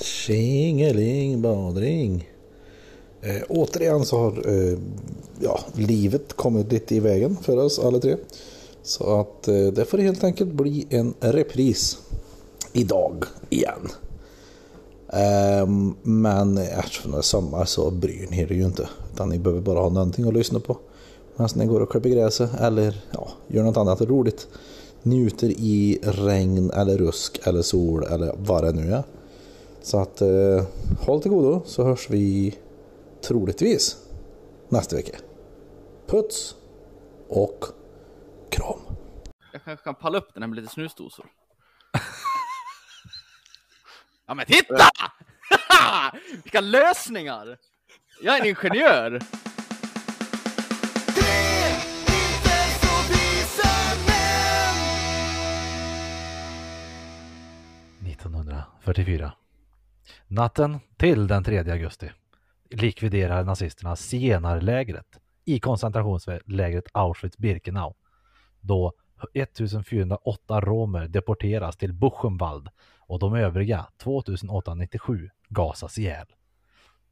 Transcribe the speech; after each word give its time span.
Tjingeling 0.00 1.42
badring. 1.42 2.28
Eh, 3.20 3.42
återigen 3.48 4.04
så 4.04 4.18
har 4.18 4.48
eh, 4.48 4.78
ja, 5.40 5.60
livet 5.74 6.32
kommit 6.32 6.72
lite 6.72 6.94
i 6.94 7.00
vägen 7.00 7.36
för 7.42 7.56
oss 7.56 7.78
alla 7.78 7.98
tre. 7.98 8.16
Så 8.82 9.20
att 9.20 9.48
eh, 9.48 9.66
det 9.66 9.84
får 9.84 9.98
helt 9.98 10.24
enkelt 10.24 10.52
bli 10.52 10.86
en 10.90 11.14
repris 11.20 11.98
idag 12.72 13.24
igen. 13.50 13.88
Ehm, 15.12 15.94
men 16.02 16.58
eftersom 16.58 17.12
det 17.12 17.18
är 17.18 17.22
sommar 17.22 17.64
så 17.64 17.90
bryr 17.90 18.26
ni 18.30 18.40
er 18.40 18.52
ju 18.52 18.64
inte. 18.64 18.88
Utan 19.14 19.28
ni 19.28 19.38
behöver 19.38 19.60
bara 19.60 19.80
ha 19.80 19.88
någonting 19.88 20.28
att 20.28 20.34
lyssna 20.34 20.60
på. 20.60 20.76
Medan 21.36 21.50
ni 21.54 21.66
går 21.66 21.80
och 21.80 21.90
klipper 21.90 22.08
gräset 22.08 22.50
eller 22.60 23.04
ja, 23.12 23.28
gör 23.48 23.62
något 23.62 23.76
annat 23.76 24.00
roligt. 24.00 24.48
Njuter 25.02 25.48
i 25.48 25.98
regn 26.02 26.70
eller 26.70 26.98
rusk 26.98 27.40
eller 27.44 27.62
sol 27.62 28.04
eller 28.04 28.34
vad 28.38 28.64
det 28.64 28.72
nu 28.72 28.92
är. 28.92 29.02
Så 29.82 30.00
att 30.00 30.20
eh, 30.20 30.66
håll 31.00 31.22
till 31.22 31.30
godo 31.30 31.62
så 31.66 31.84
hörs 31.84 32.10
vi 32.10 32.58
troligtvis 33.22 33.96
nästa 34.68 34.96
vecka. 34.96 35.18
Puts 36.06 36.54
och 37.28 37.64
kram. 38.50 38.80
Jag 39.52 39.64
kanske 39.64 39.84
kan 39.84 39.94
palla 39.94 40.18
upp 40.18 40.34
den 40.34 40.42
här 40.42 40.48
med 40.48 40.56
lite 40.56 40.72
snusdosor. 40.72 41.26
ja 44.26 44.34
men 44.34 44.46
titta! 44.46 44.90
Vilka 46.42 46.60
lösningar! 46.60 47.58
Jag 48.22 48.36
är 48.36 48.40
en 48.40 48.46
ingenjör! 48.46 49.20
1944. 58.06 59.32
Natten 60.32 60.80
till 60.96 61.26
den 61.26 61.44
3 61.44 61.58
augusti 61.58 62.10
likviderar 62.70 63.44
nazisterna 63.44 63.96
zigenarlägret 63.96 65.06
i 65.44 65.60
koncentrationslägret 65.60 66.84
Auschwitz-Birkenau 66.92 67.94
då 68.60 68.92
1408 69.34 70.60
romer 70.60 71.08
deporteras 71.08 71.76
till 71.76 71.92
Buchenwald 71.92 72.68
och 73.00 73.18
de 73.18 73.34
övriga 73.34 73.86
2897 74.02 75.30
gasas 75.48 75.98
ihjäl. 75.98 76.26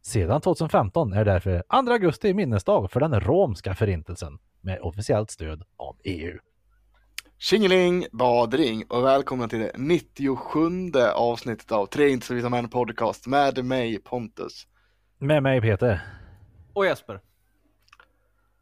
Sedan 0.03 0.41
2015 0.41 1.13
är 1.13 1.25
därför 1.25 1.63
2 1.85 1.93
augusti 1.93 2.35
minnesdag 2.35 2.91
för 2.91 3.01
den 3.01 3.21
romska 3.21 3.75
förintelsen 3.75 4.39
med 4.61 4.81
officiellt 4.81 5.31
stöd 5.31 5.63
av 5.77 5.97
EU. 6.05 6.39
Tjingeling, 7.39 8.07
badring 8.13 8.85
och 8.89 9.05
välkomna 9.05 9.49
till 9.49 9.59
det 9.59 9.73
97 9.77 10.93
avsnittet 11.15 11.73
av 11.73 11.87
Tre 11.87 12.09
inte 12.09 12.27
vita 12.35 12.49
män 12.49 12.69
podcast 12.69 13.27
med 13.27 13.65
mig 13.65 13.99
Pontus. 13.99 14.67
Med 15.19 15.43
mig 15.43 15.61
Peter. 15.61 16.01
Och 16.73 16.87
Jesper. 16.87 17.21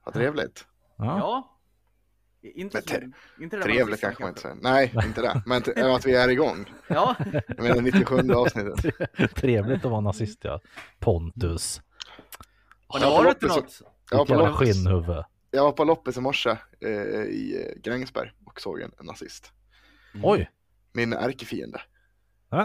Vad 0.04 0.14
trevligt. 0.14 0.66
Ja. 0.96 1.04
Ja. 1.18 1.52
Inte, 2.54 2.82
te- 2.82 3.10
inte 3.40 3.56
det 3.56 3.62
Trevligt 3.62 4.00
kanske 4.00 4.22
man 4.22 4.28
inte 4.28 4.40
säger. 4.40 4.56
Nej, 4.62 4.92
inte 5.04 5.20
det. 5.22 5.42
Men 5.46 5.62
t- 5.62 5.82
att 5.82 6.06
vi 6.06 6.14
är 6.14 6.28
igång. 6.28 6.72
Ja, 6.88 7.14
Jag 7.48 7.62
menar 7.62 7.80
97 7.82 8.32
avsnittet. 8.32 8.94
Trevligt 9.34 9.84
att 9.84 9.90
vara 9.90 10.00
nazist 10.00 10.38
ja. 10.42 10.60
Pontus. 10.98 11.80
har 12.88 12.98
ni 13.00 13.04
Ja, 13.06 13.10
varit 13.22 13.42
något? 13.42 13.82
Jävla 14.12 14.36
loppis, 14.48 14.56
skinnhuvud. 14.76 15.24
Jag 15.56 15.64
var 15.64 15.72
på 15.72 15.84
loppis 15.84 16.16
i 16.16 16.20
morse 16.20 16.50
eh, 16.80 16.90
i 17.22 17.66
eh, 17.66 17.80
Grängesberg 17.82 18.32
och 18.44 18.60
såg 18.60 18.80
en, 18.80 18.92
en 19.00 19.06
nazist. 19.06 19.52
Oj, 20.22 20.50
Min 20.92 21.12
ärkefiende. 21.12 21.80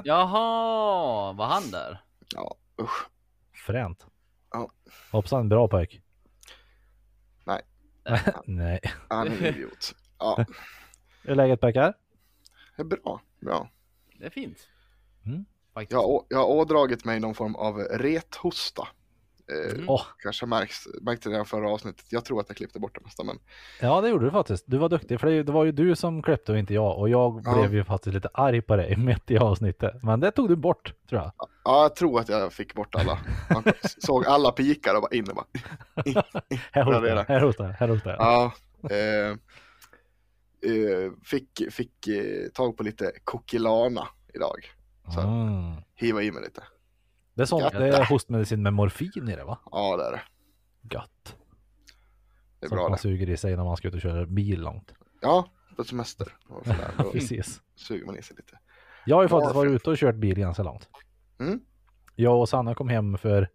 Jaha, 0.03 1.34
var 1.34 1.45
han 1.47 1.72
där? 1.72 2.03
Ja, 2.36 2.56
usch. 2.81 3.08
fränt. 3.66 4.06
Ja. 4.52 4.72
Hoppsan, 5.12 5.50
bra 5.50 5.67
pojk. 5.67 6.02
Nej. 7.45 7.62
Nej. 8.45 8.80
Han 9.09 9.28
är 9.28 9.31
en 9.38 9.46
idiot. 9.46 9.96
Ja, 10.19 10.46
Hur 11.24 11.31
är 11.31 11.35
läget 11.35 11.62
pojkar? 11.62 11.94
det 12.75 12.81
är 12.81 12.85
bra. 12.85 13.22
bra. 13.40 13.69
Det 14.19 14.25
är 14.25 14.30
fint. 14.30 14.68
Mm. 15.25 15.46
Jag, 15.90 16.25
jag 16.30 16.38
har 16.40 16.46
ådragit 16.46 17.06
mig 17.06 17.19
någon 17.19 17.35
form 17.35 17.56
av 17.56 17.78
rethosta. 17.78 18.88
Eh, 19.51 19.72
Mm. 19.75 19.88
Kanske 20.23 20.45
märks, 20.45 20.88
märkte 21.01 21.29
det 21.29 21.41
i 21.41 21.45
förra 21.45 21.69
avsnittet. 21.69 22.06
Jag 22.09 22.25
tror 22.25 22.39
att 22.39 22.45
jag 22.50 22.57
klippte 22.57 22.79
bort 22.79 22.95
det 22.95 23.01
mesta, 23.03 23.23
men 23.23 23.39
ja 23.81 24.01
det 24.01 24.09
gjorde 24.09 24.25
du 24.25 24.31
faktiskt. 24.31 24.63
Du 24.67 24.78
var 24.78 24.89
duktig 24.89 25.19
för 25.19 25.28
det 25.28 25.44
det 25.44 25.51
var 25.51 25.66
ju 25.66 25.72
du 25.72 25.95
som 25.95 26.22
klippte 26.23 26.51
och 26.51 26.57
inte 26.57 26.73
jag 26.73 26.97
och 27.00 27.09
jag 27.09 27.41
Ja. 27.45 27.53
blev 27.53 27.73
ju 27.73 27.84
faktiskt 27.84 28.13
lite 28.13 28.29
arg 28.34 28.62
på 28.62 28.75
dig 28.75 28.95
mitt 28.97 29.31
i 29.31 29.38
avsnittet. 29.38 30.03
Men 30.03 30.19
det 30.19 30.31
tog 30.31 30.50
du 30.50 30.56
bort 30.56 30.94
tror 31.09 31.22
jag. 31.22 31.31
ja, 31.63 31.81
jag 31.81 31.95
tror 31.95 32.19
att 32.19 32.29
jag 32.29 32.53
fick 32.53 32.73
bort 32.75 32.95
alla. 32.95 33.19
Man 33.53 33.63
såg 34.00 34.25
alla 34.25 34.51
pikar 34.51 34.95
och 34.95 35.01
bara 35.01 35.16
in 35.16 35.29
och 35.29 35.35
bara. 35.35 35.45
Här 36.72 37.03
är 37.06 37.16
jag, 37.16 37.23
här 37.25 37.41
hostar 37.41 37.66
jag, 37.66 37.72
här 37.73 37.88
hostar 37.88 38.09
jag. 38.12 38.19
Ja, 38.19 38.51
eh, 38.89 39.38
eh, 40.72 41.12
fick, 41.23 41.62
fick 41.72 42.07
eh, 42.07 42.50
tag 42.53 42.78
på 42.78 42.83
lite 42.83 43.12
kokilana 43.23 44.07
idag. 44.33 44.57
Så 45.13 45.19
Mm. 45.22 45.75
hiva 45.95 46.22
i 46.22 46.31
mig 46.31 46.44
lite. 46.44 46.63
Det 47.34 47.42
är 47.42 47.46
sånt, 47.46 47.64
Gött. 47.64 47.74
det 47.74 47.88
är 47.97 48.06
hostmedicin 48.06 48.62
med 48.64 48.74
morfin 48.74 49.30
i 49.30 49.36
det 49.36 49.44
va? 49.44 49.58
Ja, 49.72 49.97
det 49.97 50.03
är 50.03 50.12
det. 50.12 50.22
Gött. 50.96 51.36
Det 52.59 52.66
är 52.66 52.68
Som 52.69 52.75
bra 52.75 52.84
man 52.84 52.92
det. 52.92 52.97
suger 52.97 53.30
i 53.30 53.38
sig 53.38 53.56
när 53.58 53.64
man 53.64 53.78
ska 53.78 53.88
ut 53.88 53.94
och 53.94 54.02
köra 54.02 54.25
bil 54.25 54.62
långt. 54.62 54.94
Ja, 55.22 55.47
på 55.75 55.84
semester. 55.84 56.28
Då 56.97 57.03
Precis. 57.12 57.62
suger 57.75 58.06
man 58.06 58.18
i 58.18 58.22
sig 58.22 58.36
lite. 58.38 58.59
Jag 59.06 59.16
har 59.16 59.24
ju 59.24 59.30
faktiskt 59.30 59.56
varit 59.56 59.72
ute 59.72 59.90
och 59.90 59.97
kört 59.97 60.16
bil 60.16 60.40
ganska 60.40 60.64
långt. 60.64 60.90
Mm. 61.40 61.59
Jag 62.16 62.40
och 62.40 62.50
Sanna 62.50 62.75
kom 62.75 62.90
hem 62.90 63.18
för 63.18 63.50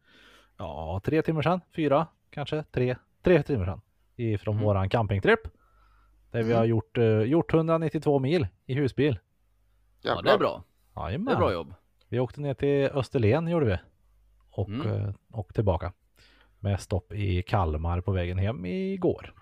ja, 0.58 1.00
tre 1.04 1.22
timmar 1.22 1.43
sedan, 1.43 1.60
fyra 1.76 2.06
kanske, 2.31 2.64
tre, 2.72 2.97
tre 3.22 3.43
timmar 3.43 3.64
sedan. 3.64 3.81
Ifrån 4.16 4.54
Mm. 4.54 4.64
våran 4.66 4.88
campingtripp. 4.88 5.41
Där 6.31 6.38
vi 6.43 6.44
Mm. 6.44 6.56
har 6.58 6.64
gjort, 6.64 6.98
eh, 6.98 7.04
gjort 7.20 7.54
192 7.54 8.19
mil 8.19 8.47
i 8.66 8.75
husbil. 8.75 9.19
Ja, 10.03 10.08
Jävlar. 10.10 10.22
det 10.22 10.31
är 10.34 10.38
bra. 10.38 10.62
Jajamän. 10.97 11.26
Det 11.26 11.32
är 11.32 11.37
bra 11.37 11.53
jobb. 11.53 11.75
Vi 12.09 12.19
åkte 12.21 12.41
ner 12.41 12.55
till 12.55 12.87
Österlen 12.99 13.49
gjorde 13.49 13.67
vi. 13.67 13.78
Och, 14.50 14.69
Mm. 14.69 14.87
eh, 14.87 15.15
och 15.33 15.55
tillbaka. 15.55 15.93
Med 16.61 16.81
stopp 16.81 17.12
i 17.12 17.43
Kalmar 17.43 18.00
på 18.00 18.12
vägen 18.12 18.39
hem 18.39 18.65
igår. 18.67 19.33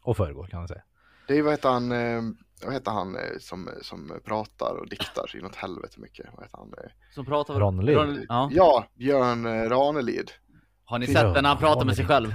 Och 0.00 0.16
förrgår 0.16 0.46
kan 0.46 0.58
man 0.58 0.68
säga. 0.68 0.82
Det 1.28 1.38
är 1.38 1.42
vad 1.42 1.52
heter 1.52 1.68
han, 1.68 1.92
eh, 1.92 2.22
vad 2.64 2.72
heter 2.74 2.90
han 2.90 3.16
eh, 3.16 3.20
som, 3.40 3.68
som 3.82 4.20
pratar 4.24 4.74
och 4.80 4.88
diktar 4.88 5.36
inåt 5.36 5.54
helvete 5.56 6.00
mycket. 6.00 6.26
Vad 6.34 6.44
heter 6.44 6.58
han? 6.58 6.72
Som 7.14 7.24
pratar 7.24 7.60
Ronnelid. 7.60 8.26
Ja. 8.28 8.48
Ja, 8.52 8.86
Björn 8.94 9.68
Ranelid. 9.70 10.30
Har 10.84 10.98
ni 10.98 11.06
sett 11.06 11.34
den 11.34 11.42
när 11.42 11.48
han 11.48 11.58
pratar 11.58 11.84
med 11.84 11.96
sig 11.96 12.06
själv? 12.06 12.34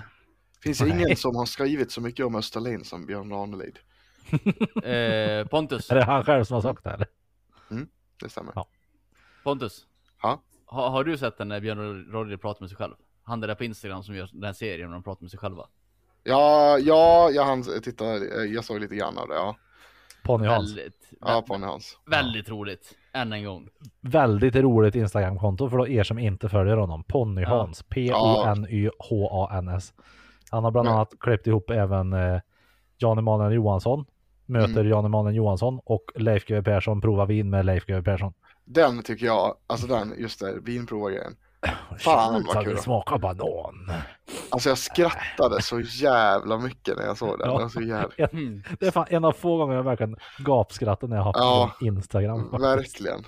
Finns 0.64 0.82
Nej. 0.82 0.90
ingen 0.92 1.16
som 1.16 1.36
har 1.36 1.46
skrivit 1.46 1.92
så 1.92 2.02
mycket 2.02 2.26
om 2.26 2.36
Österlen 2.36 2.84
som 2.84 3.06
Björn 3.06 3.32
Ranelid. 3.32 3.80
Eh, 4.84 5.48
Pontus. 5.48 5.92
Är 5.92 5.96
det 5.96 6.04
han 6.04 6.24
själv 6.24 6.44
som 6.44 6.54
har 6.54 6.62
sagt 6.62 6.84
det 6.84 6.90
eller? 6.90 7.08
Det 8.24 8.30
stämmer. 8.30 8.52
Ja. 8.56 8.68
Pontus. 9.44 9.86
Ja. 10.22 10.42
Har, 10.66 10.90
har 10.90 11.04
du 11.04 11.18
sett 11.18 11.38
den 11.38 11.48
när 11.48 11.60
Björn 11.62 12.06
Roddy 12.12 12.38
pratar 12.38 12.62
med 12.62 12.70
sig 12.70 12.78
själv? 12.78 12.94
Han 13.24 13.40
där 13.42 13.56
på 13.56 13.64
Instagram 13.64 14.04
som 14.04 14.16
gör 14.16 14.30
den 14.34 14.56
serien 14.56 14.90
när 14.90 14.94
de 14.96 15.04
pratar 15.04 15.22
med 15.22 15.32
sig 15.32 15.40
själva. 15.40 15.66
Ja, 16.24 16.78
ja, 16.78 17.30
jag 17.32 17.46
hann 17.46 17.64
titta, 17.84 18.06
eh, 18.16 18.22
jag 18.54 18.64
såg 18.64 18.80
lite 18.80 18.96
grann 18.96 19.18
av 19.18 19.28
det, 19.28 19.36
ja. 19.36 19.56
Ponny 20.24 20.48
Hans. 20.48 20.70
Väldigt, 20.78 21.10
Ja, 21.22 21.44
Ponny 21.48 21.66
Hans. 21.66 21.98
väldigt 22.06 22.50
roligt. 22.50 22.98
Än 23.14 23.34
en 23.34 23.44
gång. 23.46 23.68
Väldigt 24.02 24.56
roligt 24.56 24.96
Instagramkonto 24.96 25.70
för 25.70 25.90
er 25.90 26.04
som 26.04 26.20
inte 26.20 26.50
följer 26.50 26.78
honom. 26.78 27.04
Ponny 27.04 27.42
Ja. 27.42 27.48
Hans. 27.50 27.84
P-O-N-Y-H-A-N-S. 28.82 29.94
Han 30.52 30.64
har 30.64 30.72
bland 30.72 30.86
Men- 30.86 30.96
annat 30.96 31.14
klippt 31.20 31.48
ihop 31.48 31.70
även 31.70 32.14
eh, 32.14 32.40
Jan 32.98 33.18
Emanuel 33.18 33.54
Johansson. 33.54 34.06
Möter 34.52 34.80
Mm. 34.80 34.90
Jan 34.90 35.06
Emanuel 35.06 35.36
Johansson 35.36 35.80
och 35.86 36.12
Leif 36.16 36.46
GW 36.46 36.62
Persson 36.64 37.02
provar 37.02 37.26
vin 37.26 37.50
med 37.50 37.66
Leif 37.66 37.86
GW 37.86 38.02
Persson. 38.04 38.34
Den 38.66 39.04
tycker 39.04 39.26
jag, 39.26 39.56
alltså 39.68 39.88
den, 39.88 40.14
just 40.18 40.40
det, 40.40 40.60
vinprovargrejen. 40.62 41.36
Fan, 42.00 42.46
vad 42.48 42.64
kul. 42.66 42.76
Det 42.76 42.82
smakar 42.82 43.18
banan. 43.18 43.92
Alltså 44.50 44.70
jag 44.70 44.78
skrattade 44.78 45.62
så 45.62 45.80
jävla 45.80 46.58
mycket 46.58 46.98
när 46.98 47.04
jag 47.06 47.18
såg 47.18 47.40
den. 47.40 47.48
Ja. 47.50 47.70
Så 47.70 47.82
jävla, 47.82 48.28
Mm. 48.32 48.64
Det 48.80 48.88
är 48.88 48.92
fan 48.92 49.06
en 49.10 49.26
av 49.26 49.32
få 49.32 49.58
gånger 49.58 49.76
jag 49.76 49.84
verkligen 49.84 50.16
gapskrattat 50.40 51.10
när 51.10 51.18
jag 51.18 51.24
har 51.24 51.34
Ja. 51.36 51.76
på 51.80 51.86
Instagram. 51.86 52.40
faktiskt. 52.50 52.64
verkligen. 52.64 53.22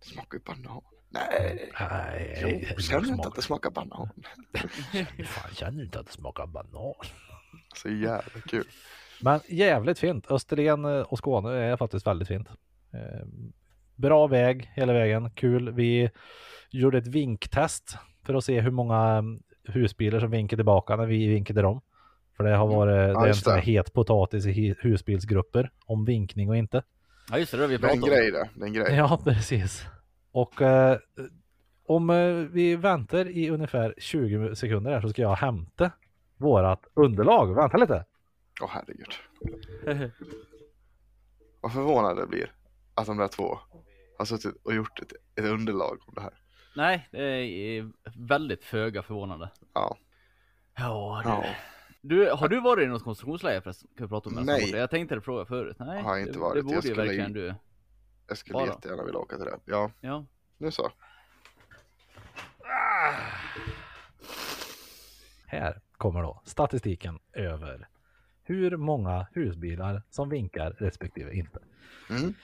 Det 0.00 0.06
smakar 0.06 0.38
ju 0.38 0.44
banan. 0.44 0.82
Nej, 1.12 1.70
Nej, 1.80 2.38
jo, 2.70 2.78
känner 2.82 3.00
du 3.00 3.08
inte 3.08 3.28
att 3.28 3.34
det 3.34 3.42
smakar 3.42 3.70
banan? 3.70 4.08
Fan, 5.24 5.54
känner 5.54 5.78
du 5.78 5.84
inte 5.84 6.00
att 6.00 6.06
det 6.06 6.12
smakar 6.12 6.46
banan? 6.46 6.94
Så 7.76 7.88
jävla 7.88 8.40
kul. 8.48 8.64
Men 9.22 9.40
jävligt 9.48 9.98
fint. 9.98 10.30
Österlen 10.30 10.84
eh, 10.84 11.00
och 11.00 11.18
Skåne 11.18 11.52
är 11.52 11.76
faktiskt 11.76 12.06
väldigt 12.06 12.28
fint. 12.28 12.48
Eh, 12.92 13.26
Bra 14.00 14.26
väg 14.26 14.70
hela 14.74 14.92
vägen, 14.92 15.30
kul. 15.30 15.72
Vi 15.72 16.10
gjorde 16.70 16.98
ett 16.98 17.06
vinktest 17.06 17.96
för 18.26 18.34
att 18.34 18.44
se 18.44 18.60
hur 18.60 18.70
många 18.70 18.98
mm, 18.98 19.42
husbilar 19.64 20.20
som 20.20 20.30
vinkade 20.30 20.60
tillbaka 20.60 20.96
när 20.96 21.06
vi 21.06 21.26
vinkade 21.26 21.62
dem. 21.62 21.80
För 22.36 22.44
det 22.44 22.56
har 22.56 22.66
varit 22.66 23.14
det 23.14 23.20
är 23.20 23.26
en 23.26 23.34
sån 23.34 23.52
här 23.52 23.60
het 23.60 23.92
potatis 23.92 24.46
i 24.46 24.74
husbilsgrupper 24.78 25.70
om 25.86 26.04
vinkning 26.04 26.48
och 26.48 26.56
inte. 26.56 26.82
Ja 27.30 27.38
just 27.38 27.52
det, 27.52 27.58
det 27.58 27.64
har 27.64 27.68
vi 27.68 27.78
pratat 27.78 28.02
om. 28.02 28.08
grej 28.08 28.30
det, 28.30 28.48
det 28.54 28.62
är 28.62 28.66
en 28.66 28.72
grej. 28.72 28.94
Ja, 28.94 29.20
precis. 29.24 29.86
Och 30.32 30.62
eh, 30.62 30.98
om 31.86 32.10
eh, 32.10 32.32
vi 32.32 32.76
väntar 32.76 33.28
i 33.28 33.50
ungefär 33.50 33.94
20 33.98 34.56
sekunder 34.56 34.90
här 34.90 35.00
så 35.00 35.08
ska 35.08 35.22
jag 35.22 35.36
hämta 35.36 35.90
vårat 36.36 36.86
underlag. 36.94 37.54
Vänta 37.54 37.76
lite. 37.76 38.04
Åh 38.60 38.68
herregud. 38.72 39.14
Vad 41.60 41.72
förvånad 41.72 42.16
det 42.16 42.26
blir 42.26 42.52
att 42.94 43.06
de 43.06 43.16
där 43.16 43.28
två 43.28 43.58
har 44.18 44.24
suttit 44.24 44.56
och 44.64 44.74
gjort 44.74 45.00
ett, 45.02 45.12
ett 45.34 45.44
underlag 45.44 45.98
om 46.06 46.14
det 46.14 46.20
här. 46.20 46.34
Nej, 46.76 47.08
det 47.10 47.22
är 47.22 47.90
väldigt 48.28 48.64
föga 48.64 49.02
förvånande. 49.02 49.50
Ja. 49.74 49.96
Ja, 50.74 51.22
Ja. 51.24 51.44
Du, 52.02 52.30
har 52.30 52.48
du 52.48 52.60
varit 52.60 52.84
i 52.84 52.86
något 52.86 53.04
konstruktionsläge 53.04 53.60
förresten? 53.62 53.88
Kan 53.96 54.06
vi 54.06 54.08
prata 54.08 54.28
om 54.28 54.34
det? 54.36 54.42
Nej. 54.42 54.70
Jag 54.70 54.90
tänkte 54.90 55.20
fråga 55.20 55.44
förut. 55.44 55.76
Nej, 55.80 56.02
Har 56.02 56.18
inte 56.18 56.32
det, 56.32 56.38
varit. 56.38 56.54
det 56.54 56.58
Jag 56.58 56.64
borde 56.64 56.76
ju 56.76 56.82
skulle 56.82 57.02
verkligen 57.02 57.32
du. 57.32 57.54
Jag 58.28 58.38
skulle 58.38 58.52
Bara. 58.52 58.66
jättegärna 58.66 59.04
vilja 59.04 59.18
åka 59.18 59.36
till 59.36 59.44
det. 59.44 59.58
Ja, 59.64 59.90
Ja. 60.00 60.26
nu 60.58 60.70
så. 60.70 60.90
Här 65.46 65.80
kommer 65.96 66.22
då 66.22 66.42
statistiken 66.44 67.18
över 67.32 67.88
hur 68.50 68.76
många 68.76 69.26
husbilar 69.32 70.02
som 70.10 70.28
vinkar 70.28 70.70
respektive 70.78 71.34
inte. 71.34 71.58
Mm. 72.10 72.34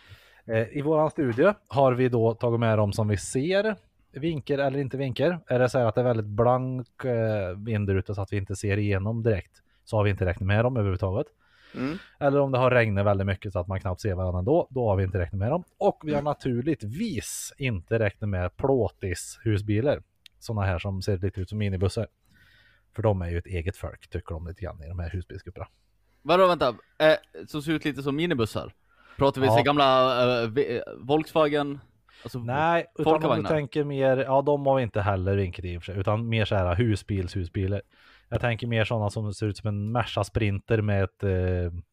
Eh, 0.47 0.79
I 0.79 0.83
våran 0.83 1.11
studie 1.11 1.53
har 1.69 1.93
vi 1.93 2.09
då 2.09 2.35
tagit 2.35 2.61
med 2.61 2.79
dem 2.79 2.93
som 2.93 3.09
vi 3.09 3.17
ser 3.17 3.77
vinker 4.13 4.59
eller 4.59 4.79
inte 4.79 4.97
vinker. 4.97 5.39
Är 5.47 5.59
det 5.59 5.69
så 5.69 5.79
här 5.79 5.87
att 5.87 5.95
det 5.95 6.01
är 6.01 6.05
väldigt 6.05 6.27
blank 6.27 7.05
eh, 7.05 7.57
vindruta 7.57 8.15
så 8.15 8.23
att 8.23 8.33
vi 8.33 8.37
inte 8.37 8.57
ser 8.57 8.77
igenom 8.77 9.23
direkt 9.23 9.63
så 9.85 9.97
har 9.97 10.05
vi 10.05 10.11
inte 10.11 10.27
räknat 10.27 10.47
med 10.47 10.65
dem 10.65 10.77
överhuvudtaget. 10.77 11.27
Mm. 11.75 11.99
Eller 12.21 12.41
om 12.41 12.53
det 12.53 12.59
har 12.59 12.71
regnat 12.71 13.07
väldigt 13.07 13.27
mycket 13.27 13.53
så 13.53 13.59
att 13.59 13.67
man 13.67 13.81
knappt 13.81 14.01
ser 14.01 14.15
varandra 14.15 14.43
då, 14.43 14.69
då 14.71 14.89
har 14.89 14.97
vi 14.97 15.05
inte 15.05 15.19
räknat 15.19 15.39
med 15.39 15.51
dem. 15.51 15.65
Och 15.79 16.03
vi 16.05 16.15
har 16.15 16.23
naturligtvis 16.23 17.53
inte 17.59 17.99
räknat 17.99 18.29
med 18.29 18.57
plåtis 18.57 19.39
husbilar. 19.45 20.03
Sådana 20.39 20.67
här 20.67 20.79
som 20.79 21.03
ser 21.03 21.19
lite 21.19 21.41
ut 21.41 21.49
som 21.49 21.59
minibussar. 21.59 22.07
För 22.95 23.03
de 23.03 23.23
är 23.23 23.31
ju 23.31 23.39
ett 23.39 23.47
eget 23.47 23.77
folk 23.77 24.09
tycker 24.09 24.35
de 24.35 24.47
lite 24.47 24.63
grann 24.63 24.83
i 24.83 24.89
de 24.89 24.99
här 24.99 25.11
husbilsgrupperna. 25.11 25.67
Vadå 26.27 26.47
vänta, 26.47 26.69
eh, 26.99 27.45
som 27.47 27.63
ser 27.63 27.73
ut 27.73 27.85
lite 27.85 28.03
som 28.03 28.17
minibussar? 28.17 28.73
Pratar 29.17 29.41
vi 29.41 29.47
Ja. 29.47 29.57
så 29.57 29.63
gamla 29.63 30.43
eh, 30.43 30.49
V- 30.49 30.83
Volkswagen? 30.99 31.81
Alltså, 32.23 32.39
Nej, 32.39 32.87
utan 32.99 33.25
om 33.25 33.43
du 33.43 33.49
tänker 33.49 33.85
mer, 33.85 34.17
ja 34.17 34.43
de 34.43 34.67
har 34.67 34.77
vi 34.77 34.83
inte 34.83 35.01
heller 35.01 35.37
vinkat 35.37 35.65
i 35.65 35.79
och 35.79 35.83
för 35.83 35.93
sig, 35.93 36.01
utan 36.01 36.29
mer 36.29 36.45
så 36.45 36.55
här 36.55 36.75
husbils, 36.75 37.37
husbilar. 37.37 37.83
Jag 38.29 38.41
tänker 38.41 38.67
mer 38.67 38.85
sådana 38.85 39.11
som 39.11 39.35
ser 39.35 39.47
ut 39.47 39.57
som 39.57 39.69
en 39.69 39.93
Merca 39.93 40.25
Sprinter 40.25 40.83
med 40.83 41.05
ett 41.05 41.23
eh, 41.23 41.31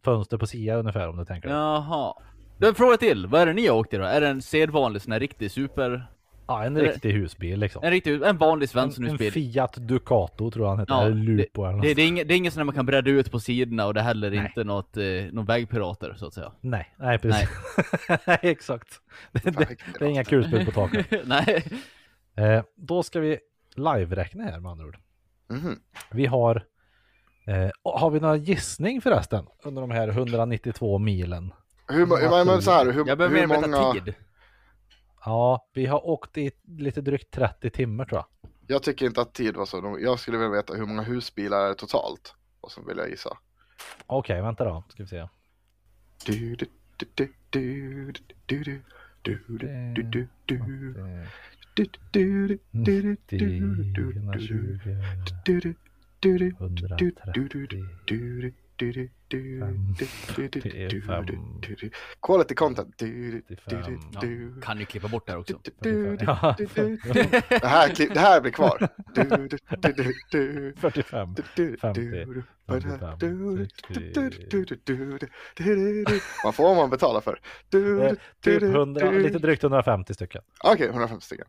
fönster 0.05 0.37
på 0.37 0.47
sidan 0.47 0.79
ungefär 0.79 1.09
om 1.09 1.17
du 1.17 1.25
tänker. 1.25 1.49
Ja, 1.49 1.55
Jaha. 1.55 2.13
Du, 2.57 2.67
en 2.67 2.75
fråga 2.75 2.97
till. 2.97 3.27
Vad 3.27 3.41
är 3.41 3.45
det 3.45 3.53
ni 3.53 3.67
har 3.67 3.75
åkt 3.77 3.93
i 3.93 3.97
då? 3.97 4.03
Är 4.03 4.21
det 4.21 4.27
en 4.27 4.41
sedvanlig 4.41 5.01
sån 5.01 5.11
här 5.11 5.19
riktig 5.19 5.51
super... 5.51 6.07
en 6.47 6.77
Är 6.77 6.81
det- 6.83 6.89
riktig 6.89 7.11
husbil 7.13 7.59
liksom. 7.59 7.83
En 7.83 7.91
riktig, 7.91 8.21
en 8.23 8.37
vanlig 8.37 8.63
En, 8.63 8.67
en 8.79 8.91
Svenssonhusbil? 8.91 9.31
Fiat 9.31 9.73
Ducato 9.77 10.51
tror 10.51 10.65
jag 10.65 10.69
han 10.69 10.79
heter, 10.79 10.93
Ja, 10.93 11.05
eller 11.05 11.15
Lupo 11.15 11.63
eller 11.63 11.73
något. 11.73 11.81
Det, 11.81 11.93
det, 11.93 12.01
är 12.01 12.07
inget, 12.07 12.27
det 12.27 12.33
är 12.33 12.35
inget 12.37 12.55
där 12.55 12.63
man 12.63 12.75
kan 12.75 12.85
bredda 12.85 13.09
ut 13.09 13.31
på 13.31 13.39
sidorna 13.39 13.85
och 13.85 13.93
det 13.93 13.99
är 13.99 14.03
heller 14.03 14.29
Nej. 14.31 14.39
inte 14.39 14.63
något, 14.63 14.97
eh, 14.97 15.03
någon 15.31 15.45
vägpirater 15.45 16.13
så 16.17 16.27
att 16.27 16.33
säga. 16.33 16.51
Nej, 16.61 16.95
nej 16.99 17.17
precis. 17.19 17.49
Nej, 18.27 18.37
exakt. 18.41 18.87
Det, 19.31 19.43
det, 19.45 19.75
det 19.99 20.05
är 20.05 20.09
inga 20.09 20.23
kulspel 20.23 20.65
på 20.65 20.71
taket. 20.71 21.05
Nej. 21.25 21.63
Eh, 22.37 22.63
då 22.75 23.03
ska 23.03 23.19
vi 23.19 23.37
live-räkna 23.75 24.43
här 24.43 24.59
med 24.59 24.71
andra 24.71 24.85
ord. 24.85 24.97
Mhm. 25.49 25.79
Vi 26.11 26.25
har, 26.25 26.55
eh, 27.47 27.69
har 27.83 28.09
vi 28.09 28.19
några 28.19 28.35
gissning 28.35 29.01
förresten 29.01 29.45
under 29.63 29.81
de 29.81 29.91
här 29.91 30.07
192 30.07 30.97
milen? 30.97 31.53
Hur, 31.87 31.99
hur, 31.99 32.45
men 32.45 32.61
så 32.61 32.71
här, 32.71 32.91
hur, 32.91 33.07
Jag 33.07 33.17
behöver 33.17 33.39
hur 33.39 33.47
många... 33.47 33.93
tid. 33.93 34.13
Ja, 35.25 35.67
vi 35.73 35.85
har 35.85 36.07
åkt 36.07 36.37
i 36.37 36.51
lite 36.77 37.01
drygt 37.01 37.31
30 37.31 37.69
timmar 37.69 38.05
tror 38.05 38.17
jag. 38.19 38.51
Jag 38.67 38.83
tycker 38.83 39.05
inte 39.05 39.21
att 39.21 39.33
tid 39.33 39.55
var 39.55 39.65
så. 39.65 39.97
Jag 40.01 40.19
skulle 40.19 40.37
vilja 40.37 40.51
veta 40.51 40.73
hur 40.73 40.85
många 40.85 41.01
husbilar 41.01 41.65
är 41.65 41.69
det 41.69 41.75
totalt. 41.75 42.35
Och 42.61 42.71
så 42.71 42.81
vill 42.83 42.97
jag 42.97 43.09
gissa. 43.09 43.37
Okej, 44.05 44.41
vänta 44.41 44.65
då, 44.65 44.83
ska 44.89 45.03
vi 45.03 45.09
se. 45.09 45.27
Du, 46.25 46.55
du, 46.55 46.65
du, 46.97 47.07
du, 47.15 47.33
du, 47.49 48.11
du, 48.45 48.63
du, 48.63 48.81
du, 49.21 49.39
du, 49.93 50.03
du, 50.03 50.27
du, 50.45 50.57
du. 50.57 50.99
Eh, 50.99 51.27
Du, 51.75 51.85
du, 51.85 51.89
du, 52.11 52.57
du, 52.71 53.07
du, 53.07 53.15
90, 53.15 53.37
du, 53.37 53.49
du, 53.49 53.83
du, 53.83 54.09
120, 54.09 54.79
du, 55.45 55.59
du, 57.33 57.57
du, 57.57 57.77
du, 58.05 58.53
130, 58.77 59.09
Quality 62.21 62.55
content. 62.55 63.03
Kan 64.63 64.77
ni 64.77 64.85
klippa 64.85 65.07
bort 65.07 65.25
det 65.25 65.31
här 65.31 65.39
också? 65.39 65.59
Det 65.79 67.65
här, 67.67 68.13
det 68.13 68.19
här 68.19 68.41
blir 68.41 68.51
kvar. 68.51 68.89
45, 70.77 71.35
50, 71.35 71.77
55, 71.77 72.43
Vad 76.43 76.55
får 76.55 76.75
man 76.75 76.89
betala 76.89 77.21
för? 77.21 77.39
Typ 78.41 78.61
100, 78.61 79.11
lite 79.11 79.39
drygt 79.39 79.63
150 79.63 80.13
stycken. 80.13 80.41
Okej, 80.63 80.73
okay, 80.73 80.87
150 80.87 81.25
stycken. 81.25 81.47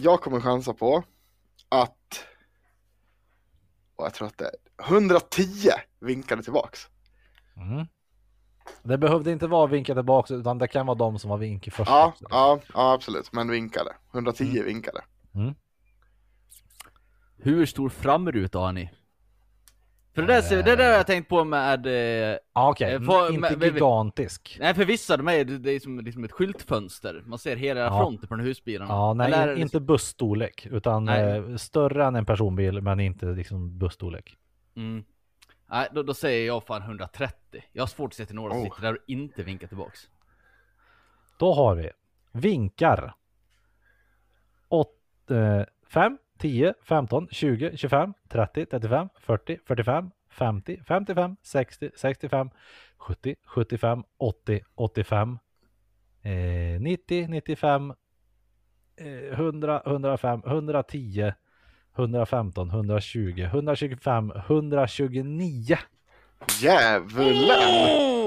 Jag 0.00 0.20
kommer 0.20 0.40
chansa 0.40 0.74
på 0.74 1.04
att 1.68 2.26
och 3.96 4.04
jag 4.04 4.14
tror 4.14 4.28
att 4.28 4.38
det 4.38 4.44
är 4.44 4.54
110 4.94 5.70
vinkade 6.00 6.42
tillbaks. 6.42 6.80
Mm. 7.56 7.86
Det 8.82 8.98
behövde 8.98 9.32
inte 9.32 9.46
vara 9.46 9.66
vinka 9.66 9.94
tillbaka 9.94 10.34
utan 10.34 10.58
det 10.58 10.68
kan 10.68 10.86
vara 10.86 10.98
de 10.98 11.18
som 11.18 11.30
var 11.30 11.36
vinkat 11.38 11.74
först. 11.74 11.90
Ja, 11.90 12.14
ja, 12.30 12.60
ja, 12.74 12.92
absolut. 12.92 13.32
Men 13.32 13.50
vinkade. 13.50 13.96
110 14.14 14.44
Mm. 14.44 14.64
vinkade. 14.64 15.00
Hur 17.38 17.66
stor 17.66 17.88
framruta 17.88 18.58
har 18.58 18.72
ni? 18.72 18.90
För 20.16 20.22
det 20.22 20.40
där, 20.40 20.62
det 20.62 20.76
där 20.76 20.84
har 20.90 20.96
jag 20.96 21.06
tänkt 21.06 21.28
på 21.28 21.44
med... 21.44 21.86
Eh, 21.86 22.38
Ja, 22.54 22.70
Okej, 22.70 22.92
Eh, 22.94 23.00
vad- 23.00 23.34
inte 23.34 23.54
gigantisk. 23.66 24.56
nej 24.60 24.74
för 24.74 24.84
vissa 24.84 25.16
de 25.16 25.28
är 25.28 25.44
det 25.44 25.70
är 25.70 25.80
som 25.80 26.00
liksom 26.00 26.24
ett 26.24 26.32
skyltfönster. 26.32 27.22
Man 27.26 27.38
ser 27.38 27.56
hela 27.56 27.80
Ja. 27.80 27.98
fronten 28.00 28.28
på 28.28 28.34
den 28.36 28.46
husbilen. 28.46 28.88
Ja, 28.88 29.14
nej, 29.14 29.32
Eller 29.32 29.56
inte 29.56 29.80
busstorlek 29.80 30.66
utan 30.66 31.04
Nej. 31.04 31.36
eh, 31.36 31.56
större 31.56 32.04
än 32.04 32.16
en 32.16 32.26
personbil 32.26 32.80
men 32.82 33.00
inte 33.00 33.26
liksom 33.26 33.78
busstorlek. 33.78 34.36
Mm. 34.76 35.04
Nej, 35.70 35.88
då, 35.92 36.02
då 36.02 36.14
säger 36.14 36.46
jag 36.46 36.66
fan 36.66 36.82
130. 36.82 37.64
Jag 37.72 37.82
har 37.82 37.86
svårt 37.86 38.10
att 38.10 38.14
se 38.14 38.26
till 38.26 38.36
några 38.36 38.50
som 38.52 38.60
Oh. 38.60 38.64
sitter 38.64 38.82
där 38.82 38.92
och 38.92 39.04
inte 39.06 39.42
vinkar 39.42 39.66
tillbaks. 39.68 40.00
Då 41.38 41.52
har 41.52 41.74
vi 41.74 41.90
vinkar. 42.32 43.14
5, 45.92 46.18
10, 46.38 46.74
15, 46.82 47.28
20, 47.30 47.76
25, 47.76 48.14
30, 48.28 48.66
35, 48.66 49.08
40, 49.20 49.58
45, 49.64 50.10
50, 50.28 50.76
55, 50.88 51.36
60, 51.42 51.90
65, 51.96 52.50
70, 52.98 53.36
75, 53.46 54.04
80, 54.18 54.60
85, 54.74 55.38
eh, 56.22 56.80
90, 56.80 57.26
95, 57.28 57.94
eh, 58.96 59.32
100, 59.32 59.82
105, 59.86 60.42
110, 60.46 61.34
115, 61.96 62.70
120, 62.70 63.42
125, 63.42 64.32
129. 64.48 65.78
Djävulen! 66.60 68.26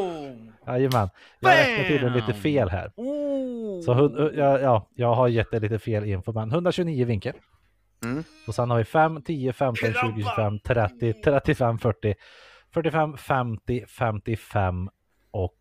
Jajamän, 0.67 1.09
jag 1.39 1.51
räknar 1.51 1.83
tydligen 1.83 2.13
lite 2.13 2.33
fel 2.33 2.69
här. 2.69 2.91
Oh. 2.95 3.81
Så 3.81 4.11
ja, 4.35 4.59
ja, 4.59 4.87
jag 4.95 5.13
har 5.13 5.27
gett 5.27 5.51
dig 5.51 5.59
lite 5.59 5.79
fel 5.79 6.03
info, 6.03 6.31
men 6.33 6.51
129 6.51 7.05
vinkel. 7.05 7.33
Mm. 8.05 8.23
Och 8.47 8.55
sen 8.55 8.69
har 8.69 8.77
vi 8.77 8.83
5, 8.83 9.21
10, 9.21 9.53
15, 9.53 9.75
20, 9.75 9.93
25, 10.23 10.59
30, 10.59 11.13
35, 11.13 11.79
40, 11.79 12.15
45, 12.73 13.17
50, 13.17 13.85
55 13.87 14.89
och 15.31 15.55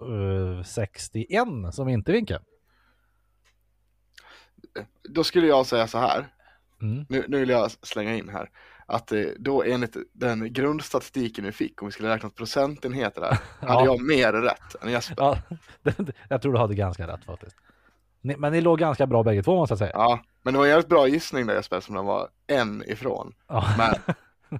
eh, 0.00 0.62
61 0.62 1.48
som 1.72 1.88
inte 1.88 2.12
vinkar. 2.12 2.40
Då 5.08 5.24
skulle 5.24 5.46
jag 5.46 5.66
säga 5.66 5.86
så 5.86 5.98
här. 5.98 6.26
Mm. 6.82 7.06
Nu, 7.08 7.24
nu 7.28 7.38
vill 7.38 7.48
jag 7.48 7.70
slänga 7.70 8.14
in 8.14 8.28
här. 8.28 8.50
Att 8.86 9.12
eh, 9.12 9.24
då 9.38 9.62
enligt 9.62 9.96
den 10.12 10.52
grundstatistiken 10.52 11.44
vi 11.44 11.52
fick, 11.52 11.82
om 11.82 11.88
vi 11.88 11.92
skulle 11.92 12.14
räkna 12.14 12.30
procentenheter 12.30 13.22
hade 13.60 13.72
Ja. 13.72 13.84
jag 13.84 14.02
mer 14.02 14.32
rätt 14.32 14.82
än 14.82 14.90
Jesper. 14.92 15.16
Ja, 15.18 15.38
jag 16.28 16.42
tror 16.42 16.52
du 16.52 16.58
hade 16.58 16.74
ganska 16.74 17.06
rätt 17.06 17.24
faktiskt. 17.24 17.56
Men 18.20 18.52
ni 18.52 18.60
låg 18.60 18.78
ganska 18.78 19.06
bra 19.06 19.22
bägge 19.22 19.42
två 19.42 19.56
måste 19.56 19.72
jag 19.72 19.78
säga. 19.78 19.90
Ja, 19.94 20.20
men 20.46 20.54
det 20.54 20.58
var 20.58 20.66
en 20.66 20.70
jävligt 20.70 20.88
bra 20.88 21.08
gissning 21.08 21.46
där 21.46 21.54
Jesper, 21.54 21.80
som 21.80 21.94
den 21.94 22.04
var 22.04 22.28
en 22.46 22.82
ifrån. 22.86 23.34
Ja, 23.48 23.64
Men, 23.78 23.94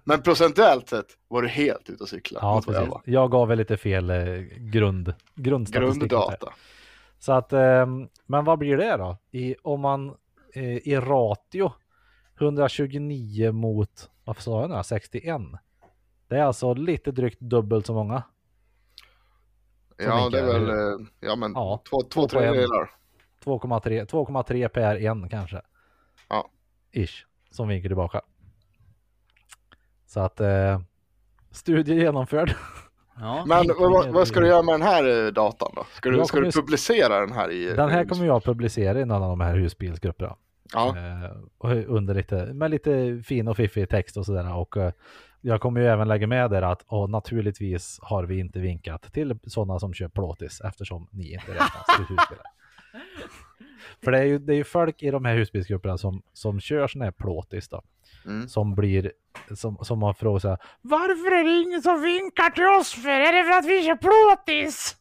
men 0.05 0.23
procentuellt 0.23 0.89
sett 0.89 1.07
var 1.29 1.43
du 1.43 1.49
helt 1.49 1.91
ute 1.91 2.03
och 2.03 2.09
cykla. 2.09 2.39
ja 2.43 2.55
jag 2.55 2.75
precis. 2.75 2.89
var. 2.89 3.03
Jag 3.05 3.31
gav 3.31 3.49
väl 3.49 3.59
lite 3.59 3.77
fel 3.77 4.11
eh, 4.11 4.17
grund, 4.59 5.15
grundstatistik. 5.35 6.11
Grunddata. 6.11 6.53
Så 7.19 7.33
att, 7.33 7.53
ehm, 7.53 8.09
men 8.27 8.45
vad 8.45 8.59
blir 8.59 8.77
det 8.77 8.97
då? 8.97 9.17
I, 9.31 9.55
om 9.63 9.81
man 9.81 10.15
eh, 10.53 10.77
i 10.89 10.97
ratio 10.97 11.73
129 12.41 13.53
mot, 13.53 14.11
vad 14.25 14.39
sa 14.39 14.61
jag 14.61 14.71
nu, 14.71 14.83
61? 14.85 15.41
Det 16.29 16.37
är 16.37 16.43
alltså 16.43 16.75
lite 16.75 17.11
drygt 17.11 17.41
dubbelt 17.41 17.87
så 17.87 17.95
många. 17.95 18.23
Ja, 19.97 20.29
det 20.31 20.39
är 20.39 20.47
väl, 20.47 20.69
eh, 20.69 21.07
ja 21.21 21.37
men 21.37 21.53
Ja, 21.53 21.83
två, 21.91 22.03
två 22.03 22.09
två 22.09 22.29
tredjedelar. 22.29 22.91
2,3 23.45 24.07
2,3 24.07 24.69
per 24.69 24.97
en 24.97 25.29
kanske. 25.29 25.63
Ish. 26.97 27.27
Som 27.51 27.69
vinkar 27.69 27.89
tillbaka. 27.89 28.21
Så 30.07 30.21
att 30.21 30.41
eh, 30.41 30.81
studie 31.51 31.95
genomförd. 31.95 32.55
Ja. 33.21 33.45
Men 33.47 33.67
vad, 33.79 34.09
vad, 34.09 34.29
ska 34.29 34.41
du 34.41 34.47
göra 34.47 34.63
med 34.63 34.75
den 34.75 34.83
här 34.83 35.27
eh, 35.27 35.33
datan 35.33 35.73
då? 35.77 35.87
Ska 35.93 36.11
du, 36.11 36.25
ska 36.25 36.41
du 36.41 36.53
publicera 36.53 37.21
den 37.21 37.33
här 37.33 37.51
i? 37.51 37.65
Den 37.65 37.91
här 37.91 38.05
kommer 38.05 38.27
jag 38.27 38.45
publicera 38.45 39.01
i 39.01 39.05
någon 39.05 39.23
av 39.23 39.29
de 39.29 39.41
här 39.41 39.57
husbilsgrupperna. 39.57 40.37
Ja, 40.73 40.97
Eh, 40.97 41.31
och 41.59 41.71
under 41.71 42.15
lite, 42.15 42.47
med 42.47 42.71
lite 42.71 43.23
fin 43.25 43.49
och 43.49 43.57
fiffig 43.57 43.89
text 43.89 44.17
och 44.17 44.27
sådär. 44.27 44.55
Och 44.55 44.77
eh, 44.77 44.93
jag 45.41 45.61
kommer 45.61 45.81
ju 45.81 45.87
även 45.87 46.09
lägga 46.09 46.27
med 46.27 46.51
där 46.51 46.63
att 46.63 46.85
och 46.87 47.11
naturligtvis 47.11 47.99
har 48.03 48.25
vi 48.25 48.39
inte 48.39 48.59
vinkat 48.59 49.13
till 49.13 49.39
sådana 49.47 49.79
som 49.79 49.95
kör 49.95 50.09
plåtis 50.09 50.61
eftersom 50.61 51.09
ni 51.11 51.33
inte 51.33 51.51
räknas 51.51 51.87
till 51.97 52.05
husbilar. 52.05 52.47
För 54.05 54.13
det 54.13 54.19
är, 54.19 54.25
ju, 54.25 54.39
det 54.39 54.53
är 54.53 54.57
ju 54.57 54.65
folk 54.65 55.03
i 55.03 55.11
de 55.11 55.25
här 55.25 55.35
husbilsgrupperna 55.35 55.99
som, 55.99 56.23
som 56.33 56.61
kör 56.61 56.89
sådana 56.89 57.05
här 57.05 57.13
plåtis 57.13 57.69
då. 57.69 57.83
Mm. 58.27 58.49
Som 58.49 58.75
blir, 58.75 59.13
som, 59.55 59.77
som 59.83 60.03
har 60.03 60.13
frågat 60.13 60.43
så 60.43 60.49
här, 60.49 60.59
Varför 60.83 61.41
är 61.41 61.45
det 61.45 61.63
ingen 61.63 61.83
som 61.83 62.03
vinkar 62.03 62.51
till 62.51 62.81
oss 62.81 62.95
för? 62.95 63.09
Är 63.09 63.33
det 63.33 63.45
för 63.45 63.59
att 63.59 63.67
vi 63.67 63.87
kör 63.87 63.97
plåtis? 63.97 64.97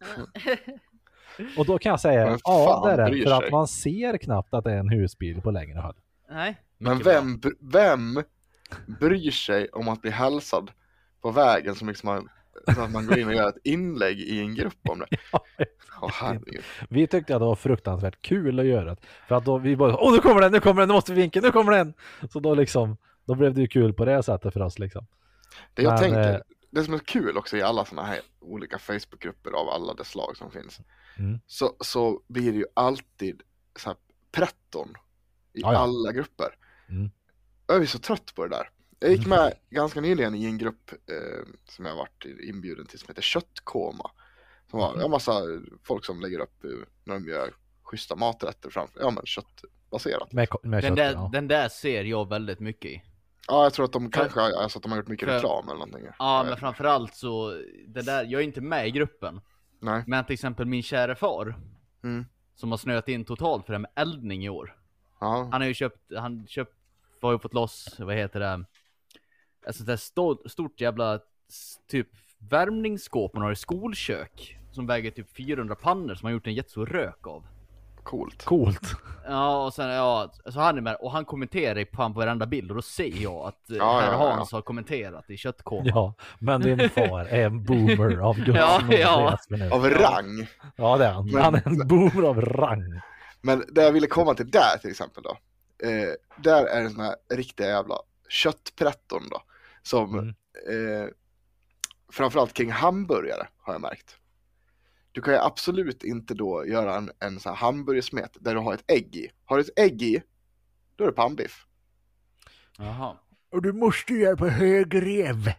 och 1.58 1.66
då 1.66 1.78
kan 1.78 1.90
jag 1.90 2.00
säga, 2.00 2.38
ja 2.44 2.84
det 2.86 3.04
är 3.04 3.12
det. 3.12 3.24
För 3.24 3.32
att 3.32 3.42
sig? 3.42 3.52
man 3.52 3.68
ser 3.68 4.18
knappt 4.18 4.54
att 4.54 4.64
det 4.64 4.72
är 4.72 4.78
en 4.78 4.90
husbil 4.90 5.42
på 5.42 5.52
längre 5.52 5.80
håll. 5.80 5.96
Nej. 6.30 6.62
men 6.78 7.00
vem, 7.00 7.38
br- 7.38 7.58
vem 7.60 8.24
bryr 9.00 9.32
sig 9.32 9.70
om 9.70 9.88
att 9.88 10.02
bli 10.02 10.12
hälsad 10.12 10.72
på 11.22 11.32
vägen 11.32 11.76
som 11.76 11.88
liksom 11.88 12.10
har, 12.10 12.24
så 12.74 12.82
att 12.82 12.92
man 12.92 13.08
går 13.08 13.20
in 13.20 13.28
och 13.28 13.34
gör 13.34 13.50
ett 13.50 13.58
inlägg 13.64 14.20
i 14.20 14.40
en 14.40 14.56
grupp 14.56 14.90
om 14.90 15.00
det? 15.00 15.18
Herregud. 16.12 16.64
Vi 16.90 17.08
tyckte 17.08 17.36
att 17.36 17.42
det 17.42 17.46
var 17.46 17.56
fruktansvärt 17.56 18.22
kul 18.22 18.60
att 18.60 18.66
göra 18.66 18.96
det. 18.96 18.98
För 19.28 19.36
att 19.36 19.46
då 19.46 19.58
vi 19.58 19.76
bara, 19.76 19.98
åh 19.98 20.14
nu 20.14 20.20
kommer 20.20 20.42
den, 20.42 20.52
nu 20.52 20.60
kommer 20.60 20.82
den, 20.82 20.88
nu 20.88 20.94
måste 20.94 21.14
vi 21.14 21.22
vinka, 21.22 21.42
nu 21.42 21.52
kommer 21.52 21.72
den! 21.72 21.94
Så 22.30 22.40
då 22.40 22.56
liksom, 22.56 22.98
då 23.26 23.36
blev 23.36 23.54
det 23.54 23.62
ju 23.62 23.68
kul 23.68 23.94
på 23.94 24.06
det 24.06 24.24
sättet 24.24 24.54
för 24.54 24.62
oss 24.62 24.80
liksom. 24.80 25.08
Det 25.74 25.82
jag 25.82 25.92
Men, 25.92 26.00
tänker, 26.02 26.34
eh, 26.34 26.40
det 26.72 26.84
som 26.84 26.94
är 26.94 27.00
kul 27.00 27.38
också 27.38 27.58
i 27.58 27.62
alla 27.62 27.86
sådana 27.86 28.08
här 28.08 28.20
olika 28.40 28.80
Facebookgrupper 28.80 29.52
av 29.52 29.70
alla 29.70 29.94
dess 29.94 30.08
slag 30.08 30.38
som 30.38 30.52
finns. 30.52 30.80
Mm. 31.18 31.40
Så, 31.48 31.76
så 31.80 32.22
blir 32.28 32.52
det 32.52 32.58
ju 32.58 32.66
alltid 32.74 33.42
så 33.80 33.90
här 33.90 33.98
pretton 34.32 34.90
i 35.54 35.62
Ja, 35.62 35.74
ja. 35.74 35.80
alla 35.80 36.12
grupper. 36.12 36.56
Mm. 36.90 37.12
Jag 37.68 37.82
är 37.82 37.86
så 37.86 38.00
trött 38.00 38.36
på 38.36 38.44
det 38.44 38.50
där. 38.50 38.70
Jag 39.06 39.12
gick 39.18 39.28
med 39.28 39.54
ganska 39.70 40.02
nyligen 40.02 40.36
i 40.36 40.46
en 40.46 40.58
grupp 40.58 40.92
eh, 40.92 41.46
som 41.70 41.86
jag 41.86 41.96
varit 41.96 42.26
inbjuden 42.44 42.86
till 42.86 43.00
som 43.00 43.08
heter 43.08 43.22
Köttkoma. 43.22 44.12
Som 44.70 44.80
var 44.80 45.04
en 45.04 45.12
massa 45.12 45.42
folk 45.84 46.06
som 46.06 46.22
lägger 46.22 46.40
upp 46.40 46.64
eh, 46.64 46.70
när 47.04 47.14
de 47.14 47.26
gör 47.28 47.54
schyssta 47.84 48.16
maträtter 48.16 48.70
framför, 48.70 49.00
ja 49.02 49.10
men 49.12 49.26
köttbaserat. 49.26 50.32
Med, 50.32 50.48
med 50.64 50.84
Den 50.84 50.90
kött, 50.90 50.96
där, 50.96 51.12
ja. 51.14 51.30
den 51.34 51.48
där 51.48 51.70
ser 51.70 52.04
jag 52.04 52.30
väldigt 52.30 52.60
mycket 52.60 52.92
i. 52.92 53.04
Ja 53.48 53.64
jag 53.64 53.74
tror 53.74 53.86
att 53.86 53.94
de 53.94 54.12
kanske, 54.12 54.42
alltså 54.42 54.80
att 54.80 54.84
de 54.84 54.92
har 54.92 54.98
gjort 55.00 55.08
mycket 55.08 55.28
För- 55.28 55.36
reklam 55.36 55.66
eller 55.66 55.76
någonting. 55.80 56.08
Ja, 56.20 56.44
men 56.48 56.58
framförallt 56.58 57.16
så, 57.16 57.52
det 57.88 58.02
där, 58.02 58.24
jag 58.24 58.42
är 58.42 58.46
inte 58.46 58.62
med 58.62 58.88
i 58.88 58.92
gruppen. 58.92 59.42
Nej. 59.80 60.04
Men 60.08 60.26
till 60.26 60.34
exempel 60.34 60.66
min 60.66 60.84
kära 60.84 61.16
far, 61.16 61.56
Mm. 62.04 62.26
som 62.56 62.72
har 62.72 62.78
snöat 62.78 63.08
in 63.08 63.26
totalt 63.26 63.66
för 63.66 63.74
det 63.74 63.78
här 63.78 63.82
med 63.82 63.92
eldning 63.96 64.46
i 64.46 64.50
år. 64.50 64.78
Ja. 65.20 65.50
Han 65.52 65.62
har 65.62 65.68
ju 65.68 65.74
köpt, 65.74 66.00
han 66.18 66.48
köpt, 66.48 66.74
har 67.22 67.32
ju 67.32 67.40
fått 67.40 67.54
loss, 67.54 67.96
vad 68.00 68.16
heter 68.16 68.40
det? 68.40 68.66
Alltså 69.68 69.84
det 69.84 69.98
stort, 69.98 70.52
stort 70.52 70.82
jävla 70.82 71.20
typ 71.92 72.08
värmningsskåp 72.50 73.34
man 73.34 73.44
har 73.44 73.52
i 73.52 73.56
skolkök. 73.56 74.58
Som 74.72 74.88
väger 74.88 75.12
typ 75.12 75.36
400 75.38 75.76
pannor 75.76 76.16
som 76.16 76.26
han 76.26 76.34
gjort 76.34 76.48
en 76.48 76.54
jättestor 76.54 76.86
rök 76.86 77.28
av. 77.28 77.44
Coolt. 78.04 78.44
Coolt. 78.46 78.96
Ja 79.28 79.66
och 79.66 79.74
sen 79.74 79.90
ja, 79.90 80.32
så 80.46 80.60
han 80.60 80.78
är 80.78 80.82
med 80.82 80.96
och 80.96 81.12
han 81.12 81.26
kommenterar 81.26 81.80
ju 81.80 81.86
på 81.86 82.02
han 82.02 82.14
på 82.14 82.20
varenda 82.20 82.46
bild 82.46 82.70
och 82.72 82.76
då 82.76 82.82
ser 82.82 83.22
jag 83.22 83.36
att 83.48 83.62
ja, 83.68 83.76
Ja, 83.76 84.00
herr 84.00 84.12
ja, 84.14 84.24
ja. 84.30 84.34
Hans 84.36 84.52
har 84.52 84.62
kommenterat 84.62 85.30
i 85.30 85.38
köttkoma. 85.38 85.84
Ja, 85.86 86.14
men 86.40 86.62
din 86.62 86.90
far 86.90 87.26
är 87.26 87.46
en 87.46 87.64
boomer 87.64 88.18
av 88.18 88.36
Guds 88.46 88.58
Ja, 88.60 88.82
ja. 88.90 89.38
Av 89.72 89.90
rang. 89.90 90.48
Ja 90.76 90.98
det 90.98 91.06
är 91.06 91.12
han. 91.12 91.26
Men- 91.32 91.44
Han 91.44 91.56
är 91.56 91.68
en 91.68 91.88
boomer 91.88 92.24
av 92.24 92.42
rang. 92.42 93.02
Men 93.42 93.64
det 93.72 93.84
jag 93.84 93.92
ville 93.92 94.08
komma 94.08 94.34
till 94.34 94.52
där 94.52 94.78
till 94.82 94.90
exempel 94.90 95.24
då. 95.24 95.38
Eh, 95.88 96.10
där 96.44 96.66
är 96.66 96.84
det 96.84 96.90
såna 96.90 97.04
här 97.04 97.16
riktiga 97.36 97.68
jävla 97.68 97.96
köttpretton 98.30 99.22
då. 99.32 99.42
Som 99.86 100.20
Mm. 100.20 100.30
eh, 101.04 101.08
framförallt 102.12 102.54
kring 102.54 102.72
hamburgare 102.72 103.48
har 103.58 103.74
jag 103.74 103.82
märkt. 103.82 104.18
Du 105.12 105.22
kan 105.22 105.34
ju 105.34 105.40
absolut 105.40 106.04
inte 106.04 106.34
då 106.34 106.66
göra 106.68 106.96
en, 106.96 107.12
en 107.20 107.40
sån 107.40 107.50
här 107.50 107.58
hamburgersmet 107.58 108.38
där 108.40 108.54
du 108.56 108.60
har 108.62 108.74
ett 108.74 108.84
ägg 108.92 109.16
i. 109.16 109.32
Har 109.46 109.58
du 109.58 109.62
ett 109.64 109.80
ägg 109.80 110.02
i, 110.02 110.22
då 110.96 111.04
är 111.04 111.08
det 111.08 111.14
pannbiff. 111.14 111.66
Jaha. 112.78 113.18
Och 113.52 113.62
du 113.62 113.74
måste 113.74 114.14
göra 114.14 114.38
på 114.38 114.48
hög 114.48 114.96
rev. 114.96 115.54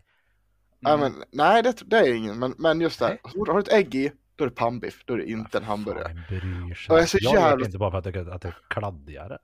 Ja, 0.81 0.95
Mm. 0.95 1.01
men, 1.13 1.25
nej, 1.33 1.63
det, 1.63 1.83
det 1.87 1.97
är 1.99 2.13
ingen, 2.15 2.39
men, 2.39 2.55
men 2.59 2.81
just 2.81 2.99
det. 2.99 3.07
här, 3.07 3.19
Har 3.23 3.55
du 3.55 3.61
ett 3.61 3.73
ägg 3.73 3.95
i, 3.95 4.13
då 4.37 4.45
är 4.45 4.49
det 4.49 4.55
pannbiff. 4.55 5.03
Då 5.05 5.15
är 5.15 5.19
det 5.19 5.31
inte 5.31 5.59
en 5.59 5.65
hamburgare. 5.65 6.09
Fan, 6.09 6.23
bryr 6.29 6.75
sig. 6.75 6.87
Ja, 6.89 6.95
jag 6.95 7.03
är 7.03 7.07
så 7.07 7.19
jag 7.23 7.57
vet 7.57 7.67
inte 7.67 7.79
bara 7.79 7.91
för 7.91 7.99
att 7.99 8.05
det, 8.05 8.35
att 8.35 8.43
det 8.43 8.49
är 8.49 8.59
kladdigare. 8.69 9.39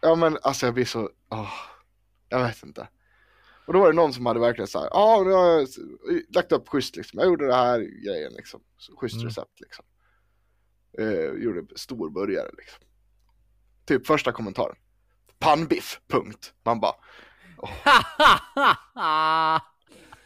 Ja 0.00 0.14
men 0.14 0.38
alltså 0.42 0.66
jag 0.66 0.74
blir 0.74 0.84
så, 0.84 1.10
åh, 1.30 1.52
jag 2.28 2.44
vet 2.46 2.62
inte. 2.62 2.88
Och 3.66 3.72
då 3.72 3.80
var 3.80 3.86
det 3.86 3.96
någon 3.96 4.12
som 4.12 4.26
hade 4.26 4.40
verkligen 4.40 4.68
så 4.68 4.78
här, 4.80 4.88
ja 4.92 5.22
nu 5.26 5.32
har 5.32 5.46
jag 5.46 5.68
lagt 6.34 6.52
upp 6.52 6.68
schysst 6.68 6.96
liksom, 6.96 7.18
jag 7.18 7.26
gjorde 7.26 7.46
det 7.46 7.54
här 7.54 7.78
grejen 7.78 8.32
liksom, 8.32 8.60
schysst 9.00 9.14
Mm. 9.16 9.26
recept 9.28 9.60
liksom. 9.60 9.84
Eh, 10.98 11.42
gjorde 11.42 11.62
stor 11.76 12.10
burgare 12.10 12.50
liksom. 12.58 12.82
Typ 13.86 14.06
första 14.06 14.32
kommentaren, 14.32 14.76
pannbiff, 15.38 16.00
punkt. 16.08 16.54
Man 16.64 16.80
bara, 16.80 16.94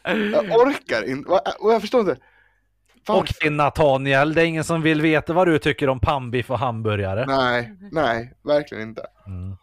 jag 0.03 0.59
orkar 0.61 1.09
inte, 1.09 1.29
Va- 1.29 1.41
och 1.59 1.73
jag 1.73 1.81
förstår 1.81 2.01
inte. 2.01 2.17
Fan, 3.07 3.17
Okej 3.19 3.49
Nathaniel, 3.49 4.33
det 4.33 4.41
är 4.41 4.45
ingen 4.45 4.63
som 4.63 4.81
vill 4.81 5.01
veta 5.01 5.33
vad 5.33 5.47
du 5.47 5.59
tycker 5.59 5.89
om 5.89 5.99
pannbiff 5.99 6.51
och 6.51 6.59
hamburgare. 6.59 7.25
Nej, 7.27 7.73
nej, 7.91 8.33
verkligen 8.43 8.83
inte. 8.89 9.05
Mm. 9.27 9.55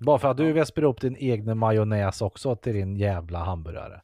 Bara 0.00 0.18
för 0.18 0.28
att 0.28 0.36
du 0.36 0.52
vispar 0.52 0.84
upp 0.84 1.00
din 1.00 1.16
egna 1.16 1.54
majonnäs 1.54 2.22
också 2.22 2.56
till 2.56 2.72
din 2.74 2.96
jävla 2.96 3.38
hamburgare. 3.44 4.00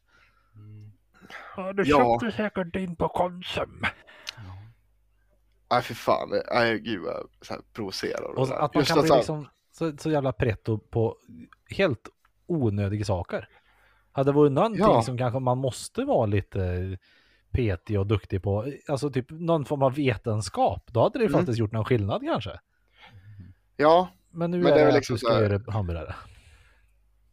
Ja, 1.57 1.73
du 1.73 1.83
Ja. 1.85 2.19
köpte 2.19 2.37
säkert 2.37 2.73
din 2.73 2.95
på 2.95 3.07
Konsum. 3.07 3.81
Nej 5.71 5.81
för 5.81 5.93
fan, 5.93 6.29
nej 6.53 6.79
gud 6.79 7.01
vad 7.01 7.13
jag 7.49 7.73
provocerar. 7.73 8.39
Och 8.39 8.63
att 8.63 8.73
man 8.73 8.81
Just 8.81 8.91
kan 8.93 8.99
bli 9.01 9.07
så 9.09 9.15
liksom 9.17 9.47
så, 9.71 9.97
så 9.97 10.09
jävla 10.11 10.31
pretto 10.33 10.77
på 10.77 11.17
helt 11.69 12.09
onödiga 12.47 13.05
saker. 13.05 13.47
Hade 14.11 14.31
det 14.31 14.35
varit 14.35 14.51
någonting 14.51 14.79
Ja. 14.81 15.01
som 15.01 15.17
kanske 15.17 15.39
man 15.39 15.57
måste 15.57 16.03
vara 16.05 16.25
lite 16.25 16.97
petig 17.51 17.99
och 17.99 18.07
duktig 18.07 18.43
på, 18.43 18.65
alltså 18.87 19.09
typ 19.11 19.25
någon 19.29 19.65
form 19.65 19.83
av 19.83 19.95
vetenskap, 19.95 20.83
då 20.93 21.03
hade 21.03 21.19
det 21.19 21.25
Mm. 21.25 21.33
faktiskt 21.39 21.59
gjort 21.59 21.71
någon 21.71 21.85
skillnad 21.85 22.21
kanske. 22.21 22.59
Ja, 23.77 24.09
Men 24.33 24.51
nu 24.51 24.57
Men 24.57 24.67
är 24.67 24.71
det 24.71 24.79
det, 24.79 24.83
är 24.83 24.87
att 24.87 24.93
liksom 24.93 25.13
du 25.13 25.19
så 25.19 25.25
ska 25.25 25.41
göra 25.43 25.71
hamburgare. 25.71 26.15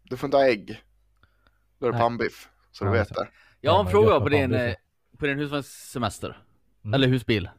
du 0.03 0.17
får 0.17 0.27
inte 0.27 0.37
ha 0.37 0.45
ägg. 0.45 0.83
Då 1.79 1.87
är 1.87 1.93
det 1.93 1.99
pannbiff, 1.99 2.49
så 2.73 2.85
du 2.85 2.91
Ja, 2.91 2.93
vet 2.93 3.09
så- 3.09 3.15
det. 3.15 3.29
Jag 3.61 3.73
har 3.73 3.81
en 3.85 3.91
fråga 3.91 4.21
på 4.21 4.29
din, 4.29 4.51
pannbiff. 4.51 4.77
på 5.19 5.27
din 5.27 5.39
husvagnssemester. 5.39 6.39
Mm. 6.85 6.95
Eller 6.95 7.09
husbil. 7.09 7.51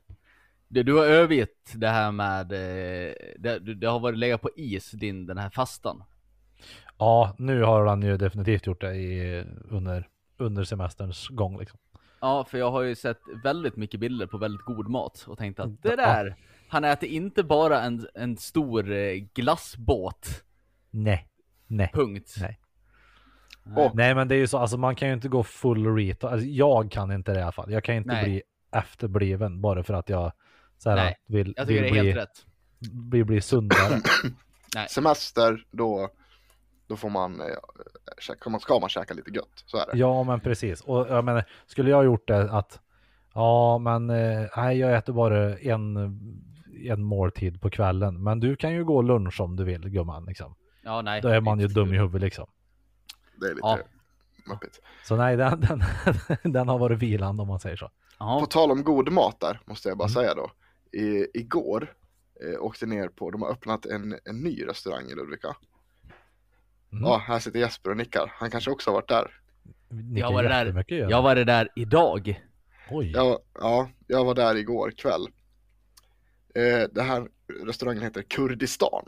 Du, 0.67 0.83
du 0.83 0.93
har 0.93 1.05
övergett 1.05 1.71
det 1.75 1.87
här 1.87 2.11
med, 2.11 2.51
eh, 2.51 3.13
det, 3.39 3.59
du- 3.59 3.75
det 3.75 3.87
har 3.87 3.99
varit 3.99 4.17
legat 4.17 4.41
på 4.41 4.49
is, 4.55 4.91
din, 4.91 5.25
den 5.25 5.37
här 5.37 5.49
fastan. 5.49 6.03
Ja, 6.97 7.35
nu 7.37 7.63
har 7.63 7.85
han 7.85 8.01
ju 8.01 8.17
definitivt 8.17 8.65
gjort 8.67 8.81
det 8.81 8.95
i, 8.95 9.43
under, 9.69 10.07
under 10.37 10.63
semesterns 10.63 11.27
gång 11.27 11.59
liksom. 11.59 11.79
Ja, 12.21 12.43
för 12.43 12.57
jag 12.57 12.71
har 12.71 12.81
ju 12.81 12.95
sett 12.95 13.19
väldigt 13.43 13.75
mycket 13.75 13.99
bilder 13.99 14.27
på 14.27 14.37
väldigt 14.37 14.65
god 14.65 14.89
mat 14.89 15.25
och 15.27 15.37
tänkt 15.37 15.59
att 15.59 15.81
det 15.81 15.89
Ja. 15.89 15.95
där, 15.95 16.35
han 16.71 16.83
äter 16.83 17.09
inte 17.09 17.43
bara 17.43 17.81
en, 17.81 18.07
en 18.13 18.37
stor 18.37 18.91
eh, 18.91 19.13
glassbåt, 19.33 20.43
Nej, 20.91 21.27
nej. 21.67 21.91
punkt. 21.93 22.35
Nej. 22.41 22.59
Och 23.77 23.95
Nej 23.95 24.15
men 24.15 24.27
det 24.27 24.35
är 24.35 24.39
ju 24.39 24.47
så, 24.47 24.57
alltså 24.57 24.77
man 24.77 24.95
kan 24.95 25.07
ju 25.07 25.13
inte 25.13 25.27
gå 25.27 25.43
full 25.43 25.95
reto. 25.95 26.27
Alltså, 26.27 26.47
jag 26.47 26.91
kan 26.91 27.11
inte 27.11 27.33
det 27.33 27.39
i 27.39 27.43
alla 27.43 27.51
fall. 27.51 27.71
Jag 27.71 27.83
kan 27.83 27.95
inte 27.95 28.13
Nej. 28.13 28.23
bli 28.23 28.41
efterbliven 28.71 29.61
bara 29.61 29.83
för 29.83 29.93
att 29.93 30.09
jag 30.09 30.31
så 30.77 30.89
här, 30.89 30.95
Nej, 30.95 31.15
vill, 31.27 31.53
Jag 31.57 31.67
tycker 31.67 31.83
vill 31.83 31.93
det 31.93 31.99
är 31.99 32.03
bli, 32.03 32.11
helt 32.11 32.21
rätt. 32.21 32.45
bli, 32.91 33.23
bli 33.23 33.41
sundare. 33.41 34.01
semester, 34.89 35.65
då, 35.71 36.09
då 36.87 36.95
får 36.95 37.09
man, 37.09 37.41
man, 38.47 38.59
ska 38.59 38.79
man 38.79 38.89
käka 38.89 39.13
lite 39.13 39.31
gött. 39.31 39.63
Så 39.65 39.77
är 39.77 39.85
det. 39.91 39.97
ja 39.97 40.23
men 40.23 40.39
precis. 40.39 40.81
Och 40.81 41.07
jag 41.09 41.25
menar, 41.25 41.45
skulle 41.65 41.89
jag 41.89 42.05
gjort 42.05 42.27
det 42.27 42.51
att 42.51 42.79
ja 43.33 43.77
men 43.77 44.09
eh, 44.09 44.47
nej 44.57 44.77
jag 44.77 44.95
äter 44.97 45.13
bara 45.13 45.57
en, 45.59 45.97
en 46.89 47.03
måltid 47.03 47.61
på 47.61 47.69
kvällen. 47.69 48.23
Men 48.23 48.39
du 48.39 48.55
kan 48.55 48.73
ju 48.73 48.85
gå 48.85 49.01
lunch 49.01 49.41
om 49.41 49.55
du 49.55 49.63
vill 49.63 49.89
gumman 49.89 50.25
liksom. 50.25 50.55
Ja, 50.83 51.01
nej. 51.01 51.21
Då 51.21 51.27
är 51.27 51.41
man 51.41 51.59
ju 51.59 51.67
dum 51.67 51.93
i 51.93 51.97
huvudet 51.97 52.21
liksom. 52.21 52.47
Det 53.35 53.45
är 53.45 53.49
lite 53.49 53.59
Ja. 53.67 53.79
muppigt. 54.45 54.79
Så 55.03 55.15
nej 55.15 55.37
den, 55.37 55.59
den, 55.61 55.83
den 56.53 56.67
har 56.67 56.77
varit 56.79 56.99
vilande 56.99 57.41
om 57.41 57.47
man 57.47 57.59
säger 57.59 57.75
så. 57.75 57.91
Ja. 58.19 58.39
På 58.39 58.45
tal 58.45 58.71
om 58.71 58.83
god 58.83 59.11
mat 59.11 59.39
där, 59.39 59.59
måste 59.65 59.89
jag 59.89 59.97
bara 59.97 60.05
Mm. 60.09 60.13
säga 60.13 60.33
då. 60.35 60.51
I, 60.99 61.27
igår 61.33 61.93
eh, 62.43 62.61
åkte 62.63 62.85
ner 62.85 63.07
på, 63.07 63.31
de 63.31 63.41
har 63.41 63.49
öppnat 63.51 63.85
en, 63.85 64.15
en 64.25 64.35
ny 64.39 64.67
restaurang 64.67 65.05
i 65.11 65.15
Ludvika. 65.15 65.55
Mm. 66.91 67.03
Ja, 67.03 67.17
här 67.27 67.39
sitter 67.39 67.59
Jesper 67.59 67.89
och 67.91 67.97
nickar. 67.97 68.31
Han 68.35 68.51
kanske 68.51 68.71
också 68.71 68.89
har 68.89 68.95
varit 68.95 69.09
där. 69.09 69.31
Nickar 69.89 70.27
Jag 70.27 70.33
var 70.33 70.43
där-. 70.43 71.09
Jag 71.09 71.21
var 71.21 71.35
det 71.35 71.43
där 71.43 71.69
idag. 71.75 72.41
Oj. 72.89 73.11
Jag, 73.11 73.39
ja, 73.53 73.89
jag 74.07 74.25
var 74.25 74.35
där 74.35 74.55
igår 74.55 74.91
kväll. 74.97 75.27
Eh, 76.55 76.87
det 76.91 77.01
här 77.01 77.27
restaurangen 77.65 78.03
heter 78.03 78.21
Kurdistan. 78.21 79.03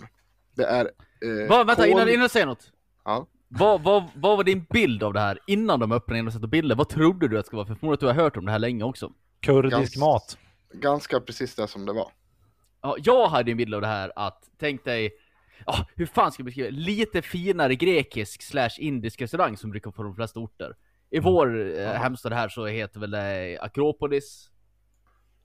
Det 0.56 0.64
är... 0.66 0.86
Eh, 0.86 1.50
Va, 1.50 1.64
vänta, 1.64 1.82
kol- 1.84 1.92
innan, 1.92 2.10
innan 2.10 2.24
du 2.24 2.30
säger 2.30 2.46
något. 2.46 2.72
Ja. 3.06 3.28
Vad, 3.48 3.84
vad, 3.84 4.04
vad 4.16 4.38
var 4.38 4.44
din 4.44 4.66
bild 4.70 5.04
av 5.04 5.14
det 5.14 5.20
här 5.20 5.40
innan 5.48 5.80
de 5.80 5.92
öppnade 5.92 6.24
och 6.24 6.34
satte 6.34 6.48
bilder? 6.48 6.76
Vad 6.76 6.90
trodde 6.90 7.28
du 7.28 7.38
att 7.38 7.44
det 7.44 7.48
skulle 7.48 7.58
vara? 7.58 7.68
För 7.68 7.76
förmodligen 7.76 7.94
att 7.94 8.00
du 8.16 8.20
har 8.20 8.24
hört 8.26 8.38
om 8.38 8.46
det 8.46 8.52
här 8.52 8.60
länge 8.60 8.84
också. 8.84 9.12
Kurdisk 9.42 9.76
Gans- 9.76 10.00
mat. 10.00 10.38
Ganska 10.74 11.20
precis 11.20 11.56
det 11.56 11.68
som 11.68 11.86
det 11.86 11.94
var. 11.94 12.12
Ja, 12.82 12.96
jag 13.00 13.28
hade 13.28 13.52
en 13.52 13.58
bild 13.58 13.76
av 13.76 13.82
det 13.82 13.88
här 13.88 14.12
att, 14.16 14.50
tänk 14.60 14.84
dig, 14.86 15.12
ja, 15.66 15.88
hur 15.96 16.06
fan 16.06 16.32
ska 16.32 16.42
jag 16.42 16.46
beskriva? 16.46 16.70
Lite 16.70 17.22
finare 17.22 17.76
grekisk 17.76 18.42
slash 18.42 18.70
indisk 18.78 19.22
restaurang 19.22 19.58
som 19.58 19.70
brukar 19.72 19.92
på 19.92 20.04
de 20.04 20.16
flesta 20.16 20.40
orter. 20.40 20.76
I 21.10 21.20
vår 21.20 21.78
eh, 21.80 21.88
hemstad 21.88 22.34
här 22.34 22.50
så 22.50 22.66
heter 22.66 23.00
väl 23.00 23.12
det 23.12 23.58
Akropolis. 23.62 24.50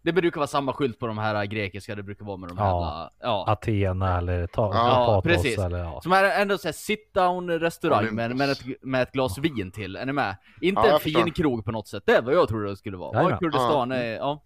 Det 0.02 0.12
brukar 0.12 0.37
vara 0.40 0.47
samma 0.47 0.73
skylt 0.73 0.99
på 0.99 1.07
de 1.07 1.19
här 1.19 1.45
grekiska, 1.47 1.95
det 1.95 2.02
brukar 2.02 2.25
vara 2.25 2.37
med 2.37 2.49
de 2.49 2.59
här 2.59 2.67
Ja. 2.67 3.11
ja. 3.21 3.45
Athena 3.49 4.19
eller 4.19 4.47
ta, 4.47 4.75
Ja, 4.75 5.07
Patos 5.07 5.25
precis. 5.25 5.59
eller 5.59 5.78
ja. 5.78 6.00
Som 6.02 6.12
är 6.12 6.25
ändå 6.40 6.59
såhär 6.59 6.73
sit 6.73 7.14
down 7.14 7.50
restaurang 7.50 8.14
med, 8.14 8.37
med, 8.37 8.50
ett, 8.50 8.61
med 8.83 9.02
ett 9.02 9.12
glas 9.12 9.38
vin 9.38 9.71
till, 9.73 9.97
är 9.97 10.07
ni 10.07 10.12
med? 10.12 10.37
Inte 10.61 10.83
Ja, 10.87 10.95
en 10.95 11.00
fin 11.00 11.14
förstår. 11.14 11.31
krog 11.31 11.64
på 11.64 11.73
något 11.73 11.88
sätt, 11.88 12.02
det 12.07 12.12
är 12.17 12.23
vad 12.23 12.35
jag 12.35 12.49
trodde 12.49 12.69
det 12.69 12.76
skulle 12.76 12.97
vara. 12.97 13.31
Ja, 13.31 13.38
Kurdistan 13.38 13.93
är, 13.93 14.05
ja. 14.17 14.43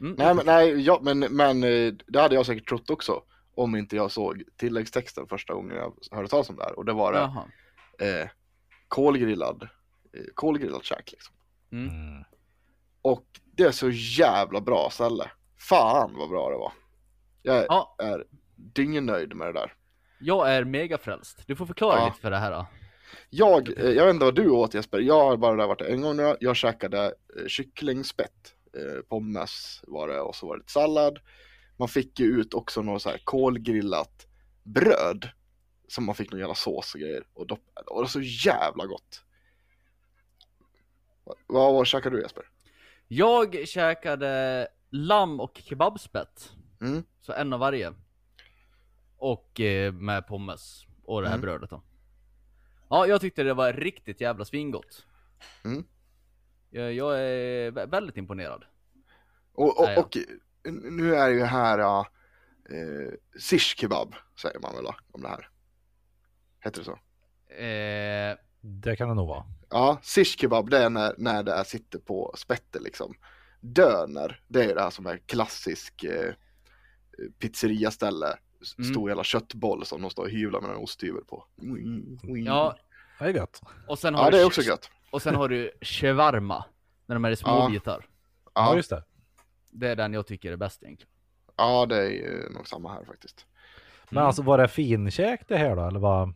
Mm. 0.00 0.14
Nej 0.18 0.34
men, 0.34 0.46
nej, 0.46 0.80
ja, 0.80 0.98
men, 1.02 1.18
men 1.18 1.64
eh, 1.64 1.92
det 2.06 2.20
hade 2.20 2.34
jag 2.34 2.46
säkert 2.46 2.68
trott 2.68 2.90
också. 2.90 3.22
Om 3.56 3.76
inte 3.76 3.96
jag 3.96 4.10
såg 4.10 4.42
tilläggstexten 4.56 5.26
första 5.26 5.54
gången 5.54 5.76
jag 5.76 5.92
hörde 6.16 6.28
talas 6.28 6.50
om 6.50 6.56
det 6.56 6.62
här. 6.64 6.78
Och 6.78 6.84
det 6.84 6.92
var 6.92 7.12
det 7.12 7.18
Jaha. 7.18 7.44
eh, 8.22 8.28
kolgrillad, 8.88 9.62
eh, 9.62 10.20
kolgrillad 10.34 10.84
käk 10.84 11.12
liksom. 11.12 11.34
Mm. 11.72 11.88
Mm. 11.88 12.24
Och 13.02 13.24
det 13.56 13.62
är 13.62 13.70
så 13.72 13.90
jävla 13.90 14.60
bra 14.60 14.90
ställe. 14.90 15.30
Fan 15.58 16.14
vad 16.16 16.28
bra 16.28 16.50
det 16.50 16.56
var. 16.56 16.72
Jag 17.42 17.56
är, 17.56 17.66
Ja, 17.68 17.94
är 17.98 18.24
dyngnöjd 18.56 19.34
med 19.36 19.46
det 19.48 19.52
där. 19.52 19.72
jag 20.20 20.52
är 20.54 20.64
mega 20.64 20.98
frälst. 20.98 21.42
Du 21.46 21.56
får 21.56 21.66
förklara 21.66 21.98
Ja. 21.98 22.06
lite 22.06 22.20
för 22.20 22.30
det 22.30 22.36
här 22.38 22.50
då. 22.50 22.66
Jag, 23.30 23.78
eh, 23.78 23.90
jag 23.90 24.04
vet 24.06 24.14
inte 24.14 24.24
vad 24.24 24.34
du 24.34 24.50
åt 24.50 24.74
Jesper, 24.74 24.98
jag 24.98 25.24
har 25.24 25.36
bara 25.36 25.56
där 25.56 25.66
varit 25.66 25.80
en 25.80 26.02
gång 26.02 26.16
nu. 26.16 26.36
Jag 26.40 26.56
käkade 26.56 27.04
eh, 27.06 27.46
kycklingspett, 27.48 28.54
eh, 28.76 29.02
pommes 29.08 29.80
var 29.86 30.08
det 30.08 30.20
och 30.20 30.36
så 30.36 30.46
var 30.48 30.56
det 30.56 30.70
sallad. 30.70 31.18
Man 31.76 31.88
fick 31.88 32.20
ju 32.20 32.26
ut 32.26 32.54
också 32.54 32.82
något 32.82 33.02
så 33.02 33.10
här 33.10 33.20
kolgrillat 33.24 34.26
bröd. 34.62 35.28
Som 35.88 36.04
man 36.04 36.14
fick 36.14 36.30
någon 36.30 36.40
jävla 36.40 36.54
sås 36.54 36.94
och 36.94 37.00
grejer. 37.00 37.26
Och, 37.34 37.46
dopp, 37.46 37.60
och 37.86 37.96
det 37.96 38.00
var 38.02 38.06
så 38.06 38.20
jävla 38.20 38.86
gott. 38.86 39.22
Vad, 41.46 41.74
vad 41.74 41.86
käkade 41.86 42.16
du 42.16 42.22
Jesper? 42.22 42.44
Jag 43.08 43.68
käkade 43.68 44.68
lamm 44.90 45.40
och 45.40 45.60
kebabspett. 45.64 46.52
Mm. 46.80 47.02
Så 47.20 47.32
en 47.32 47.52
av 47.52 47.60
varje. 47.60 47.92
Och 49.16 49.60
eh, 49.60 49.92
med 49.92 50.26
pommes. 50.26 50.86
Och 51.04 51.22
det 51.22 51.28
här 51.28 51.34
Mm. 51.34 51.42
brödet 51.46 51.70
då. 51.70 51.82
Ja, 52.88 53.06
jag 53.06 53.20
tyckte 53.20 53.42
det 53.42 53.54
var 53.54 53.72
riktigt 53.72 54.20
jävla 54.20 54.44
svingott. 54.44 55.06
Mm. 55.64 55.84
Jag, 56.70 56.92
jag 56.92 57.20
är 57.20 57.70
vä- 57.70 57.90
väldigt 57.90 58.16
imponerad. 58.16 58.64
Och, 59.52 59.80
och, 59.80 59.98
och 59.98 60.16
nu 60.82 61.14
är 61.14 61.28
det 61.28 61.34
ju 61.34 61.42
här 61.44 61.78
ja, 61.78 62.06
eh, 62.70 63.12
shish 63.40 63.76
kebab 63.76 64.14
säger 64.42 64.58
man 64.60 64.74
väl 64.76 64.86
om 65.12 65.22
det 65.22 65.28
här. 65.28 65.48
Heter 66.60 66.78
det 66.78 66.84
så? 66.84 66.98
Eh, 67.54 68.36
Det 68.66 68.96
kan 68.96 69.08
det 69.08 69.14
nog 69.14 69.28
vara. 69.28 69.44
Ja, 69.70 69.98
shish 70.02 70.38
kebab 70.38 70.70
det 70.70 70.78
är 70.78 70.90
när, 70.90 71.14
när 71.18 71.42
det 71.42 71.52
är, 71.52 71.64
sitter 71.64 71.98
på 71.98 72.34
spettet 72.36 72.82
liksom. 72.82 73.14
Döner, 73.60 74.40
det 74.48 74.64
är 74.64 74.74
det 74.74 74.80
här 74.80 74.90
som 74.90 75.06
är 75.06 75.16
klassisk 75.18 76.04
eh, 76.04 76.32
pizzeriaställe. 77.38 78.26
Mm. 78.78 78.90
Stor 78.90 79.10
jävla 79.10 79.24
köttboll 79.24 79.86
som 79.86 80.00
de 80.02 80.10
står 80.10 80.22
och 80.22 80.30
hyvlar 80.30 80.60
med 80.60 80.70
en 80.70 80.76
osthyvel 80.76 81.24
på. 81.24 81.44
Mm, 81.62 82.18
mm. 82.24 82.44
ja, 82.46 82.76
Det 83.18 83.24
är 83.24 83.28
gött. 83.28 83.60
och 83.88 83.98
sen 83.98 84.14
har 84.14 84.24
ja, 84.24 84.30
du 84.30 84.36
det 84.36 84.42
är 84.42 84.46
också 84.46 84.62
gött. 84.62 84.90
Och 85.10 85.22
sen 85.22 85.34
har 85.34 85.48
du 85.48 85.70
shawarma. 85.80 86.64
När 87.06 87.16
de 87.16 87.24
är 87.24 87.30
i 87.30 87.36
små 87.36 87.50
Ja. 87.50 87.68
bitar. 87.70 88.06
Ja, 88.44 88.50
Ja, 88.54 88.76
just 88.76 88.90
det. 88.90 89.04
Det 89.70 89.88
är 89.88 89.96
den 89.96 90.12
jag 90.12 90.26
tycker 90.26 90.52
är 90.52 90.56
bäst 90.56 90.82
egentligen. 90.82 91.10
ja, 91.56 91.86
det 91.86 91.96
är 91.96 92.10
ju 92.10 92.48
nog 92.50 92.68
samma 92.68 92.92
här 92.92 93.04
faktiskt. 93.04 93.46
Men 94.10 94.16
Mm. 94.18 94.26
alltså 94.26 94.42
var 94.42 94.58
det 94.58 94.68
finkäk 94.68 95.40
det 95.48 95.56
här 95.56 95.76
då? 95.76 95.86
Eller 95.88 96.00
vad? 96.00 96.34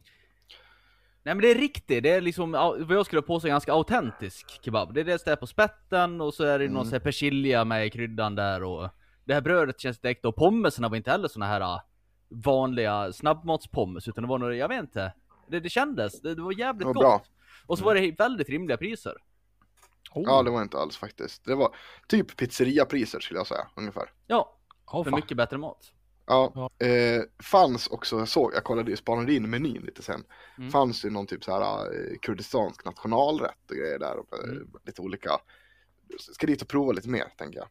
Nej 1.29 1.35
men 1.35 1.43
det 1.43 1.51
är 1.51 1.55
riktigt, 1.55 2.03
det 2.03 2.11
är 2.11 2.21
liksom 2.21 2.53
vad 2.53 2.91
jag 2.97 3.07
skulle 3.07 3.23
påstå 3.23 3.49
ganska 3.49 3.73
autentisk 3.73 4.61
kebab. 4.65 4.95
Det 4.95 5.01
är 5.01 5.05
dels 5.05 5.25
det 5.25 5.31
här 5.31 5.37
på 5.37 5.47
spetten 5.47 6.21
och 6.21 6.35
så 6.35 6.45
är 6.45 6.59
det 6.59 6.65
någon 6.65 6.75
Mm. 6.77 6.85
sån 6.85 6.93
här 6.93 7.01
persilja 7.01 7.65
med 7.65 7.87
i 7.87 7.91
kryddan 7.91 8.35
där 8.35 8.63
och 8.63 8.89
det 9.25 9.35
här 9.35 9.41
brödet 9.41 9.81
känns 9.81 9.99
direkt 10.01 10.25
och 10.25 10.37
pommesarna 10.37 10.89
var 10.89 10.97
inte 10.97 11.11
heller 11.11 11.29
såna 11.29 11.47
här 11.47 11.61
ah, 11.61 11.83
vanliga 12.29 13.13
snabbmatspommes 13.13 14.09
utan 14.09 14.23
det 14.25 14.29
var 14.29 14.39
något, 14.39 14.57
jag 14.57 14.69
vet 14.69 14.81
inte. 14.81 15.13
Det, 15.49 15.61
det 15.61 15.69
kändes, 15.69 16.21
det, 16.21 16.35
det 16.35 16.43
var 16.43 16.59
jävligt 16.59 16.81
Det 16.81 16.87
var 16.87 16.95
gott. 16.95 17.03
bra. 17.03 17.23
Och 17.67 17.79
så 17.79 17.85
var 17.85 17.95
det 17.95 18.11
väldigt 18.19 18.49
rimliga 18.49 18.77
priser. 18.77 19.15
Oh. 20.15 20.23
Ja, 20.27 20.43
det 20.43 20.51
var 20.51 20.63
inte 20.63 20.79
alls 20.79 20.97
faktiskt. 20.97 21.45
Det 21.45 21.55
var 21.55 21.75
typ 22.09 22.37
pizzeriapriser 22.37 23.21
skulle 23.21 23.41
jag 23.41 23.47
säga, 23.47 23.69
ungefär. 23.77 24.11
Ja, 24.27 24.59
oh, 24.87 25.05
för 25.05 25.11
fan. 25.11 25.19
mycket 25.21 25.37
bättre 25.37 25.59
mat. 25.59 25.93
Ja, 26.29 26.71
eh, 26.87 27.23
fanns 27.43 27.87
också, 27.89 28.19
jag 28.19 28.29
såg, 28.29 28.55
jag 28.55 28.65
kollade 28.65 28.91
ju, 28.91 28.97
spanade 28.97 29.35
in 29.35 29.51
menyn 29.51 29.83
lite 29.83 30.03
sen. 30.03 30.25
Mm. 30.59 30.71
Fanns 30.71 31.05
ju 31.05 31.11
någon 31.11 31.27
typ 31.27 31.45
så 31.45 31.53
här 31.53 31.87
eh, 31.87 32.19
kurdistansk 32.23 32.85
nationalrätt 32.85 33.71
och 33.71 33.77
grejer 33.77 33.99
där. 33.99 34.17
Och, 34.19 34.39
eh, 34.39 34.45
Mm. 34.51 34.71
Lite 34.87 35.03
olika. 35.03 35.31
Ska 36.21 36.47
dit 36.47 36.63
och 36.63 36.69
prova 36.69 36.93
lite 36.93 37.09
mer, 37.09 37.25
tänker 37.39 37.59
jag. 37.59 37.69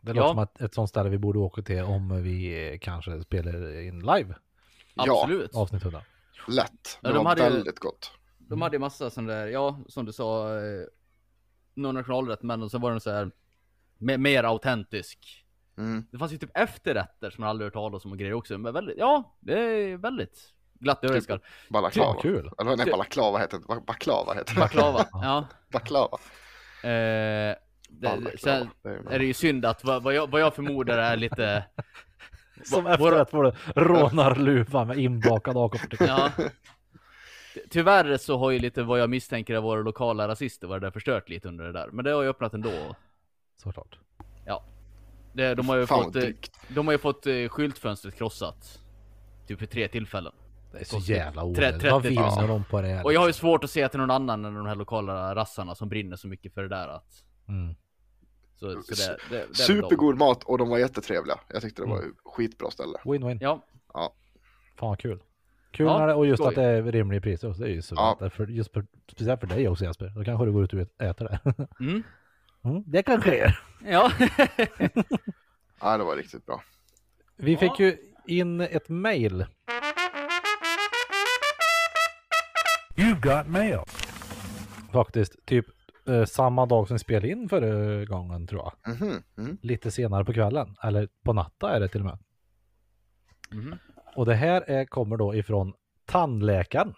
Det 0.00 0.10
Ja. 0.10 0.14
låter 0.14 0.28
som 0.28 0.38
att 0.38 0.60
ett 0.60 0.74
sånt 0.74 0.88
ställe 0.90 1.10
vi 1.10 1.18
borde 1.18 1.38
åka 1.38 1.62
till 1.62 1.82
om 1.82 2.22
vi 2.22 2.68
eh, 2.72 2.78
kanske 2.78 3.22
spelar 3.22 3.80
in 3.80 4.00
live 4.00 4.34
Ja. 4.94 5.22
Absolut. 5.22 5.54
avsnitt 5.54 5.82
100. 5.82 6.02
Lätt. 6.48 6.98
Det 7.02 7.08
Ja, 7.08 7.12
de 7.14 7.24
var 7.24 7.24
hade 7.30 7.44
ju- 7.44 7.50
väldigt 7.52 7.78
gott. 7.78 8.10
De 8.38 8.62
hade 8.62 8.76
ju 8.76 8.80
massa 8.80 9.10
sån 9.10 9.26
där, 9.26 9.46
ja 9.46 9.80
som 9.88 10.04
du 10.06 10.12
sa, 10.12 10.54
eh, 10.58 10.84
någon 11.74 11.94
nationalrätt 11.94 12.42
men 12.42 12.70
så 12.70 12.78
var 12.78 12.90
den 12.90 13.00
så 13.00 13.10
här 13.10 13.30
me- 13.98 14.16
mer 14.18 14.44
autentisk. 14.44 15.44
Mm. 15.80 16.04
Det 16.10 16.18
fanns 16.18 16.32
ju 16.32 16.38
typ 16.38 16.50
efterrätter 16.58 17.30
som 17.30 17.44
jag 17.44 17.50
aldrig 17.50 17.66
hört 17.66 17.72
talas 17.74 18.04
om 18.04 18.12
och 18.12 18.18
grejer 18.18 18.32
också. 18.34 18.58
Men 18.58 18.72
väldigt, 18.74 18.98
ja, 18.98 19.36
det 19.40 19.58
är 19.58 19.96
väldigt 19.96 20.38
glatt 20.78 21.04
överraskad. 21.04 21.40
Balaklava. 21.70 22.12
Vad 22.12 22.22
kul. 22.22 22.50
Eller 22.58 22.76
nej, 22.76 22.84
Typ. 22.84 22.92
balaklava 22.92 23.38
heter 23.38 23.58
det. 23.58 23.64
Ba- 23.66 23.80
Baklava 23.86 24.34
heter 24.34 24.54
det. 24.54 24.60
Baklava, 24.60 25.06
ja. 25.12 25.46
Baklava. 25.72 26.18
Eh, 26.82 27.56
det, 27.88 28.38
sen 28.38 28.70
Det 28.82 29.14
är 29.14 29.18
det 29.18 29.24
ju 29.24 29.34
synd 29.34 29.64
att 29.64 29.84
vad, 29.84 30.02
vad, 30.02 30.14
jag, 30.14 30.30
vad 30.30 30.40
jag 30.40 30.54
förmodar 30.54 30.98
är 30.98 31.16
lite, 31.16 31.64
Som 32.64 32.84
Våra- 32.84 32.94
efterrätt 32.94 33.30
får 33.30 33.44
du 33.44 33.52
rånarluva 33.82 34.84
med 34.84 34.98
inbakad 34.98 35.56
AK47. 35.56 36.06
ja. 36.06 36.30
Ty- 37.54 37.60
Tyvärr 37.70 38.16
så 38.16 38.38
har 38.38 38.50
ju 38.50 38.58
lite 38.58 38.82
vad 38.82 39.00
jag 39.00 39.10
misstänker 39.10 39.54
är 39.54 39.60
våra 39.60 39.80
lokala 39.80 40.28
rasister 40.28 40.66
varit 40.68 40.82
där 40.82 40.90
förstört 40.90 41.28
lite 41.28 41.48
under 41.48 41.64
det 41.64 41.72
där. 41.72 41.88
Men 41.92 42.04
det 42.04 42.10
har 42.10 42.22
ju 42.22 42.28
öppnat 42.28 42.54
ändå. 42.54 42.96
Såklart. 43.62 43.98
Det, 45.32 45.54
de 45.54 45.68
har 45.68 45.76
ju 45.76 45.86
Fan 45.86 46.04
fått, 46.04 46.16
eh, 46.16 46.30
de 46.68 46.86
har 46.86 46.92
ju 46.92 46.98
fått 46.98 47.26
eh, 47.26 47.48
skyltfönstret 47.48 48.14
krossat. 48.14 48.80
Typ 49.46 49.62
vid 49.62 49.70
tre 49.70 49.88
tillfällen. 49.88 50.32
Det 50.72 50.78
är 50.78 50.84
så 50.84 50.98
jävla 50.98 51.42
tre- 51.42 51.48
onödigt. 51.50 51.82
Vad 51.92 52.02
30 52.02 52.08
vinner 52.08 52.22
ja. 52.40 52.46
de 52.46 52.64
på 52.64 52.80
det 52.82 52.88
här? 52.88 53.04
Och 53.04 53.12
jag 53.12 53.20
har 53.20 53.26
ju 53.26 53.32
svårt 53.32 53.64
att 53.64 53.70
se 53.70 53.82
att 53.82 53.92
det 53.92 53.96
är 53.96 54.00
någon 54.00 54.10
annan 54.10 54.44
än 54.44 54.54
de 54.54 54.66
här 54.66 54.74
lokala 54.74 55.34
rassarna 55.34 55.74
som 55.74 55.88
brinner 55.88 56.16
så 56.16 56.28
mycket 56.28 56.54
för 56.54 56.62
det 56.62 56.68
där 56.68 56.88
att... 56.88 57.24
Mm. 57.48 57.74
Så, 58.56 58.82
så 58.82 58.94
det, 58.94 59.18
det, 59.30 59.46
det. 59.48 59.54
Supergod 59.54 60.18
mat 60.18 60.44
och 60.44 60.58
de 60.58 60.68
var 60.68 60.78
jättetrevliga. 60.78 61.38
Jag 61.48 61.62
tyckte 61.62 61.82
det 61.82 61.88
var 61.88 61.98
Mm. 61.98 62.14
skitbra 62.24 62.70
ställe. 62.70 62.98
Win-win. 63.04 63.38
Ja, 63.40 63.62
Fan 64.76 64.88
vad 64.88 64.98
kul. 64.98 65.22
Kul 65.70 65.86
Ja, 65.86 66.06
det, 66.06 66.14
och 66.14 66.26
just 66.26 66.42
skoj. 66.42 66.48
att 66.48 66.54
det 66.54 66.62
är 66.62 66.82
rimliga 66.82 67.20
priser 67.20 67.48
också. 67.50 67.62
Det 67.62 67.68
är 67.68 67.72
ju 67.72 67.82
så 67.82 67.94
Ja. 67.94 68.16
ja. 68.20 68.30
för, 68.30 68.46
just 68.46 68.72
för, 68.72 68.86
Speciellt 69.12 69.40
för 69.40 69.46
dig 69.46 69.68
också 69.68 69.84
Jesper. 69.84 70.12
Då 70.16 70.24
kanske 70.24 70.44
du 70.46 70.52
går 70.52 70.64
ut 70.64 70.72
och 70.72 71.02
äter 71.02 71.24
det. 71.28 71.54
mm. 71.80 72.02
Mm, 72.64 72.82
det 72.86 73.02
kanske 73.02 73.36
är. 73.44 73.58
ja. 73.84 74.12
Ja, 75.82 75.98
det 75.98 76.04
var 76.04 76.16
riktigt 76.16 76.46
bra. 76.46 76.62
Vi 77.36 77.52
Ja. 77.52 77.58
fick 77.58 77.80
ju 77.80 77.96
in 78.26 78.60
ett 78.60 78.88
mail. 78.88 79.46
You 82.96 83.14
got 83.20 83.46
mail. 83.46 83.78
Faktiskt, 84.92 85.46
typ 85.46 85.66
eh, 86.08 86.24
samma 86.24 86.66
dag 86.66 86.86
som 86.88 86.94
vi 86.94 86.98
spelade 86.98 87.28
in 87.28 87.48
förra 87.48 88.04
gången 88.04 88.46
tror 88.46 88.60
jag. 88.84 88.94
Mhm, 88.94 89.22
mm. 89.38 89.58
Lite 89.62 89.90
senare 89.90 90.24
på 90.24 90.32
kvällen. 90.32 90.76
Eller 90.82 91.08
på 91.24 91.32
natta 91.32 91.76
är 91.76 91.80
det 91.80 91.88
till 91.88 92.00
och 92.00 92.06
med. 92.06 92.18
Mhm. 93.50 93.78
Och 94.16 94.26
det 94.26 94.34
här 94.34 94.62
är, 94.62 94.84
kommer 94.84 95.16
då 95.16 95.34
ifrån 95.34 95.72
tandläkaren. 96.06 96.94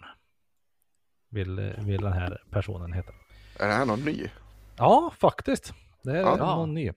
Vill, 1.29 1.73
vill 1.77 2.01
den 2.01 2.13
här 2.13 2.41
personen 2.51 2.93
heta. 2.93 3.11
Är 3.59 3.67
det 3.67 3.73
här 3.73 3.85
någon 3.85 3.99
ny? 4.05 4.27
Ja, 4.77 5.11
faktiskt. 5.19 5.73
Det 6.03 6.11
är 6.11 6.21
Ja. 6.21 6.35
någon 6.35 6.73
ny. 6.73 6.91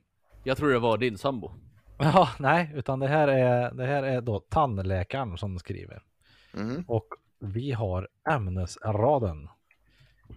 Jag 0.44 0.56
tror 0.56 0.70
det 0.70 0.78
var 0.78 0.98
din 0.98 1.18
sambo. 1.18 1.52
Ja, 1.98 2.28
nej, 2.38 2.72
utan 2.74 2.98
det 2.98 3.08
här 3.08 3.28
är, 3.28 3.70
det 3.74 3.86
här 3.86 4.02
är 4.02 4.20
då 4.20 4.40
tandläkaren 4.40 5.38
som 5.38 5.58
skriver. 5.58 6.02
Mhm. 6.54 6.84
Och 6.88 7.06
vi 7.40 7.72
har 7.72 8.08
ämnesraden. 8.30 9.48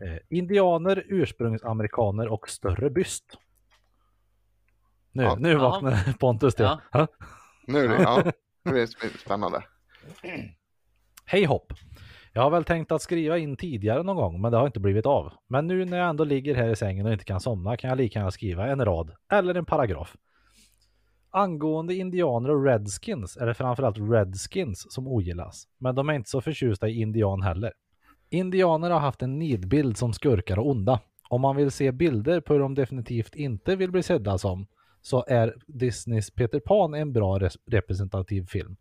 Eh, 0.01 0.17
indianer, 0.29 1.03
ursprungsamerikaner 1.07 2.27
och 2.27 2.49
större 2.49 2.89
byst. 2.89 3.37
Nu, 5.11 5.23
Ja. 5.23 5.35
nu 5.39 5.55
vaknar 5.55 6.13
Pontus 6.19 6.55
till. 6.55 6.65
Ja. 6.65 6.79
Ja. 6.91 7.07
Nu 7.67 7.79
är 7.79 7.87
det, 7.87 8.01
ja, 8.01 8.23
nu 8.63 8.71
är 8.71 8.79
det 8.79 8.85
sp- 8.85 9.17
spännande. 9.25 9.63
Hej 11.25 11.45
hopp! 11.45 11.73
Jag 12.39 12.43
har 12.43 12.51
väl 12.51 12.63
tänkt 12.63 12.91
att 12.91 13.01
skriva 13.01 13.37
in 13.37 13.57
tidigare 13.57 14.03
någon 14.03 14.15
gång, 14.15 14.41
men 14.41 14.51
det 14.51 14.57
har 14.57 14.65
inte 14.65 14.79
blivit 14.79 15.05
av. 15.05 15.33
Men 15.47 15.67
nu 15.67 15.85
när 15.85 15.97
jag 15.97 16.09
ändå 16.09 16.23
ligger 16.23 16.55
här 16.55 16.69
i 16.69 16.75
sängen 16.75 17.05
och 17.05 17.11
inte 17.11 17.25
kan 17.25 17.39
somna 17.39 17.77
kan 17.77 17.89
jag 17.89 17.97
lika 17.97 18.19
gärna 18.19 18.31
skriva 18.31 18.67
en 18.67 18.85
rad 18.85 19.11
eller 19.31 19.55
en 19.55 19.65
paragraf. 19.65 20.15
Angående 21.29 21.95
indianer 21.95 22.49
och 22.49 22.65
redskins 22.65 23.37
är 23.37 23.45
det 23.45 23.53
framförallt 23.53 23.97
redskins 23.99 24.93
som 24.93 25.07
ogillas, 25.07 25.67
men 25.77 25.95
de 25.95 26.09
är 26.09 26.13
inte 26.13 26.29
så 26.29 26.41
förtjusta 26.41 26.87
i 26.87 27.01
indian 27.01 27.41
heller. 27.41 27.73
Indianer 28.29 28.89
har 28.89 28.99
haft 28.99 29.21
en 29.21 29.39
nidbild 29.39 29.97
som 29.97 30.13
skurkar 30.13 30.59
och 30.59 30.69
onda. 30.69 30.99
Om 31.29 31.41
man 31.41 31.55
vill 31.55 31.71
se 31.71 31.91
bilder 31.91 32.41
på 32.41 32.53
hur 32.53 32.59
de 32.59 32.75
definitivt 32.75 33.35
inte 33.35 33.75
vill 33.75 33.91
bli 33.91 34.03
sedda 34.03 34.37
som, 34.37 34.67
så 35.01 35.25
är 35.27 35.55
Disneys 35.67 36.31
Peter 36.31 36.59
Pan 36.59 36.93
en 36.93 37.13
bra 37.13 37.39
representativ 37.71 38.45
film. 38.45 38.75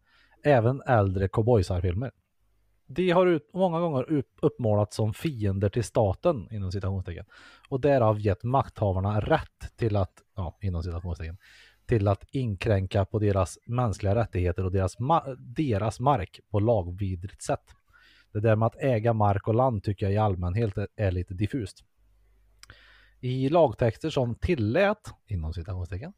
Även 0.44 0.82
äldre 0.86 1.28
cowboysarfilmer. 1.28 2.10
De 2.90 3.10
har 3.10 3.26
ut, 3.26 3.50
många 3.52 3.80
gånger 3.80 4.12
upp, 4.12 4.30
uppmålats 4.42 4.96
som 4.96 5.14
fiender 5.14 5.68
till 5.68 5.84
staten, 5.84 6.48
inom 6.50 6.72
citationstecken, 6.72 7.24
och 7.68 7.80
därav 7.80 8.20
gett 8.20 8.44
makthavarna 8.44 9.20
rätt 9.20 9.76
till 9.76 9.96
att, 9.96 10.22
ja, 10.36 10.58
inom 10.60 10.82
citationstecken, 10.82 11.36
till 11.86 12.08
att 12.08 12.24
inkränka 12.30 13.04
på 13.04 13.18
deras 13.18 13.58
mänskliga 13.66 14.14
rättigheter 14.14 14.64
och 14.64 14.72
deras, 14.72 14.98
ma- 14.98 15.36
deras 15.36 16.00
mark 16.00 16.40
på 16.50 16.60
lagvidrigt 16.60 17.42
sätt. 17.42 17.74
Det 18.32 18.40
där 18.40 18.56
med 18.56 18.66
att 18.66 18.76
äga 18.76 19.12
mark 19.12 19.48
och 19.48 19.54
land 19.54 19.82
tycker 19.82 20.06
jag 20.06 20.12
i 20.12 20.16
allmänhet 20.16 20.78
är, 20.78 20.88
är 20.96 21.10
lite 21.10 21.34
diffust. 21.34 21.84
I 23.20 23.48
lagtexter 23.48 24.10
som 24.10 24.34
tillät, 24.34 25.14
inom 25.26 25.54
citationstecken, 25.54 26.12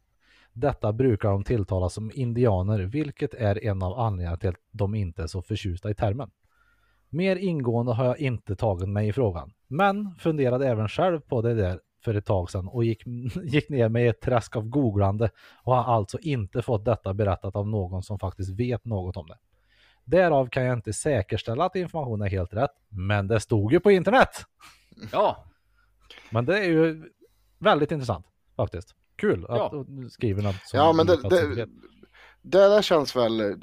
detta 0.53 0.93
brukar 0.93 1.29
de 1.29 1.45
tilltalas 1.45 1.95
som 1.95 2.11
indianer, 2.15 2.81
vilket 2.81 3.35
är 3.35 3.65
en 3.65 3.83
av 3.83 3.99
anledningarna 3.99 4.37
till 4.37 4.49
att 4.49 4.57
de 4.71 4.95
inte 4.95 5.23
är 5.23 5.27
så 5.27 5.43
förtjusta 5.43 5.91
i 5.91 5.95
termen. 5.95 6.31
Mer 7.11 7.37
ingående 7.37 7.93
har 7.93 8.05
jag 8.05 8.19
inte 8.19 8.57
tagit 8.57 8.89
mig 8.89 9.09
i 9.09 9.13
frågan, 9.13 9.53
men 9.69 10.15
funderade 10.19 10.69
även 10.69 10.89
själv 10.89 11.21
på 11.21 11.43
det 11.43 11.55
där 11.55 11.81
för 12.05 12.15
ett 12.15 12.27
tag 12.27 12.51
sedan 12.51 12.69
och 12.69 12.85
gick, 12.85 13.03
gick 13.45 13.69
ner 13.69 13.89
med 13.89 14.11
ett 14.11 14.21
träsk 14.21 14.57
av 14.57 14.69
googlande 14.69 15.31
och 15.63 15.75
har 15.77 15.95
alltså 15.95 16.19
inte 16.19 16.63
fått 16.63 16.85
detta 16.85 17.15
berättat 17.15 17.57
av 17.57 17.69
någon 17.69 18.03
som 18.03 18.19
faktiskt 18.19 18.51
vet 18.61 18.85
något 18.85 19.17
om 19.17 19.27
det. 19.27 19.39
Därav 20.05 20.47
kan 20.47 20.65
jag 20.65 20.79
inte 20.79 20.93
säkerställa 20.93 21.65
att 21.65 21.77
informationen 21.77 22.27
är 22.27 22.31
helt 22.31 22.55
rätt, 22.55 22.71
men 22.89 23.29
det 23.29 23.41
stod 23.41 23.73
ju 23.73 23.81
på 23.81 23.91
internet! 23.91 24.29
Ja, 25.13 25.45
Men 26.31 26.45
det 26.47 26.59
är 26.59 26.65
ju 26.69 27.05
väldigt 27.59 27.93
intressant 27.93 28.27
faktiskt. 28.57 28.95
Kul 29.17 29.45
att 29.49 29.57
Ja. 29.73 29.85
du 29.89 30.11
skriver 30.11 30.43
något 30.43 30.57
som 30.65 30.79
Ja, 30.79 30.93
men 30.93 31.07
det, 31.07 31.29
det, 31.29 31.47
vet. 31.47 31.69
Det 32.43 32.59
där 32.69 32.83
känns 32.83 33.17
väl, 33.17 33.61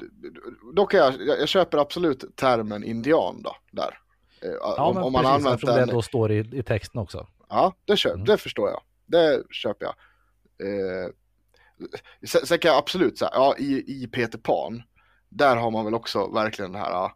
kan 0.90 1.00
jag, 1.00 1.14
jag, 1.26 1.48
köper 1.48 1.78
absolut 1.78 2.36
termen 2.36 2.84
indian 2.84 3.42
då, 3.42 3.56
där. 3.70 3.98
Eh, 4.42 4.50
Ja, 4.60 4.84
om, 4.84 4.94
men 4.94 5.04
om 5.04 5.12
man 5.12 5.22
precis, 5.24 5.46
använt 5.46 5.66
den, 5.66 5.86
det 5.88 5.92
då 5.92 6.02
står 6.02 6.32
i, 6.32 6.38
i 6.58 6.62
texten 6.62 7.00
också. 7.00 7.26
ja 7.48 7.74
det, 7.84 7.96
köp, 7.96 8.14
Mm. 8.14 8.24
det 8.26 8.36
förstår 8.38 8.70
jag, 8.70 8.80
det 9.06 9.42
köper 9.50 9.84
jag. 9.86 9.94
Eh, 10.68 11.10
sen, 12.26 12.46
sen 12.46 12.58
kan 12.58 12.68
jag 12.70 12.78
absolut 12.78 13.18
säga, 13.18 13.30
ja 13.34 13.54
i, 13.58 13.84
i 14.02 14.06
Peter 14.06 14.38
Pan, 14.38 14.82
där 15.28 15.56
har 15.56 15.70
man 15.70 15.84
väl 15.84 15.94
också 15.94 16.26
verkligen 16.28 16.72
det 16.72 16.78
här, 16.78 17.04
eh, 17.04 17.10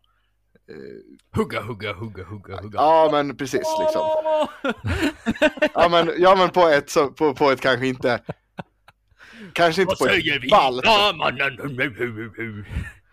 hugga, 1.36 1.62
hugga, 1.62 1.92
hugga, 1.92 2.24
hugga, 2.24 2.60
hugga. 2.60 2.78
ja 2.80 3.08
men 3.12 3.36
precis 3.36 3.76
liksom. 3.80 4.02
Ja 5.74 5.88
men, 5.90 6.10
ja, 6.18 6.36
men 6.36 6.50
på, 6.50 6.60
ett, 6.68 6.90
så, 6.90 7.08
på, 7.08 7.34
på 7.34 7.50
ett 7.50 7.60
kanske 7.60 7.86
inte, 7.86 8.20
kanske 9.52 9.82
inte 9.82 9.96
på 9.96 10.06
ett 10.06 10.50
ballt 10.50 10.84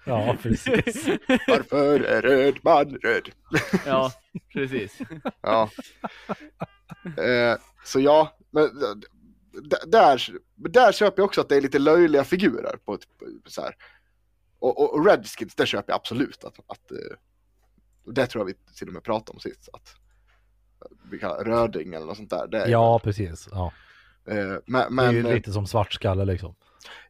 Ja, 0.05 0.35
precis. 0.41 1.07
Varför 1.47 1.99
är 1.99 2.21
röd 2.21 2.57
man 2.61 2.95
röd? 2.95 3.29
Ja, 3.85 4.11
precis. 4.53 4.99
Ja. 5.41 5.69
Eh, 7.17 7.57
så 7.83 7.99
ja, 7.99 8.37
men 8.49 8.69
där, 9.75 10.21
där 10.55 10.91
köper 10.91 11.21
jag 11.21 11.25
också 11.25 11.41
att 11.41 11.49
det 11.49 11.55
är 11.55 11.61
lite 11.61 11.79
löjliga 11.79 12.23
figurer 12.23 12.77
på 12.85 12.93
ett, 12.93 13.01
så 13.45 13.61
här. 13.61 13.75
Och, 14.59 14.79
och, 14.79 14.93
och 14.93 15.05
Redskins, 15.05 15.55
det 15.55 15.65
köper 15.65 15.91
jag 15.91 15.95
absolut 15.95 16.43
att, 16.43 16.59
att 16.67 16.91
eh, 16.91 16.97
det 18.13 18.25
tror 18.27 18.41
jag 18.41 18.45
vi 18.45 18.73
till 18.75 18.87
och 18.87 18.93
med 18.93 19.03
pratade 19.03 19.31
om 19.35 19.39
sist. 19.39 19.69
Att 19.73 19.95
vi 21.11 21.19
kallar 21.19 21.43
röding 21.43 21.93
eller 21.93 22.05
något 22.05 22.17
sånt 22.17 22.29
där. 22.29 22.47
Det 22.47 22.61
är, 22.61 22.67
Ja, 22.67 22.99
precis. 22.99 23.47
Ja. 23.51 23.73
Eh, 24.29 24.57
men, 24.65 24.95
Det 24.95 25.03
är 25.03 25.11
ju 25.13 25.23
men, 25.23 25.33
lite 25.35 25.51
som 25.51 25.67
svartskalle 25.67 26.25
liksom. 26.25 26.55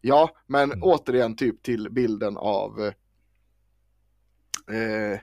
ja, 0.01 0.29
men 0.47 0.63
Mm. 0.71 0.83
återigen 0.83 1.35
typ 1.35 1.63
till 1.63 1.87
bilden 1.91 2.37
av 2.37 2.91
eh, 4.71 5.19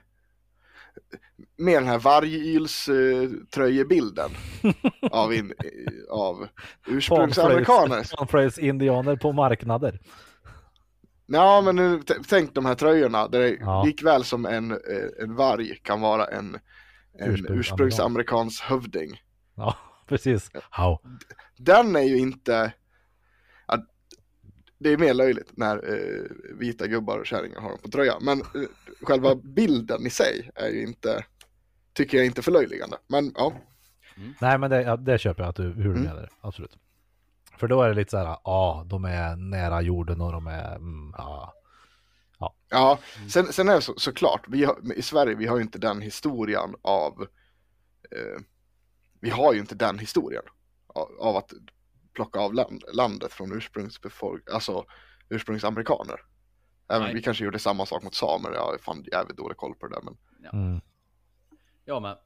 med 1.57 1.73
den 1.81 1.87
här 1.87 1.99
vargyls-tröjebilden 1.99 4.29
av, 5.11 5.33
in, 5.33 5.53
av 6.09 6.47
ursprungsamerikaner. 6.87 8.17
Fanphrase 8.17 8.61
indianer 8.61 9.15
på 9.15 9.31
marknader. 9.31 9.99
Ja, 11.25 11.61
men 11.61 11.75
nu, 11.75 12.01
tänk 12.29 12.53
de 12.55 12.65
här 12.65 12.75
tröjorna 12.75 13.27
där 13.27 13.39
det 13.39 13.57
Ja. 13.59 13.83
likväl 13.83 14.23
som 14.23 14.45
en, 14.45 14.71
eh, 14.71 14.77
en 15.23 15.35
varg 15.35 15.79
kan 15.83 16.01
vara 16.01 16.25
en, 16.25 16.37
en 16.37 16.55
Ursprungsamerikan. 17.13 17.57
ursprungsamerikans 17.59 18.61
hövding. 18.61 19.21
Ja, 19.55 19.75
precis. 20.07 20.51
How? 20.69 20.99
Den 21.57 21.95
är 21.95 22.01
ju 22.01 22.17
inte, 22.17 22.73
ja, 23.67 23.85
det 24.77 24.89
är 24.89 24.97
mer 24.97 25.13
löjligt 25.13 25.57
när 25.57 25.75
eh, 25.93 26.23
vita 26.59 26.87
gubbar 26.87 27.17
och 27.19 27.25
kärringar 27.25 27.61
har 27.61 27.69
dem 27.69 27.79
på 27.83 27.89
tröja, 27.89 28.19
men 28.21 28.39
eh, 28.41 28.45
själva 29.01 29.35
bilden 29.43 30.05
i 30.07 30.09
sig 30.09 30.49
är 30.55 30.69
ju 30.69 30.83
inte, 30.87 31.25
tycker 31.93 32.17
jag 32.17 32.25
inte 32.25 32.41
förlöjligande. 32.41 32.97
Men 33.07 33.31
ja, 33.35 33.53
Nej, 34.41 34.57
men 34.57 34.69
det, 34.69 34.81
ja, 34.81 34.97
det 34.97 35.17
köper 35.17 35.43
jag 35.43 35.49
att 35.49 35.55
du, 35.55 35.63
hur 35.63 35.83
du 35.83 35.89
Mm. 35.89 36.03
menar. 36.03 36.29
Absolut. 36.41 36.77
För 37.57 37.67
då 37.67 37.81
är 37.81 37.89
det 37.89 37.95
lite 37.95 38.11
så 38.11 38.17
här, 38.17 38.37
ja, 38.43 38.83
de 38.89 39.05
är 39.05 39.35
nära 39.35 39.81
jorden 39.81 40.21
och 40.21 40.31
de 40.31 40.47
är, 40.47 40.75
mm, 40.75 41.13
ja. 41.17 41.53
Ja, 42.69 42.99
sen, 43.29 43.53
sen 43.53 43.69
är 43.69 43.75
det 43.75 43.81
så, 43.81 43.93
såklart, 43.97 44.41
vi 44.47 44.63
har, 44.65 44.93
i 44.95 45.01
Sverige 45.01 45.35
vi 45.35 45.45
har 45.47 45.57
ju 45.57 45.63
inte 45.63 45.79
den 45.79 46.01
historien 46.01 46.75
av, 46.81 47.21
eh, 48.11 48.41
vi 49.19 49.29
har 49.29 49.53
ju 49.53 49.59
inte 49.59 49.75
den 49.75 49.99
historien 49.99 50.43
av, 50.87 51.11
av 51.19 51.35
att 51.35 51.53
plocka 52.13 52.39
av 52.39 52.53
land, 52.53 52.83
landet 52.93 53.33
från 53.33 53.57
ursprungsbefolk, 53.57 54.49
alltså 54.51 54.85
ursprungsamerikaner. 55.29 56.19
Även 56.89 57.03
Nej. 57.03 57.13
vi 57.13 57.21
kanske 57.21 57.43
gjorde 57.43 57.59
samma 57.59 57.85
sak 57.85 58.03
mot 58.03 58.15
samer, 58.15 58.51
jag 58.53 58.61
har 58.61 58.77
fan 58.77 59.03
jävligt 59.11 59.37
dålig 59.37 59.57
koll 59.57 59.75
på 59.75 59.87
det 59.87 59.95
där 59.95 60.01
men. 60.01 60.17
Mm. 60.53 60.81
Ja, 61.85 61.99
men. 61.99 62.17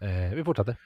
Eh, 0.00 0.34
vi 0.34 0.44
fortsätter. 0.44 0.76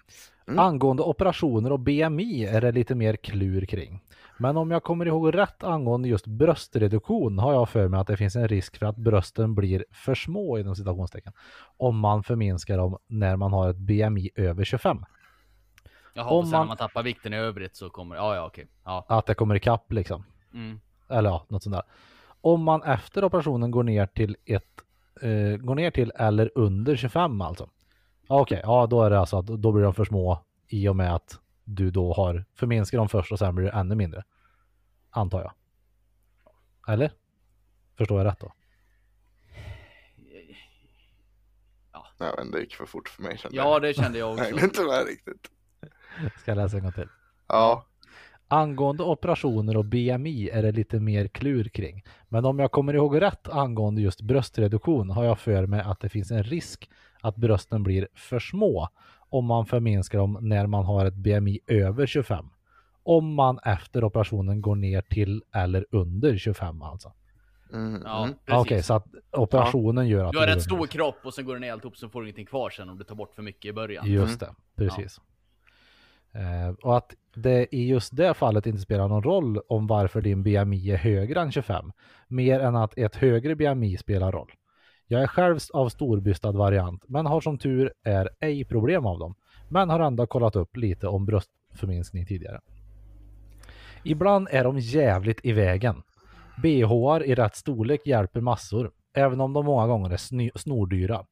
Mm. 0.46 0.58
Angående 0.58 1.02
operationer 1.02 1.72
och 1.72 1.80
BMI 1.80 2.46
är 2.46 2.60
det 2.60 2.72
lite 2.72 2.94
mer 2.94 3.16
klur 3.16 3.66
kring. 3.66 4.00
Men 4.38 4.56
om 4.56 4.70
jag 4.70 4.82
kommer 4.82 5.06
ihåg 5.06 5.34
rätt 5.34 5.64
angående 5.64 6.08
just 6.08 6.26
bröstreduktion 6.26 7.38
har 7.38 7.52
jag 7.52 7.68
för 7.68 7.88
mig 7.88 8.00
att 8.00 8.06
det 8.06 8.16
finns 8.16 8.36
en 8.36 8.48
risk 8.48 8.76
för 8.78 8.86
att 8.86 8.96
brösten 8.96 9.54
blir 9.54 9.84
för 9.90 10.14
små 10.14 10.58
inom 10.58 10.76
citationstecken. 10.76 11.32
Om 11.76 11.98
man 11.98 12.22
förminskar 12.22 12.78
dem 12.78 12.98
när 13.06 13.36
man 13.36 13.52
har 13.52 13.70
ett 13.70 13.76
BMI 13.76 14.30
över 14.34 14.64
25. 14.64 15.04
Jaha, 16.14 16.30
Om 16.30 16.38
och 16.38 16.44
sen 16.44 16.50
man- 16.52 16.60
när 16.60 16.66
man 16.68 16.76
tappar 16.76 17.02
vikten 17.02 17.32
i 17.32 17.36
övrigt 17.36 17.76
så 17.76 17.90
kommer, 17.90 18.16
ja, 18.16 18.34
ja, 18.36 18.46
okej. 18.46 18.66
Ja. 18.84 19.06
Att 19.08 19.26
det 19.26 19.34
kommer 19.34 19.54
ikapp 19.54 19.92
liksom. 19.92 20.24
Mm. 20.54 20.80
Eller 21.08 21.30
ja, 21.30 21.46
något 21.48 21.62
sånt 21.62 21.74
där. 21.76 21.82
Om 22.40 22.62
man 22.62 22.82
efter 22.82 23.24
operationen 23.24 23.70
går 23.70 23.82
ner 23.82 24.06
till 24.06 24.36
ett, 24.44 24.64
eh, 25.22 25.56
går 25.56 25.74
ner 25.74 25.90
till 25.90 26.12
eller 26.16 26.50
under 26.54 26.96
25 26.96 27.40
alltså. 27.40 27.68
Okej, 28.28 28.60
ja 28.62 28.86
då 28.86 29.02
är 29.02 29.10
det 29.10 29.18
alltså 29.20 29.38
att 29.38 29.46
då 29.46 29.72
blir 29.72 29.84
de 29.84 29.94
för 29.94 30.04
små 30.04 30.38
i 30.68 30.88
och 30.88 30.96
med 30.96 31.14
att 31.14 31.38
du 31.64 31.90
då 31.90 32.12
har 32.12 32.44
förminskar 32.54 32.98
dem 32.98 33.08
först 33.08 33.32
och 33.32 33.38
sen 33.38 33.54
blir 33.54 33.64
det 33.66 33.70
ännu 33.72 33.94
mindre. 33.94 34.22
Antar 35.10 35.40
jag. 35.40 35.52
Eller? 36.94 37.12
Förstår 37.98 38.18
jag 38.20 38.26
rätt 38.26 38.40
då? 38.40 38.52
Jag 42.18 42.30
vet 42.36 42.40
inte, 42.44 42.56
det 42.58 42.62
gick 42.62 42.74
för 42.74 42.86
fort 42.86 43.08
för 43.08 43.22
mig 43.22 43.38
kände 43.38 43.56
Ja, 43.56 43.62
jag. 43.72 43.82
det 43.82 43.94
kände 43.94 44.18
jag 44.18 44.32
också. 44.32 44.44
hängde 44.44 44.64
inte 44.64 44.80
med 44.84 45.06
riktigt. 45.06 45.50
Ska 46.40 46.50
jag 46.50 46.56
läsa 46.56 46.76
en 46.76 46.82
gång 46.82 46.92
till? 46.92 47.08
Ja, 47.48 47.86
Angående 48.48 49.02
operationer 49.02 49.76
och 49.76 49.84
BMI 49.84 50.50
är 50.50 50.62
det 50.62 50.72
lite 50.72 51.00
mer 51.00 51.28
klur 51.28 51.64
kring. 51.68 52.04
Men 52.28 52.44
om 52.44 52.58
jag 52.58 52.70
kommer 52.72 52.94
ihåg 52.94 53.20
rätt 53.20 53.48
angående 53.48 54.00
just 54.02 54.20
bröstreduktion 54.20 55.10
har 55.10 55.24
jag 55.24 55.38
för 55.38 55.66
mig 55.66 55.80
att 55.80 56.00
det 56.00 56.08
finns 56.08 56.30
en 56.30 56.42
risk 56.42 56.90
att 57.20 57.36
brösten 57.36 57.82
blir 57.82 58.08
för 58.14 58.38
små 58.38 58.88
om 59.34 59.44
man 59.44 59.66
förminskar 59.66 60.18
dem 60.18 60.38
när 60.40 60.66
man 60.66 60.84
har 60.84 61.06
ett 61.06 61.14
BMI 61.14 61.60
över 61.66 62.06
25. 62.06 62.46
Om 63.02 63.34
man 63.34 63.58
efter 63.64 64.04
operationen 64.04 64.60
går 64.60 64.74
ner 64.74 65.00
till 65.00 65.42
eller 65.54 65.86
under 65.90 66.36
25 66.36 66.82
alltså. 66.82 67.12
Mm, 67.72 68.02
Ja, 68.04 68.24
mm. 68.24 68.36
precis. 68.44 68.60
Okej, 68.60 68.82
så 68.82 68.94
att 68.94 69.06
operationen 69.32 70.08
gör 70.08 70.24
att 70.24 70.32
Du 70.32 70.38
har 70.38 70.46
rätt 70.46 70.62
stor 70.62 70.86
kropp 70.86 71.16
och 71.24 71.34
sen 71.34 71.44
går 71.44 71.52
den 71.52 71.60
ner 71.60 71.72
alltihop 71.72 71.96
så 71.96 72.08
får 72.08 72.20
du 72.20 72.26
ingenting 72.26 72.46
kvar 72.46 72.70
sen 72.70 72.88
om 72.88 72.98
du 72.98 73.04
tar 73.04 73.14
bort 73.14 73.34
för 73.34 73.42
mycket 73.42 73.64
i 73.64 73.72
början. 73.72 74.06
Just 74.06 74.40
det, 74.40 74.54
precis. 74.76 75.20
Eh, 76.32 76.74
och 76.82 76.96
att 76.96 77.14
det 77.34 77.74
i 77.74 77.88
just 77.88 78.16
det 78.16 78.34
fallet 78.34 78.66
inte 78.66 78.80
spelar 78.80 79.08
någon 79.08 79.22
roll 79.22 79.60
om 79.68 79.86
varför 79.86 80.20
din 80.20 80.42
BMI 80.42 80.90
är 80.90 80.96
högre 80.96 81.40
än 81.40 81.52
25. 81.52 81.92
Mer 82.28 82.60
än 82.60 82.76
att 82.76 82.98
ett 82.98 83.16
högre 83.16 83.56
BMI 83.56 83.96
spelar 83.96 84.32
roll. 84.32 84.52
Jag 85.08 85.22
är 85.22 85.26
själv 85.26 85.58
av 85.72 85.88
storbystad 85.88 86.52
variant, 86.52 87.04
men 87.08 87.26
har 87.26 87.40
som 87.40 87.58
tur 87.58 87.92
är 88.04 88.30
ej 88.40 88.64
problem 88.64 89.06
av 89.06 89.18
dem. 89.18 89.34
Men 89.68 89.90
har 89.90 90.00
ändå 90.00 90.26
kollat 90.26 90.56
upp 90.56 90.76
lite 90.76 91.08
om 91.08 91.26
bröstförminskning 91.26 92.26
tidigare. 92.26 92.60
Ibland 94.04 94.48
är 94.50 94.64
de 94.64 94.78
jävligt 94.78 95.40
i 95.42 95.52
vägen. 95.52 96.02
BHR 96.62 97.24
i 97.24 97.34
rätt 97.34 97.56
storlek 97.56 98.06
hjälper 98.06 98.40
massor, 98.40 98.90
även 99.14 99.40
om 99.40 99.52
de 99.52 99.66
många 99.66 99.86
gånger 99.86 100.10
är 100.10 100.58
snordyra. 100.58 101.26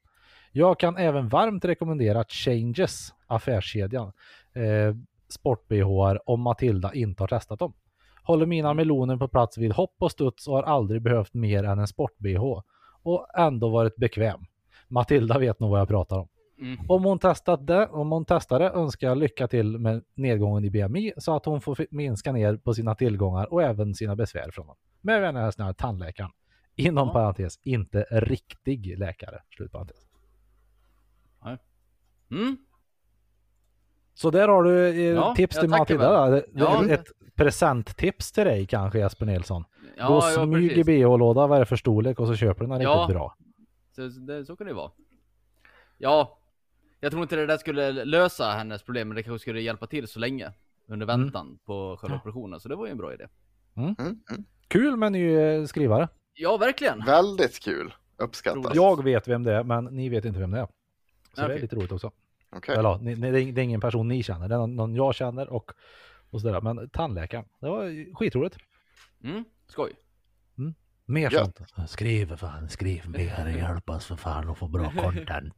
Jag 0.52 0.78
kan 0.78 0.96
även 0.96 1.28
varmt 1.28 1.64
rekommendera 1.64 2.24
Changes, 2.28 3.08
affärskedjan, 3.26 4.12
eh, 4.54 4.96
sport-BHR 5.28 6.30
om 6.30 6.40
Matilda 6.40 6.94
inte 6.94 7.22
har 7.22 7.28
testat 7.28 7.58
dem. 7.58 7.72
Håller 8.24 8.46
mina 8.46 8.74
meloner 8.74 9.16
på 9.16 9.28
plats 9.28 9.58
vid 9.58 9.72
hopp 9.72 9.94
och 9.98 10.10
studs 10.10 10.48
och 10.48 10.54
har 10.54 10.62
aldrig 10.62 11.02
behövt 11.02 11.34
mer 11.34 11.64
än 11.64 11.78
en 11.78 11.88
sport-BH 11.88 12.62
och 13.02 13.26
ändå 13.38 13.68
varit 13.68 13.96
bekväm. 13.96 14.40
Matilda 14.88 15.38
vet 15.38 15.60
nog 15.60 15.70
vad 15.70 15.80
jag 15.80 15.88
pratar 15.88 16.16
om. 16.16 16.28
Mm. 16.60 16.78
Om 16.88 17.04
hon 17.04 17.18
testat 17.18 17.66
det, 17.66 17.86
om 17.86 18.12
hon 18.12 18.24
testar 18.24 18.58
det 18.58 18.70
önskar 18.70 19.08
jag 19.08 19.18
lycka 19.18 19.48
till 19.48 19.78
med 19.78 20.04
nedgången 20.14 20.64
i 20.64 20.70
BMI 20.70 21.12
så 21.16 21.36
att 21.36 21.44
hon 21.44 21.60
får 21.60 21.86
minska 21.90 22.32
ner 22.32 22.56
på 22.56 22.74
sina 22.74 22.94
tillgångar 22.94 23.52
och 23.52 23.62
även 23.62 23.94
sina 23.94 24.16
besvär 24.16 24.50
från 24.50 24.66
dem. 24.66 24.76
Med 25.00 25.20
vänliga 25.20 25.44
hälsningar 25.44 25.72
tandläkaren. 25.72 26.30
Inom 26.76 27.08
Ja. 27.08 27.12
parentes, 27.12 27.58
inte 27.62 28.06
riktig 28.10 28.98
läkare. 28.98 29.42
Slut 29.56 29.72
parentes. 29.72 29.96
Mm. 32.32 32.56
Så 34.14 34.30
där 34.30 34.48
har 34.48 34.62
du 34.62 34.88
eh, 34.88 34.96
Ja, 34.96 35.34
tips 35.34 35.60
till 35.60 35.68
Matilda. 35.68 36.42
Ja. 36.54 36.88
Ett 36.88 37.06
presenttips 37.34 38.32
till 38.32 38.44
dig 38.44 38.66
kanske 38.66 38.98
Jesper 38.98 39.26
Nilsson. 39.26 39.64
Ja, 39.96 40.08
Gå 40.08 40.14
och 40.14 40.22
ja, 40.24 40.46
smyg 40.46 40.72
i 40.72 40.84
bh-låda 40.84 41.46
vad 41.46 41.56
är 41.56 41.60
det 41.60 41.66
för 41.66 41.76
storlek 41.76 42.20
och 42.20 42.26
så 42.26 42.36
köper 42.36 42.60
du 42.64 42.66
den 42.70 42.78
riktigt 42.78 42.84
Ja. 42.92 43.06
bra. 43.10 43.36
Så, 43.96 44.02
det, 44.08 44.44
så 44.44 44.56
kan 44.56 44.66
det 44.66 44.72
vara. 44.72 44.90
Ja, 45.98 46.38
jag 47.00 47.10
tror 47.10 47.22
inte 47.22 47.36
det 47.36 47.46
där 47.46 47.56
skulle 47.58 48.04
lösa 48.04 48.44
hennes 48.50 48.82
problem, 48.82 49.08
men 49.08 49.16
det 49.16 49.22
kanske 49.22 49.38
skulle 49.42 49.60
hjälpa 49.60 49.86
till 49.86 50.08
så 50.08 50.18
länge 50.18 50.52
under 50.86 51.06
Mm. 51.06 51.20
väntan 51.20 51.58
på 51.64 51.96
själva 52.00 52.16
operationen, 52.16 52.60
så 52.60 52.68
det 52.68 52.76
var 52.76 52.86
ju 52.86 52.90
en 52.92 52.98
bra 52.98 53.14
idé. 53.14 53.26
Mm, 53.76 53.94
mm. 53.98 54.16
Kul 54.68 54.96
med 54.96 55.12
ny 55.12 55.34
eh, 55.34 55.64
skrivare. 55.64 56.08
Ja, 56.34 56.56
verkligen. 56.56 57.04
Väldigt 57.06 57.60
kul. 57.64 57.94
Uppskattat. 58.16 58.64
Roligt. 58.64 58.74
Jag 58.74 59.04
vet 59.04 59.28
vem 59.28 59.42
det 59.42 59.52
är 59.52 59.64
men 59.64 59.84
ni 59.84 60.08
vet 60.08 60.24
inte 60.24 60.40
vem 60.40 60.50
det 60.50 60.58
är. 60.58 60.68
Så 61.34 61.48
det 61.48 61.54
är 61.54 61.58
lite 61.60 61.76
roligt 61.76 61.92
också. 61.92 62.10
Okej. 62.56 62.74
Eller 62.76 62.88
ja, 62.88 62.98
ni- 63.02 63.14
ni- 63.16 63.52
det 63.52 63.60
är 63.60 63.64
ingen 63.64 63.80
person 63.80 64.08
ni 64.08 64.22
känner, 64.22 64.48
det 64.48 64.54
är 64.54 64.58
någon, 64.58 64.76
någon 64.76 64.94
jag 64.94 65.14
känner 65.14 65.48
och, 65.48 65.72
och 66.30 66.40
sådär. 66.40 66.60
Men 66.60 66.88
tandläkaren, 66.90 67.44
det 67.60 67.68
var 67.68 68.14
skitroligt. 68.14 68.56
Mm, 69.24 69.44
skoj. 69.68 69.92
Mer 71.06 71.30
Gött. 71.30 71.56
sånt. 71.74 71.90
Skriv 71.90 72.26
för 72.26 72.36
fan, 72.36 72.68
skriv 72.68 73.08
mer, 73.08 73.46
hjälp 73.56 73.90
oss 73.90 74.06
för 74.06 74.16
fan 74.16 74.48
att 74.50 74.58
få 74.58 74.68
bra 74.68 74.92
content. 75.02 75.54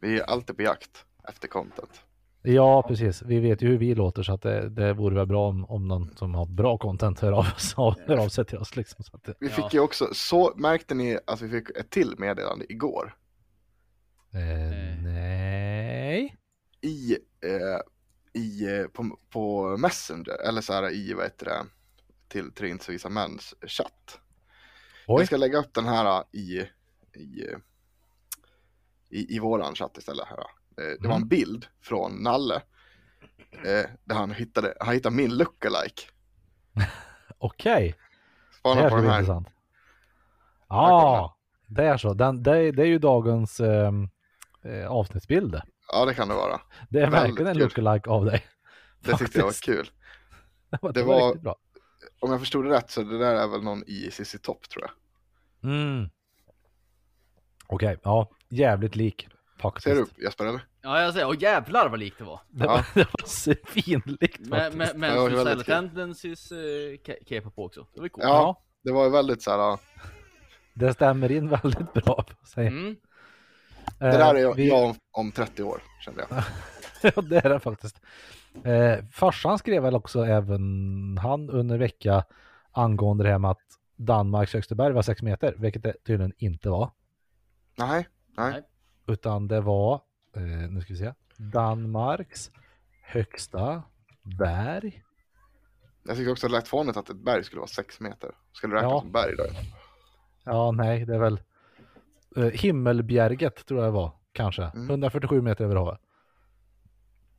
Vi 0.00 0.18
är 0.20 0.24
alltid 0.24 0.56
på 0.56 0.62
jakt 0.62 1.04
efter 1.28 1.48
content. 1.48 2.00
Ja, 2.42 2.82
precis. 2.88 3.22
Vi 3.22 3.40
vet 3.40 3.62
ju 3.62 3.68
hur 3.68 3.78
vi 3.78 3.94
låter 3.94 4.22
så 4.22 4.32
att 4.32 4.42
det, 4.42 4.68
det 4.68 4.92
vore 4.92 5.14
väl 5.14 5.26
bra 5.26 5.48
om, 5.48 5.64
om 5.64 5.88
någon 5.88 6.16
som 6.16 6.34
har 6.34 6.46
bra 6.46 6.78
content 6.78 7.20
hör 7.20 7.32
av, 7.32 7.46
av, 7.76 7.94
hör 8.06 8.16
av 8.16 8.28
sig 8.28 8.44
till 8.44 8.58
oss. 8.58 8.76
Liksom, 8.76 9.04
så 9.04 9.16
att 9.16 9.24
det, 9.24 9.34
Vi 9.40 9.46
Ja. 9.48 9.52
fick 9.54 9.74
ju 9.74 9.80
också, 9.80 10.08
så 10.12 10.52
märkte 10.56 10.94
ni 10.94 11.18
att 11.26 11.40
vi 11.40 11.48
fick 11.48 11.70
ett 11.76 11.90
till 11.90 12.14
meddelande 12.18 12.72
igår? 12.72 13.16
eh, 14.32 15.02
nej. 15.02 16.36
I, 16.80 17.12
eh, 17.44 18.40
i 18.42 18.78
eh, 18.80 18.86
på, 18.86 19.18
på 19.30 19.76
Messenger, 19.76 20.48
eller 20.48 20.60
så 20.60 20.72
här 20.72 20.90
i, 20.92 21.12
vad 21.14 21.24
heter 21.24 21.46
det, 21.46 21.66
till 22.28 22.52
Trins 22.52 22.88
visa 22.88 23.08
mäns 23.08 23.54
chatt. 23.66 24.20
Oj. 25.06 25.20
Jag 25.20 25.26
ska 25.26 25.36
lägga 25.36 25.58
upp 25.58 25.74
den 25.74 25.84
här 25.86 26.24
i, 26.32 26.58
i, 27.14 27.46
eh, 27.50 27.58
i, 29.10 29.36
i 29.36 29.38
våran 29.38 29.74
chatt 29.74 29.98
istället. 29.98 30.26
Här. 30.28 30.38
Eh, 30.38 30.44
Det 31.00 31.08
var 31.08 31.14
Mm. 31.14 31.22
en 31.22 31.28
bild 31.28 31.66
från 31.82 32.12
Nalle. 32.22 32.62
Eh, 33.52 33.90
där 34.04 34.14
han 34.14 34.30
hittade, 34.30 34.74
han 34.80 34.94
hittade 34.94 35.16
min 35.16 35.36
lookalike. 35.36 36.02
Okej, 37.38 37.94
det 38.50 38.56
Spana 38.58 38.80
här 38.80 38.82
på 38.82 38.88
ska 38.88 38.96
den 38.96 39.04
bli 39.04 39.10
här. 39.10 39.18
intressant. 39.20 39.48
Ja, 40.68 41.36
det 41.66 41.84
är 41.84 41.96
så. 41.96 42.14
Den, 42.14 42.42
det, 42.42 42.58
är- 42.58 42.72
det 42.72 42.82
är 42.82 42.86
ju 42.86 42.98
dagens 42.98 43.60
ehm, 43.60 44.08
eh, 44.64 44.86
avsnittsbild. 44.86 45.60
Ja, 45.92 46.04
det 46.04 46.14
kan 46.14 46.28
det 46.28 46.34
vara. 46.34 46.60
Det 46.90 46.98
är 47.00 47.10
Väldigt 47.10 47.22
verkligen 47.30 47.46
en 47.50 47.58
lookalike 47.58 48.10
av 48.10 48.24
dig. 48.24 48.46
Det 49.00 49.16
tyckte 49.16 49.38
jag 49.38 49.44
var 49.44 49.50
Faktiskt. 49.50 49.64
kul. 49.64 49.90
Det 50.70 50.78
var, 50.82 50.92
Det 50.92 51.00
det 51.00 51.06
var 51.06 51.20
var- 51.20 51.26
riktigt 51.28 51.42
bra. 51.42 51.56
Om 52.20 52.30
jag 52.30 52.40
förstod 52.40 52.64
det 52.64 52.70
rätt 52.70 52.90
så 52.90 53.02
det 53.02 53.18
där 53.18 53.34
är 53.34 53.48
väl 53.48 53.62
någon 53.62 53.84
i 53.86 54.10
CC 54.10 54.38
Topp 54.42 54.68
tror 54.68 54.84
jag. 54.84 54.90
Mm. 55.70 56.08
Okej, 57.66 57.98
ja, 58.02 58.30
jävligt 58.48 58.96
lik 58.96 59.28
faktiskt. 59.60 59.84
Ser 59.84 59.94
du 59.94 60.00
upp 60.00 60.18
Jesper 60.22 60.46
eller? 60.46 60.60
Ja, 60.82 61.00
jag 61.00 61.12
säger, 61.12 61.28
åh 61.28 61.36
jävlar 61.40 61.88
vad 61.88 61.98
likt 61.98 62.18
det 62.18 62.24
var. 62.24 62.40
Det 62.48 62.66
var, 62.66 62.86
det 62.94 63.08
var 63.12 63.26
svinlikt 63.26 64.48
faktiskt. 64.48 64.50
Ja, 64.50 64.70
var 65.20 65.28
Suicidal 65.28 65.44
väldigt 65.44 65.66
kul. 65.66 65.74
Tendencies 65.74 66.52
eh, 66.52 66.96
cape 67.28 67.50
på 67.50 67.64
också. 67.64 67.86
Det 67.94 68.00
var 68.00 68.08
coolt. 68.08 68.24
Ja. 68.24 68.62
Det 68.84 68.92
var 68.92 69.04
ju 69.04 69.10
väldigt 69.10 69.42
så 69.42 69.50
här. 69.50 69.58
ja, 69.58 69.78
Det 70.74 70.92
stämmer 70.94 71.32
in 71.32 71.48
väldigt 71.62 71.92
bra. 71.92 72.24
jag. 72.56 72.66
Mm. 72.66 72.96
Det 73.98 74.06
där 74.06 74.34
är 74.34 74.38
jag, 74.38 74.50
Eh, 74.50 74.56
vi- 74.56 74.68
jag 74.68 74.84
om, 74.84 74.94
om 75.10 75.32
30 75.32 75.62
år 75.62 75.82
kände 76.04 76.26
jag. 76.30 76.42
Ja, 77.16 77.22
det 77.22 77.36
är 77.44 77.48
det 77.48 77.60
faktiskt. 77.60 78.00
Eh, 78.64 79.04
farsan 79.10 79.58
skrev 79.58 79.82
väl 79.82 79.94
också 79.94 80.24
även 80.24 81.18
han 81.22 81.50
under 81.50 81.78
vecka 81.78 82.24
angående 82.72 83.24
det 83.24 83.30
här 83.30 83.38
med 83.38 83.50
att 83.50 83.60
Danmarks 83.96 84.52
högsta 84.54 84.74
berg 84.74 84.92
var 84.92 85.02
6 85.02 85.22
meter, 85.22 85.54
vilket 85.58 85.82
det 85.82 85.94
tydligen 86.04 86.32
inte 86.38 86.70
var. 86.70 86.90
Nej, 87.78 88.08
nej. 88.36 88.62
Utan 89.06 89.48
det 89.48 89.60
var, 89.60 89.94
eh, 90.36 90.42
nu 90.42 90.80
ska 90.80 90.92
vi 90.92 90.98
se, 90.98 91.14
Danmarks 91.36 92.50
högsta 93.02 93.82
berg. 94.22 95.02
Jag 96.02 96.16
tycker 96.16 96.32
också 96.32 96.46
det 96.48 96.52
lät 96.52 96.68
fånigt 96.68 96.96
att 96.96 97.10
ett 97.10 97.16
berg 97.24 97.44
skulle 97.44 97.60
vara 97.60 97.68
6 97.68 98.00
meter. 98.00 98.30
Skulle 98.52 98.74
räknas 98.76 98.92
Ja. 98.92 99.00
som 99.00 99.12
berg 99.12 99.36
då? 99.36 99.44
Ja, 100.44 100.70
nej, 100.70 101.04
det 101.06 101.14
är 101.14 101.18
väl 101.18 101.40
eh, 102.36 102.44
Himmelbjerget 102.44 103.66
tror 103.66 103.80
jag 103.80 103.88
det 103.88 103.92
var, 103.96 104.12
kanske. 104.32 104.62
Mm. 104.64 104.90
147 104.90 105.42
meter 105.42 105.64
över 105.64 105.76
havet. 105.76 106.00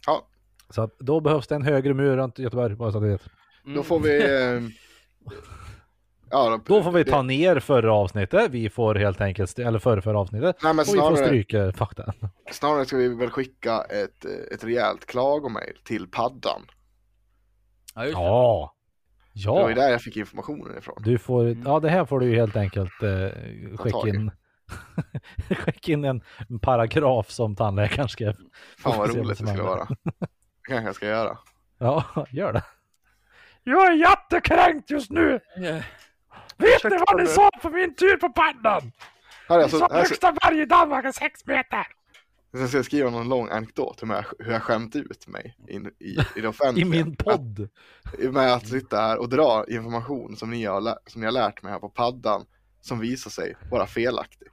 Ja, 0.08 0.28
Så 0.70 0.82
att 0.82 1.00
då 1.00 1.20
behövs 1.20 1.48
det 1.48 1.56
en 1.56 1.62
högre 1.64 1.94
mur 1.94 2.18
runt 2.18 2.40
Göteborg, 2.40 2.76
bara 2.76 2.92
så 2.92 2.98
att 2.98 3.04
du 3.04 3.10
vet. 3.10 3.22
Mm. 3.66 3.78
då 3.78 3.84
får 3.84 4.00
vi... 4.00 4.24
Eh, 4.24 4.62
ja, 6.30 6.60
Då 6.66 6.84
får 6.84 6.92
vi 6.92 7.04
det- 7.04 7.12
ta 7.12 7.22
ner 7.22 7.60
förra 7.60 7.94
avsnittet. 7.94 8.52
Vi 8.52 8.70
får 8.70 8.96
helt 8.96 9.22
enkelt, 9.22 9.60
eller 9.60 9.80
förra, 9.80 10.02
förra 10.02 10.20
avsnittet. 10.20 10.56
Nej 10.64 10.74
men 10.74 10.80
Och 10.90 10.94
vi 10.94 11.00
får 11.00 11.08
snarare, 11.10 11.26
stryka 11.26 11.72
fakta. 11.74 12.14
snarare 12.52 12.86
ska 12.86 12.98
vi 12.98 13.08
väl 13.16 13.30
skicka 13.30 13.82
ett, 13.82 14.26
ett 14.54 14.64
rejält 14.64 15.06
klagomail 15.06 15.74
till 15.84 16.08
paddan. 16.08 16.62
Ja, 17.96 18.04
just 18.06 18.16
det. 18.18 18.22
Ja. 18.24 18.76
Det 19.34 19.50
var 19.50 19.70
ju 19.70 19.76
Ja. 19.76 19.82
där 19.82 19.92
jag 19.92 20.02
fick 20.02 20.18
informationen 20.18 20.78
ifrån. 20.78 20.96
Du 21.04 21.18
får, 21.18 21.58
ja 21.66 21.80
det 21.80 21.90
här 21.90 22.06
får 22.06 22.20
du 22.20 22.26
ju 22.26 22.36
helt 22.36 22.56
enkelt 22.56 23.04
eh, 23.04 23.78
skicka 23.78 24.08
in. 24.08 24.32
skicka 25.66 25.92
in 25.92 26.06
en 26.06 26.22
paragraf 26.62 27.30
som 27.30 27.56
tandläkaren 27.56 28.10
skrev. 28.10 28.36
Fan 28.78 28.98
vad 28.98 29.16
roligt 29.16 29.40
det 29.40 29.48
skulle 29.48 29.64
vara. 29.64 29.88
Kanske 30.70 30.88
jag 30.88 30.96
ska 30.96 31.06
göra. 31.08 31.38
Ja, 31.78 32.04
gör 32.32 32.54
det. 32.54 32.64
Jag 33.64 33.88
är 33.88 33.92
jättekränkt 33.94 34.90
just 34.92 35.12
nu. 35.12 35.34
Eh, 35.58 35.84
Vet 36.58 36.84
ni 36.84 36.98
vad 37.08 37.22
ni 37.22 37.28
sa 37.28 37.50
på 37.62 37.70
min 37.70 37.96
tur 37.96 38.18
på 38.18 38.30
paddan? 38.30 38.92
Här, 39.48 39.56
är 39.56 39.58
Ni 39.58 39.64
alltså, 39.64 39.80
sa 39.80 39.90
högsta 39.92 40.32
berg 40.32 40.62
i 40.62 40.66
Danmark 40.66 41.06
är 41.06 41.12
6 41.12 41.46
meter. 41.46 41.88
Sen 42.54 42.68
ska 42.68 42.78
jag 42.78 42.86
skriva 42.86 43.10
någon 43.10 43.30
lång 43.30 43.50
anekdot 43.50 44.04
hur 44.04 44.08
jag, 44.14 44.26
hur 44.40 44.52
jag 44.52 44.62
skämt 44.64 44.96
ut 44.96 45.28
mig 45.28 45.56
in, 45.68 45.92
i, 46.00 46.18
i 46.36 46.42
det 46.42 46.48
offentliga. 46.48 46.86
I 46.88 46.90
min 46.90 47.16
podd. 47.16 47.70
Att, 48.04 48.34
med 48.34 48.54
att 48.54 48.68
sitta 48.68 48.98
här 48.98 49.18
och 49.20 49.30
dra 49.30 49.66
information 49.68 50.36
som 50.36 50.50
ni, 50.50 50.66
har, 50.66 50.82
som 51.08 51.22
ni 51.22 51.26
har 51.28 51.32
lärt 51.32 51.64
mig 51.64 51.72
här 51.72 51.80
på 51.80 51.90
paddan 51.90 52.46
som 52.82 53.00
visar 53.00 53.32
sig 53.32 53.56
vara 53.72 53.88
felaktig. 53.88 54.48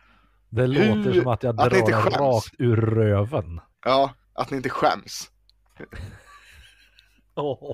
Det 0.48 0.66
låter 0.66 1.12
som 1.20 1.28
att 1.28 1.42
jag 1.42 1.60
att 1.60 1.70
drar 1.70 2.00
skäms. 2.02 2.16
rakt 2.16 2.54
ur 2.58 2.76
röven. 2.76 3.60
Ja, 3.84 4.10
att 4.34 4.50
ni 4.50 4.56
inte 4.56 4.68
skäms. 4.68 5.30
Åh, 7.34 7.72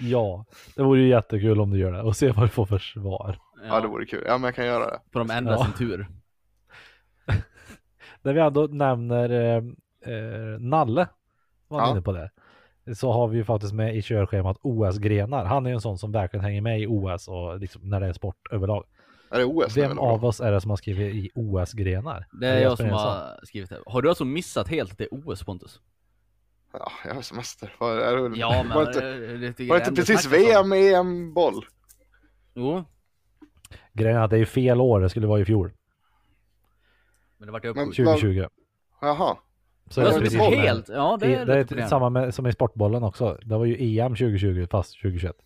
ja, 0.00 0.44
det 0.76 0.82
vore 0.82 1.00
ju 1.00 1.08
jättekul 1.08 1.60
om 1.60 1.70
du 1.70 1.78
gör 1.78 1.92
det 1.92 2.02
och 2.02 2.16
se 2.16 2.30
vad 2.30 2.44
du 2.44 2.48
får 2.48 2.66
för 2.66 2.78
svar. 2.78 3.38
Ja, 3.68 3.80
det 3.80 3.88
vore 3.88 4.06
kul. 4.06 4.22
Ja, 4.26 4.38
men 4.38 4.44
jag 4.44 4.54
kan 4.54 4.66
göra 4.66 4.86
det. 4.90 5.00
På 5.12 5.18
de 5.18 5.30
ändra 5.30 5.52
Ja. 5.52 5.64
sin 5.64 5.72
tur. 5.72 6.06
När 8.22 8.32
vi 8.32 8.40
ändå 8.40 8.66
nämner 8.66 9.30
eh, 9.30 9.56
eh, 10.14 10.58
Nalle 10.60 11.08
var 11.68 11.80
Ja. 11.80 11.90
inne 11.90 12.02
på 12.02 12.12
det. 12.12 12.30
Så 12.94 13.12
har 13.12 13.28
vi 13.28 13.36
ju 13.38 13.44
faktiskt 13.44 13.72
med 13.74 13.96
i 13.96 14.02
körschemat 14.02 14.56
OS-grenar. 14.62 15.44
Han 15.44 15.66
är 15.66 15.70
ju 15.70 15.74
en 15.74 15.80
sån 15.80 15.98
som 15.98 16.12
verkligen 16.12 16.44
hänger 16.44 16.60
med 16.60 16.80
i 16.80 16.86
OS 16.86 17.28
och 17.28 17.58
liksom 17.60 17.88
när 17.88 18.00
det 18.00 18.06
är 18.06 18.12
sport 18.12 18.48
överlag. 18.50 18.84
Är 19.30 19.38
det 19.38 19.44
OS 19.44 19.76
Vem 19.76 19.98
av 19.98 20.24
oss 20.24 20.40
är 20.40 20.52
det 20.52 20.60
som 20.60 20.70
har 20.70 20.76
skrivit 20.76 21.14
i 21.14 21.30
OS-grenar? 21.34 22.26
Det 22.40 22.46
är 22.48 22.52
jag 22.60 22.70
Jesper 22.70 22.84
som 22.84 22.92
har 22.92 23.40
skrivit 23.42 23.70
det. 23.70 23.78
Har 23.86 24.02
du 24.02 24.08
alltså 24.08 24.24
missat 24.24 24.68
helt 24.68 24.92
att 24.92 24.98
det 24.98 25.04
är 25.04 25.08
OS 25.12 25.44
Pontus? 25.44 25.80
Ja, 26.78 26.92
jag 27.04 27.14
har 27.14 27.22
semester. 27.22 27.74
Var, 27.78 27.96
är 27.96 28.28
det, 28.28 28.36
Ja 28.38 28.62
men... 28.62 28.74
var 28.76 28.84
det 28.84 28.88
inte, 29.46 29.62
det 29.62 29.68
var 29.68 29.76
jag 29.76 29.84
det 29.86 29.88
inte 29.90 30.02
precis. 30.02 30.26
VM, 30.32 30.72
EM-boll? 30.72 31.64
Jo, 32.54 32.84
Grejen 33.92 34.16
är 34.16 34.20
att 34.24 34.30
det 34.30 34.38
är 34.38 34.44
fel 34.44 34.80
år, 34.80 35.00
det 35.00 35.08
skulle 35.08 35.26
vara 35.26 35.40
i 35.40 35.44
fjol. 35.44 35.72
men 37.38 37.46
det 37.46 37.52
vart 37.52 37.64
uppskjutet. 37.64 37.96
2020. 38.20 38.46
Jaha. 39.00 39.36
Så 39.90 40.00
Det 40.00 40.06
är 40.06 40.10
är 40.10 40.14
det 40.14 40.38
boll. 40.38 40.48
precis 40.50 40.58
helt, 40.58 40.88
ja 40.88 41.16
det 41.20 41.26
I, 41.26 41.34
är 41.34 41.46
det 41.46 41.54
är 41.54 41.58
lite 41.58 41.74
ett- 41.78 41.88
samma 41.88 42.10
med, 42.10 42.34
som 42.34 42.46
i 42.46 42.52
sportbollen 42.52 43.02
också. 43.02 43.38
Det 43.42 43.56
var 43.58 43.64
ju 43.64 43.98
EM 43.98 44.14
2020 44.16 44.66
fast 44.70 44.92
2021. 45.02 45.36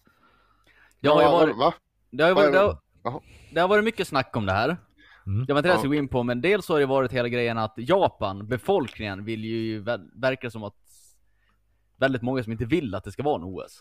Ja, 1.01 1.23
jag 1.23 1.33
var, 1.33 1.47
va? 1.59 1.75
det, 2.11 2.25
har 2.25 2.35
varit, 2.35 2.53
det, 2.53 2.59
har, 2.59 3.23
det 3.55 3.61
har 3.61 3.69
varit 3.69 3.85
mycket 3.85 4.09
snack 4.09 4.37
om 4.37 4.47
det 4.47 4.53
här. 4.53 4.77
Mm. 5.27 5.45
Det 5.47 5.53
var 5.53 5.59
inte 5.61 5.69
det 5.69 5.73
jag 5.73 5.79
skulle 5.79 5.97
gå 5.97 6.03
in 6.03 6.09
på, 6.09 6.23
men 6.23 6.41
dels 6.41 6.69
har 6.69 6.79
det 6.81 6.87
varit 6.87 7.13
hela 7.13 7.29
grejen 7.29 7.59
att 7.59 7.75
Japan, 7.77 8.49
befolkningen, 8.49 9.25
vill 9.25 9.45
ju 9.45 9.83
ver- 9.83 10.11
verkar 10.21 10.49
som 10.49 10.65
att 10.65 10.75
väldigt 12.01 12.23
många 12.23 12.43
som 12.43 12.53
inte 12.53 12.65
vill 12.65 12.95
att 12.95 13.05
det 13.05 13.13
ska 13.13 13.23
vara 13.23 13.37
en 13.37 13.45
OS. 13.45 13.81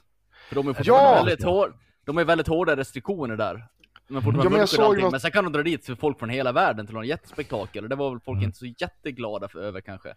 För 0.50 0.56
de 0.56 0.68
är 0.68 0.74
fortfarande 0.74 1.10
Ja! 1.10 1.24
väldigt, 1.24 1.44
hår, 1.46 1.74
de 2.06 2.18
är 2.18 2.24
väldigt 2.24 2.48
hårda 2.48 2.76
restriktioner 2.76 3.36
där. 3.38 3.68
Men 4.08 4.22
fortfarande 4.22 4.46
Ja, 4.46 4.50
men 4.50 4.60
jag 4.60 4.70
såg 4.70 4.86
allting. 4.86 5.04
något- 5.04 5.12
Men 5.12 5.20
sen 5.20 5.32
kan 5.32 5.44
de 5.44 5.54
dra 5.54 5.64
dit 5.64 5.86
för 5.86 5.96
folk 5.96 6.20
från 6.20 6.30
hela 6.30 6.52
världen 6.52 6.86
till 6.86 6.96
någon 6.96 7.08
jättespektakel, 7.08 7.84
och 7.84 7.90
det 7.90 7.96
var 7.96 8.10
väl 8.12 8.20
folk 8.20 8.36
Mm. 8.38 8.46
inte 8.48 8.58
så 8.58 8.66
jätteglada 8.66 9.48
för, 9.48 9.60
över 9.60 9.82
kanske. 9.82 10.16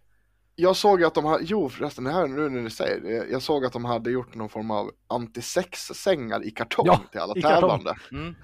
Jag 0.57 0.77
såg 0.77 1.05
att 1.05 1.15
de 1.15 1.25
hade, 1.25 1.45
jo 1.45 1.69
förresten, 1.69 2.05
det 2.05 2.11
här 2.13 2.27
nu 2.27 2.49
när 2.49 2.63
du 2.63 2.71
säger 2.71 3.01
det, 3.01 3.31
jag 3.31 3.43
såg 3.43 3.65
att 3.67 3.73
de 3.73 3.85
hade 3.85 4.11
gjort 4.11 4.35
någon 4.35 4.49
form 4.49 4.71
av 4.71 4.91
antisex-sängar 5.07 6.47
i 6.47 6.51
kartong 6.51 6.87
Ja, 6.87 7.01
till 7.11 7.21
alla 7.21 7.35
tävlande. 7.35 7.95
Mm. 8.13 8.35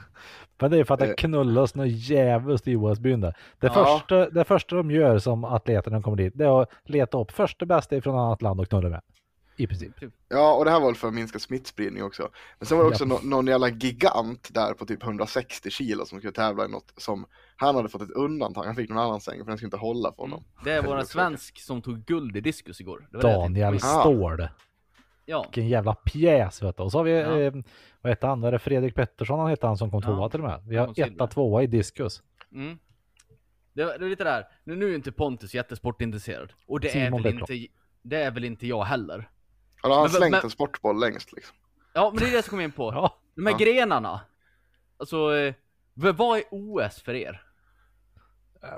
Men 0.61 0.71
det 0.71 0.79
är 0.79 0.85
för 0.85 0.95
att 0.95 1.01
Eh. 1.03 1.09
det 1.09 1.15
knullas 1.15 1.75
något 1.75 1.89
jävligt 1.89 2.69
i 2.69 2.77
OS-byn 2.77 3.21
där. 3.21 3.37
Det, 3.61 3.67
Ja. 3.67 3.73
första, 3.85 4.31
det 4.31 4.45
första 4.45 4.77
de 4.77 4.91
gör 4.91 5.19
som 5.19 5.45
atleterna 5.45 5.95
när 5.95 6.01
de 6.01 6.03
kommer 6.03 6.17
dit, 6.17 6.33
det 6.37 6.45
är 6.45 6.63
att 6.63 6.69
leta 6.85 7.19
upp 7.21 7.31
första 7.33 7.67
bästa 7.67 8.01
från 8.01 8.19
annat 8.19 8.43
land 8.43 8.61
och 8.61 8.69
knulla 8.69 8.89
med. 8.89 9.01
I 9.59 9.67
princip. 9.67 9.93
Ja, 10.29 10.55
och 10.55 10.65
det 10.65 10.71
här 10.71 10.81
var 10.81 10.87
väl 10.87 10.95
för 10.95 11.09
att 11.09 11.15
minska 11.15 11.39
smittspridning 11.39 12.03
också. 12.05 12.29
Men 12.59 12.67
sen 12.67 12.79
var 12.79 12.85
det 12.85 12.91
också 12.91 13.05
Ja. 13.05 13.09
nå- 13.09 13.21
någon 13.23 13.47
jävla 13.47 13.69
gigant 13.69 14.49
där 14.55 14.75
på 14.75 14.87
typ 14.87 15.03
160 15.03 15.71
kilo 15.71 16.05
som 16.07 16.19
skulle 16.19 16.33
tävla 16.33 16.65
i 16.65 16.69
något 16.69 16.93
som 16.97 17.27
han 17.57 17.75
hade 17.77 17.89
fått 17.89 18.03
ett 18.03 18.11
undantag. 18.11 18.65
Han 18.65 18.75
fick 18.77 18.89
någon 18.91 18.99
annan 18.99 19.21
säng 19.21 19.39
för 19.39 19.47
den 19.47 19.57
skulle 19.59 19.67
inte 19.67 19.77
hålla 19.77 20.13
för 20.13 20.23
honom. 20.23 20.45
Det 20.65 20.73
är 20.73 20.83
våran 20.83 21.07
svensk 21.07 21.61
som 21.61 21.83
tog 21.83 22.05
guld 22.05 22.37
i 22.37 22.41
diskus 22.41 22.81
igår. 22.81 23.09
Var 23.13 23.21
Daniel. 23.23 23.75
Ah. 23.75 23.79
Ståhl. 23.79 24.49
Ja. 25.27 25.43
Vilken 25.43 25.69
jävla 25.69 25.95
pjäs 25.95 26.63
vet 26.63 26.77
du. 26.77 26.83
Och 26.83 26.93
så 26.93 26.99
har 26.99 27.05
vi, 27.05 27.13
Ja. 27.21 27.39
eh, 27.41 27.53
vad 28.01 28.11
hette 28.13 28.27
han? 28.27 28.41
Var 28.41 28.53
det 28.53 28.59
Fredrik 28.59 28.95
Pettersson 28.95 29.39
han 29.41 29.49
hette 29.49 29.67
han 29.67 29.77
som 29.77 29.91
kom 29.91 30.01
Ja, 30.05 30.09
tvåa 30.15 30.29
till 30.29 30.41
och 30.41 30.47
med. 30.47 30.63
Vi 30.69 30.77
har 30.77 31.01
etta, 31.01 31.27
tvåa 31.27 31.63
i 31.63 31.67
diskus. 31.67 32.23
Mm. 32.53 32.79
Det, 33.73 33.85
det 33.85 34.05
är 34.05 34.09
lite 34.09 34.25
där. 34.25 34.45
Nu, 34.65 34.77
nu 34.77 34.91
är 34.91 34.95
inte 34.95 35.13
Pontus 35.13 35.55
jättesportintresserad. 35.55 36.53
Och 36.67 36.81
det 36.81 36.97
är, 37.01 37.11
väl 37.11 37.27
inte, 37.27 37.67
det 38.03 38.17
är 38.23 38.31
väl 38.31 38.45
inte 38.45 38.67
jag 38.67 38.85
heller. 38.85 39.29
Eller 39.85 39.95
har 39.95 40.03
han 40.03 40.11
Men- 40.11 40.19
slängt 40.21 40.31
men- 40.31 40.41
en 40.45 40.51
sportboll 40.51 41.01
längst 41.01 41.33
liksom? 41.33 41.57
Ja, 41.93 42.11
men 42.11 42.19
det 42.19 42.25
är 42.27 42.31
det 42.31 42.35
jag 42.35 42.45
ska 42.45 42.51
komma 42.51 42.63
in 42.63 42.73
på. 42.73 42.93
Ja. 42.95 43.15
De 43.35 43.47
här 43.47 43.53
Ja. 43.53 43.59
grenarna. 43.59 44.21
Alltså, 44.99 45.37
eh, 45.37 45.55
vad 45.95 46.39
är 46.39 46.45
OS 46.51 47.03
för 47.03 47.15
er? 47.15 47.43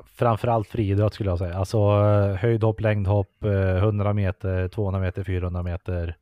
Framförallt 0.06 0.68
friidrott 0.68 1.14
skulle 1.14 1.30
jag 1.30 1.38
säga. 1.38 1.54
Alltså 1.58 1.78
eh, 1.78 2.34
höjdhopp, 2.36 2.80
längdhopp, 2.80 3.44
eh, 3.44 3.50
100 3.76 4.12
meter, 4.12 4.68
200 4.68 5.00
meter, 5.00 5.24
400 5.24 5.62
meter. 5.62 6.16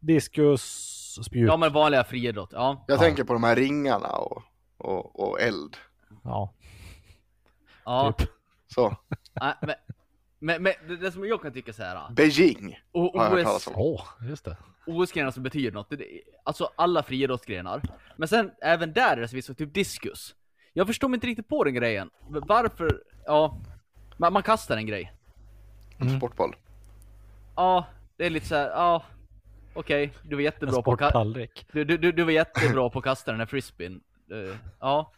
Diskus, 0.00 0.62
spjut. 1.26 1.48
Ja 1.48 1.56
men 1.56 1.72
vanliga 1.72 2.04
friidrott, 2.04 2.50
ja. 2.52 2.84
Jag 2.88 2.94
Ja. 2.96 3.00
tänker 3.00 3.24
på 3.24 3.32
de 3.32 3.44
här 3.44 3.56
ringarna 3.56 4.08
och, 4.08 4.42
och, 4.78 5.20
och 5.28 5.40
eld. 5.40 5.76
Ja, 6.24 6.52
ja. 7.84 8.12
typ. 8.18 8.28
Så, 8.74 8.96
Nej, 9.40 9.54
men, 9.62 9.74
men, 10.44 10.62
men 10.62 10.72
det, 10.88 10.96
det 10.96 11.12
som 11.12 11.24
jag 11.28 11.42
kan 11.42 11.52
tycka 11.52 11.72
så 11.72 11.82
här. 11.82 11.96
ah, 11.96 12.10
Beijing 12.10 12.78
Och 12.92 13.02
har 13.02 13.24
jag 13.24 13.30
hört 13.30 13.44
talas 13.44 13.66
OS, 13.66 13.74
om. 13.74 13.82
Åh, 13.82 14.04
just 14.28 14.44
det. 14.44 14.56
OS-grenar 14.86 15.30
som 15.30 15.42
betyder 15.42 15.72
något. 15.72 15.90
Det, 15.90 15.96
det- 15.96 16.20
alltså 16.44 16.70
alla 16.76 17.02
friidrottsgrenar. 17.02 17.82
Men 18.16 18.28
sen 18.28 18.50
även 18.62 18.92
där 18.92 19.16
är 19.16 19.20
det 19.20 19.28
så 19.28 19.36
visst, 19.36 19.58
typ 19.58 19.74
diskus. 19.74 20.34
Jag 20.72 20.86
förstår 20.86 21.08
mig 21.08 21.16
inte 21.16 21.26
riktigt 21.26 21.48
på 21.48 21.64
den 21.64 21.74
grejen. 21.74 22.10
Varför, 22.28 23.02
ja. 23.26 23.58
Man, 24.16 24.32
man 24.32 24.42
kastar 24.42 24.76
en 24.76 24.86
grej. 24.86 25.12
Mm. 26.00 26.16
Sportboll. 26.18 26.56
Ja, 27.56 27.86
det 28.16 28.26
är 28.26 28.30
lite 28.30 28.46
så 28.46 28.54
här, 28.54 28.68
ja. 28.70 29.02
Okej, 29.74 30.12
du 30.22 30.34
var 30.36 30.40
En 30.40 30.44
jättebra 30.44 30.82
på 30.82 30.92
att 30.92 31.00
ka- 31.00 31.04
sporttallrik. 31.08 31.66
du, 31.72 31.84
du, 31.84 31.96
du, 31.98 32.12
du 32.12 32.24
var 32.24 32.30
jättebra 32.32 32.90
på 32.90 32.98
att 32.98 33.04
kasta 33.04 33.30
den 33.30 33.40
här 33.40 33.46
frisbeen. 33.46 34.00
Eh, 34.32 34.56
ja. 34.80 35.12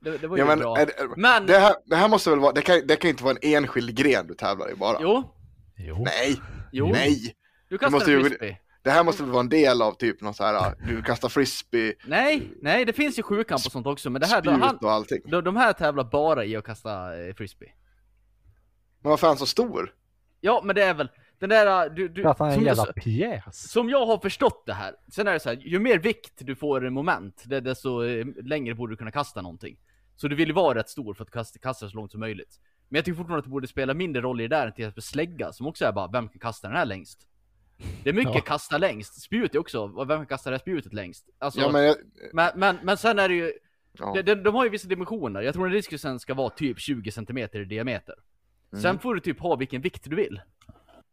Det, 0.00 0.18
det 0.18 0.26
var 0.28 0.36
ju 0.36 0.42
Ja, 0.42 0.46
men, 0.46 0.58
bra. 0.58 0.78
är 0.78 0.86
det, 0.86 0.92
Men, 1.16 1.46
det, 1.46 1.58
här, 1.58 1.74
det 1.86 1.96
här 1.96 2.08
måste 2.08 2.30
väl 2.30 2.38
vara, 2.38 2.52
det 2.52 2.62
kan, 2.62 2.86
det 2.86 2.96
kan 2.96 3.10
inte 3.10 3.24
vara 3.24 3.36
en 3.42 3.54
enskild 3.54 3.94
gren 3.96 4.26
du 4.26 4.34
tävlar 4.34 4.70
i 4.70 4.74
bara? 4.74 4.98
jo, 5.00 5.34
Jo. 5.76 6.02
Nej, 6.04 6.36
jo. 6.72 6.88
nej! 6.92 7.34
Du 7.68 7.78
kastar 7.78 7.90
måste 7.98 8.10
ju- 8.10 8.24
frisbee. 8.24 8.58
Det 8.82 8.90
här 8.90 9.04
måste 9.04 9.22
väl 9.22 9.32
vara 9.32 9.40
en 9.40 9.48
del 9.48 9.82
av 9.82 9.92
typ 9.92 10.20
någon 10.20 10.34
så 10.34 10.44
här, 10.44 10.74
du 10.86 11.02
kastar 11.02 11.28
frisbee, 11.28 11.94
Nej, 12.04 12.50
nej, 12.62 12.84
det 12.84 12.92
finns 12.92 13.18
ju 13.18 13.22
sjukamp 13.22 13.66
och 13.66 13.72
sånt 13.72 13.86
också, 13.86 14.10
men 14.10 14.20
det 14.20 14.26
här, 14.26 14.40
spjut 14.40 14.54
han, 14.62 14.76
och 14.76 14.92
allting. 14.92 15.20
de, 15.30 15.44
de 15.44 15.56
här 15.56 15.72
tävlar 15.72 16.04
bara 16.04 16.44
i 16.44 16.56
att 16.56 16.64
kasta 16.64 17.20
eh, 17.26 17.34
frisbee. 17.34 17.72
Men 19.02 19.10
vad 19.10 19.20
fan 19.20 19.36
så 19.36 19.46
stor? 19.46 19.94
Ja, 20.40 20.62
men 20.64 20.74
det 20.76 20.82
är 20.84 20.94
väl, 20.94 21.08
den 21.38 21.48
där, 21.48 21.90
du, 21.90 22.08
du, 22.08 22.24
han 22.24 22.34
är 22.40 22.44
en 22.46 22.54
som, 22.54 22.64
jävla 22.64 22.86
jag, 22.86 22.94
pjäs. 22.94 23.70
som 23.70 23.90
jag 23.90 24.06
har 24.06 24.18
förstått 24.18 24.66
det 24.66 24.72
här, 24.72 24.94
sen 25.12 25.28
är 25.28 25.32
det 25.32 25.40
så 25.40 25.48
här, 25.48 25.56
ju 25.56 25.78
mer 25.78 25.98
vikt 25.98 26.32
du 26.38 26.56
får 26.56 26.86
i 26.86 26.90
moment, 26.90 27.44
desto 27.46 28.04
eh, 28.04 28.26
längre 28.42 28.74
borde 28.74 28.92
du 28.92 28.96
kunna 28.96 29.10
kasta 29.10 29.42
någonting. 29.42 29.78
Så 30.16 30.28
du 30.28 30.36
vill 30.36 30.48
ju 30.48 30.54
vara 30.54 30.78
rätt 30.78 30.88
stor 30.88 31.14
för 31.14 31.24
att 31.24 31.30
kasta, 31.30 31.58
kasta 31.58 31.88
så 31.88 31.96
långt 31.96 32.10
som 32.10 32.20
möjligt. 32.20 32.60
Men 32.88 32.96
jag 32.96 33.04
tycker 33.04 33.16
fortfarande 33.16 33.38
att 33.38 33.44
det 33.44 33.50
borde 33.50 33.68
spela 33.68 33.94
mindre 33.94 34.22
roll 34.22 34.40
i 34.40 34.48
det 34.48 34.56
där 34.56 34.66
än 34.66 34.72
till 34.72 34.84
exempel 34.84 35.02
slägga, 35.02 35.52
som 35.52 35.66
också 35.66 35.84
är 35.84 35.92
bara, 35.92 36.08
vem 36.08 36.28
kan 36.28 36.38
kasta 36.38 36.68
den 36.68 36.76
här 36.76 36.84
längst? 36.84 37.26
Det 38.02 38.10
är 38.10 38.14
mycket 38.14 38.34
Ja. 38.34 38.40
kasta 38.40 38.78
längst, 38.78 39.22
spjut 39.22 39.54
är 39.54 39.58
också, 39.58 39.86
vem 39.86 40.18
kan 40.18 40.26
kasta 40.26 40.50
det 40.50 40.56
här 40.56 40.60
spjutet 40.60 40.92
längst? 40.92 41.28
Alltså, 41.38 41.60
Ja 41.60 41.72
men, 41.72 41.72
men, 41.72 41.84
jag, 41.84 41.96
men, 42.32 42.50
men, 42.56 42.78
men 42.82 42.96
sen 42.96 43.18
är 43.18 43.28
det 43.28 43.34
ju, 43.34 43.52
ja. 43.92 44.12
de, 44.14 44.22
de, 44.22 44.34
de 44.34 44.54
har 44.54 44.64
ju 44.64 44.70
vissa 44.70 44.88
dimensioner, 44.88 45.42
jag 45.42 45.54
tror 45.54 45.66
att 45.66 45.72
diskusen 45.72 46.20
ska 46.20 46.34
vara 46.34 46.50
typ 46.50 46.78
20 46.78 47.10
cm 47.10 47.38
i 47.38 47.64
diameter. 47.64 48.14
Mm. 48.72 48.82
Sen 48.82 48.98
får 48.98 49.14
du 49.14 49.20
typ 49.20 49.40
ha 49.40 49.56
vilken 49.56 49.80
vikt 49.80 50.04
du 50.04 50.16
vill. 50.16 50.40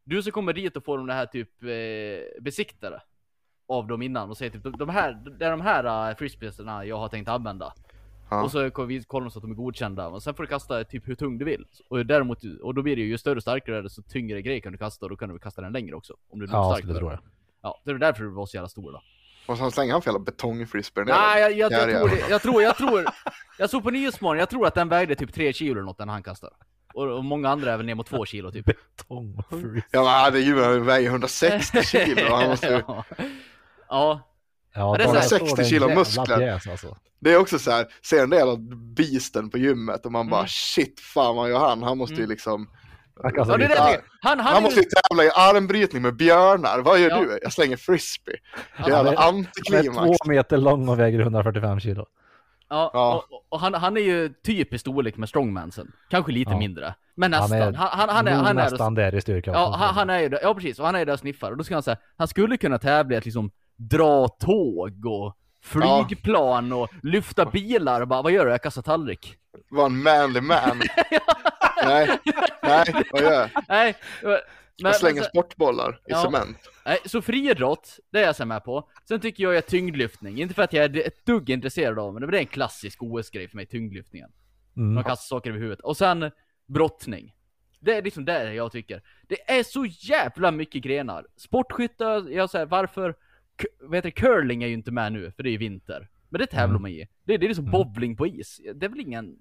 Du 0.06 0.24
som 0.24 0.32
kommer 0.32 0.54
dit 0.54 0.78
och 0.78 0.86
får 0.86 0.98
de 0.98 1.10
här 1.10 1.26
typ 1.26 1.64
eh, 1.64 2.44
besiktare 2.44 3.02
av 3.68 3.88
dem 3.88 4.02
innan 4.02 4.30
och 4.30 4.38
säger 4.38 4.52
typ 4.52 4.64
de, 4.64 4.78
de 4.78 4.90
här, 4.90 5.14
det 5.40 5.46
är 5.46 5.52
de 5.52 5.62
här 5.62 6.10
uh, 6.10 6.16
frisbeesarna 6.18 6.86
jag 6.86 6.98
har 6.98 7.10
tänkt 7.10 7.28
använda. 7.30 7.74
Ja. 8.30 8.44
Och 8.44 8.52
så 8.52 8.72
kommer 8.72 8.88
vi 8.88 9.04
kolla 9.04 9.30
så 9.30 9.40
att 9.40 9.44
de 9.44 9.52
är 9.52 9.56
godkända 9.56 10.08
och 10.08 10.24
sen 10.24 10.34
får 10.36 10.44
du 10.44 10.48
kasta 10.50 10.84
typ 10.84 11.08
hur 11.08 11.16
tung 11.16 11.38
du 11.38 11.46
vill. 11.46 11.66
Och 11.90 12.06
däremot, 12.06 12.40
och 12.62 12.74
då 12.74 12.82
blir 12.82 12.96
det 12.96 13.02
ju, 13.02 13.08
ju 13.08 13.18
större 13.18 13.36
och 13.36 13.42
starkare 13.42 13.82
desto 13.82 14.02
tyngre 14.02 14.42
grej 14.42 14.62
kan 14.62 14.72
du 14.72 14.78
kasta 14.78 15.06
och 15.06 15.10
då 15.10 15.18
kan 15.18 15.30
du 15.30 15.40
kasta 15.40 15.62
den 15.62 15.74
längre 15.74 15.96
också. 15.96 16.14
Om 16.30 16.40
du 16.40 16.46
är 16.46 16.50
Ja, 16.50 16.64
stark 16.72 16.78
skulle 16.78 16.94
för 16.94 17.00
tro 17.00 17.10
det. 17.10 17.16
det. 17.16 17.22
Ja, 17.62 17.82
det 17.86 17.92
är 17.92 17.96
därför 17.96 18.24
du 18.24 18.30
var 18.30 18.46
så 18.46 18.58
jävla 18.58 18.70
stor 18.70 18.92
då. 18.92 19.02
Och 19.48 19.58
så 19.58 19.72
slänger 19.72 19.94
han 19.94 20.02
för 20.02 20.10
jävla 20.12 20.26
betongfrisbee 20.26 21.04
Nej, 21.06 21.42
jag, 21.42 21.52
jag, 21.52 21.72
jag, 21.72 21.90
Ja, 21.92 22.00
tror 22.00 22.10
ja. 22.10 22.16
det, 22.16 22.30
jag 22.30 22.42
tror, 22.42 22.62
jag 22.64 22.78
tror, 22.78 23.06
jag 23.60 23.70
såg 23.70 23.84
på 23.84 23.92
Nyhetsmorgon, 23.92 24.40
jag 24.40 24.50
tror 24.50 24.68
att 24.68 24.76
den 24.76 24.90
vägde 24.90 25.16
typ 25.16 25.34
3 25.34 25.54
kilo 25.54 25.72
eller 25.72 25.82
något 25.82 25.98
den 25.98 26.10
han 26.10 26.24
kastar. 26.24 26.50
Och, 26.96 27.18
och 27.18 27.24
många 27.24 27.50
andra 27.50 27.74
är 27.74 27.78
väl 27.78 27.86
ner 27.86 27.96
mot 27.96 28.08
2 28.08 28.26
kilo 28.26 28.52
typ. 28.52 28.66
Betong. 28.66 29.38
Ja 29.92 30.30
men 30.34 30.42
ju, 30.42 30.64
han 30.64 30.86
väger 30.86 31.10
160 31.10 31.82
kilo, 31.84 32.36
han 32.36 32.50
måste 32.50 32.68
ju, 32.68 32.74
ja. 32.88 33.04
ja. 33.90 34.22
Ja, 34.74 34.96
det 34.98 35.04
är 35.04 35.08
Daniel 35.08 35.24
så 35.24 35.36
här- 35.36 35.46
Ståhl 35.46 35.50
60 35.50 35.62
är 35.62 35.64
en 35.64 35.70
kilo 35.70 35.90
muskler. 35.96 36.38
Pjäs, 36.38 36.68
alltså. 36.68 36.98
det 37.20 37.34
är 37.34 37.38
också 37.38 37.60
så 37.60 37.72
här, 37.72 37.86
ser 38.06 38.24
en 38.24 38.30
del 38.30 38.50
av 38.50 38.60
beasten 38.96 39.50
på 39.50 39.58
gymmet 39.58 40.06
och 40.06 40.12
man 40.12 40.30
bara 40.30 40.40
Mm. 40.40 40.48
shit 40.48 41.00
fan 41.00 41.36
vad 41.36 41.50
gör 41.50 41.60
han? 41.60 41.84
Han 41.84 41.98
måste 41.98 42.14
ju 42.16 42.20
Mm. 42.20 42.30
liksom 42.30 42.70
Han 43.24 43.34
kastar 43.34 43.54
ja 43.60 43.68
det 43.68 43.74
det. 43.76 44.02
Han, 44.22 44.40
han, 44.40 44.54
Han 44.54 44.64
måste 44.64 44.80
ju, 44.80 44.84
ju 44.86 44.90
tävla 45.10 45.24
i 45.24 45.30
armbrytning 45.30 46.02
med 46.02 46.16
björnar, 46.16 46.80
vad 46.80 47.00
gör 47.00 47.10
Ja. 47.10 47.20
du? 47.20 47.40
Jag 47.42 47.54
slänger 47.54 47.78
frisbee. 47.78 48.36
Jävla 48.80 48.98
Han 48.98 49.08
är 49.08 49.28
antiklimax. 49.38 49.98
två 49.98 50.16
meter 50.30 50.58
lång 50.58 50.90
och 50.90 51.00
väger 51.00 51.20
145 51.20 51.80
kilo. 51.80 52.06
Ja, 52.70 52.92
Ja. 52.94 53.26
och, 53.30 53.46
och 53.50 53.60
han, 53.60 53.74
han 53.74 53.98
är 53.98 54.02
ju 54.02 54.30
typ 54.44 54.74
i 54.74 54.78
storlek 54.78 55.18
med 55.18 55.30
strongmansen. 55.30 55.92
Kanske 56.10 56.32
lite 56.32 56.52
Ja. 56.52 56.58
mindre. 56.58 56.94
Men 57.16 57.34
Han 57.34 57.42
nästan. 57.42 57.62
är 57.62 57.74
Han, 57.74 57.90
han, 57.92 58.10
han, 58.10 58.28
är, 58.28 58.32
han 58.36 58.46
är, 58.46 58.54
nästan 58.54 58.96
där 58.96 59.16
i 59.16 59.22
styrka. 59.22 59.52
Ja, 59.52 59.76
han, 59.80 59.96
han 59.96 60.10
är 60.10 60.20
ju 60.20 60.30
där, 60.30 60.40
ja 60.44 60.54
precis, 60.54 60.80
och 60.80 60.86
han 60.86 60.96
är 60.96 61.00
ju 61.00 61.06
där 61.06 61.14
och 61.14 61.20
sniffar. 61.20 61.52
Och 61.52 61.58
då 61.58 61.64
ska 61.64 61.74
han 61.74 61.84
säga, 61.84 61.98
han 62.18 62.28
skulle 62.28 62.58
kunna 62.58 62.78
tävla 62.78 63.16
i 63.16 63.18
att 63.18 63.26
liksom 63.26 63.52
dra 63.78 64.28
tåg 64.28 65.06
och 65.06 65.36
flygplan 65.64 66.74
och 66.74 66.90
lyfta 67.04 67.46
bilar 67.46 68.02
och 68.02 68.08
bara, 68.08 68.22
vad 68.22 68.32
gör 68.32 68.46
du? 68.46 68.52
Jag 68.52 68.62
kastar 68.64 68.82
tallrik. 68.82 69.36
Var 69.70 69.86
en 69.86 70.04
manly 70.04 70.42
man. 70.42 70.82
nej, 71.86 72.10
nej, 72.64 73.04
vad 73.12 73.22
gör 73.22 73.32
jag? 73.32 73.50
Nej, 73.68 73.96
men, 74.82 74.90
Jag 74.90 74.96
slänger 75.00 75.22
men, 75.22 75.24
sportbollar 75.30 75.92
i 75.96 76.00
Ja. 76.06 76.22
cement. 76.24 76.58
nej, 76.86 76.98
så 77.06 77.22
friidrott, 77.22 78.00
det 78.12 78.20
är 78.20 78.24
jag 78.26 78.36
så 78.36 78.46
med 78.46 78.64
på. 78.64 78.90
Sen 79.08 79.20
tycker 79.20 79.44
jag 79.44 79.58
att 79.58 79.68
tyngdlyftning, 79.68 80.42
inte 80.42 80.54
för 80.54 80.64
att 80.64 80.74
jag 80.74 80.86
är 80.86 81.08
ett 81.08 81.26
dugg 81.26 81.50
intresserad 81.50 82.00
av, 82.00 82.14
men 82.14 82.32
det 82.32 82.38
är 82.38 82.42
en 82.42 82.48
klassisk 82.48 83.04
OS-grej 83.04 83.48
för 83.48 83.56
mig, 83.56 83.66
tyngdlyftningen. 83.66 84.32
Mm. 84.78 84.94
Man 84.94 85.04
kastar 85.04 85.36
saker 85.36 85.50
över 85.50 85.60
huvudet. 85.60 85.80
Och 85.80 85.98
sen 85.98 86.32
brottning. 86.68 87.36
Det 87.80 87.96
är 87.96 88.02
liksom 88.02 88.26
det 88.26 88.54
jag 88.54 88.72
tycker. 88.72 89.02
Det 89.28 89.52
är 89.52 89.64
så 89.64 89.86
jävla 89.86 90.52
mycket 90.52 90.84
grenar. 90.84 91.28
Sportskyttar, 91.38 92.30
jag 92.30 92.50
säger 92.50 92.66
varför, 92.66 93.16
vad 93.80 93.96
heter 93.98 94.08
det, 94.10 94.12
curling 94.12 94.64
är 94.64 94.68
ju 94.68 94.74
inte 94.74 94.92
med 94.92 95.14
nu, 95.14 95.32
för 95.32 95.44
det 95.44 95.50
är 95.50 95.52
ju 95.52 95.58
vinter. 95.58 96.10
Men 96.30 96.40
det 96.40 96.48
tävlar 96.48 96.66
Mm. 96.66 96.82
man 96.82 96.92
i. 96.92 97.08
Det, 97.24 97.38
det 97.38 97.46
är 97.46 97.48
liksom 97.48 97.66
Mm. 97.68 97.72
bowling 97.72 98.18
på 98.18 98.28
is. 98.28 98.62
Det 98.76 98.86
är 98.86 98.90
väl 98.90 99.00
ingen 99.00 99.38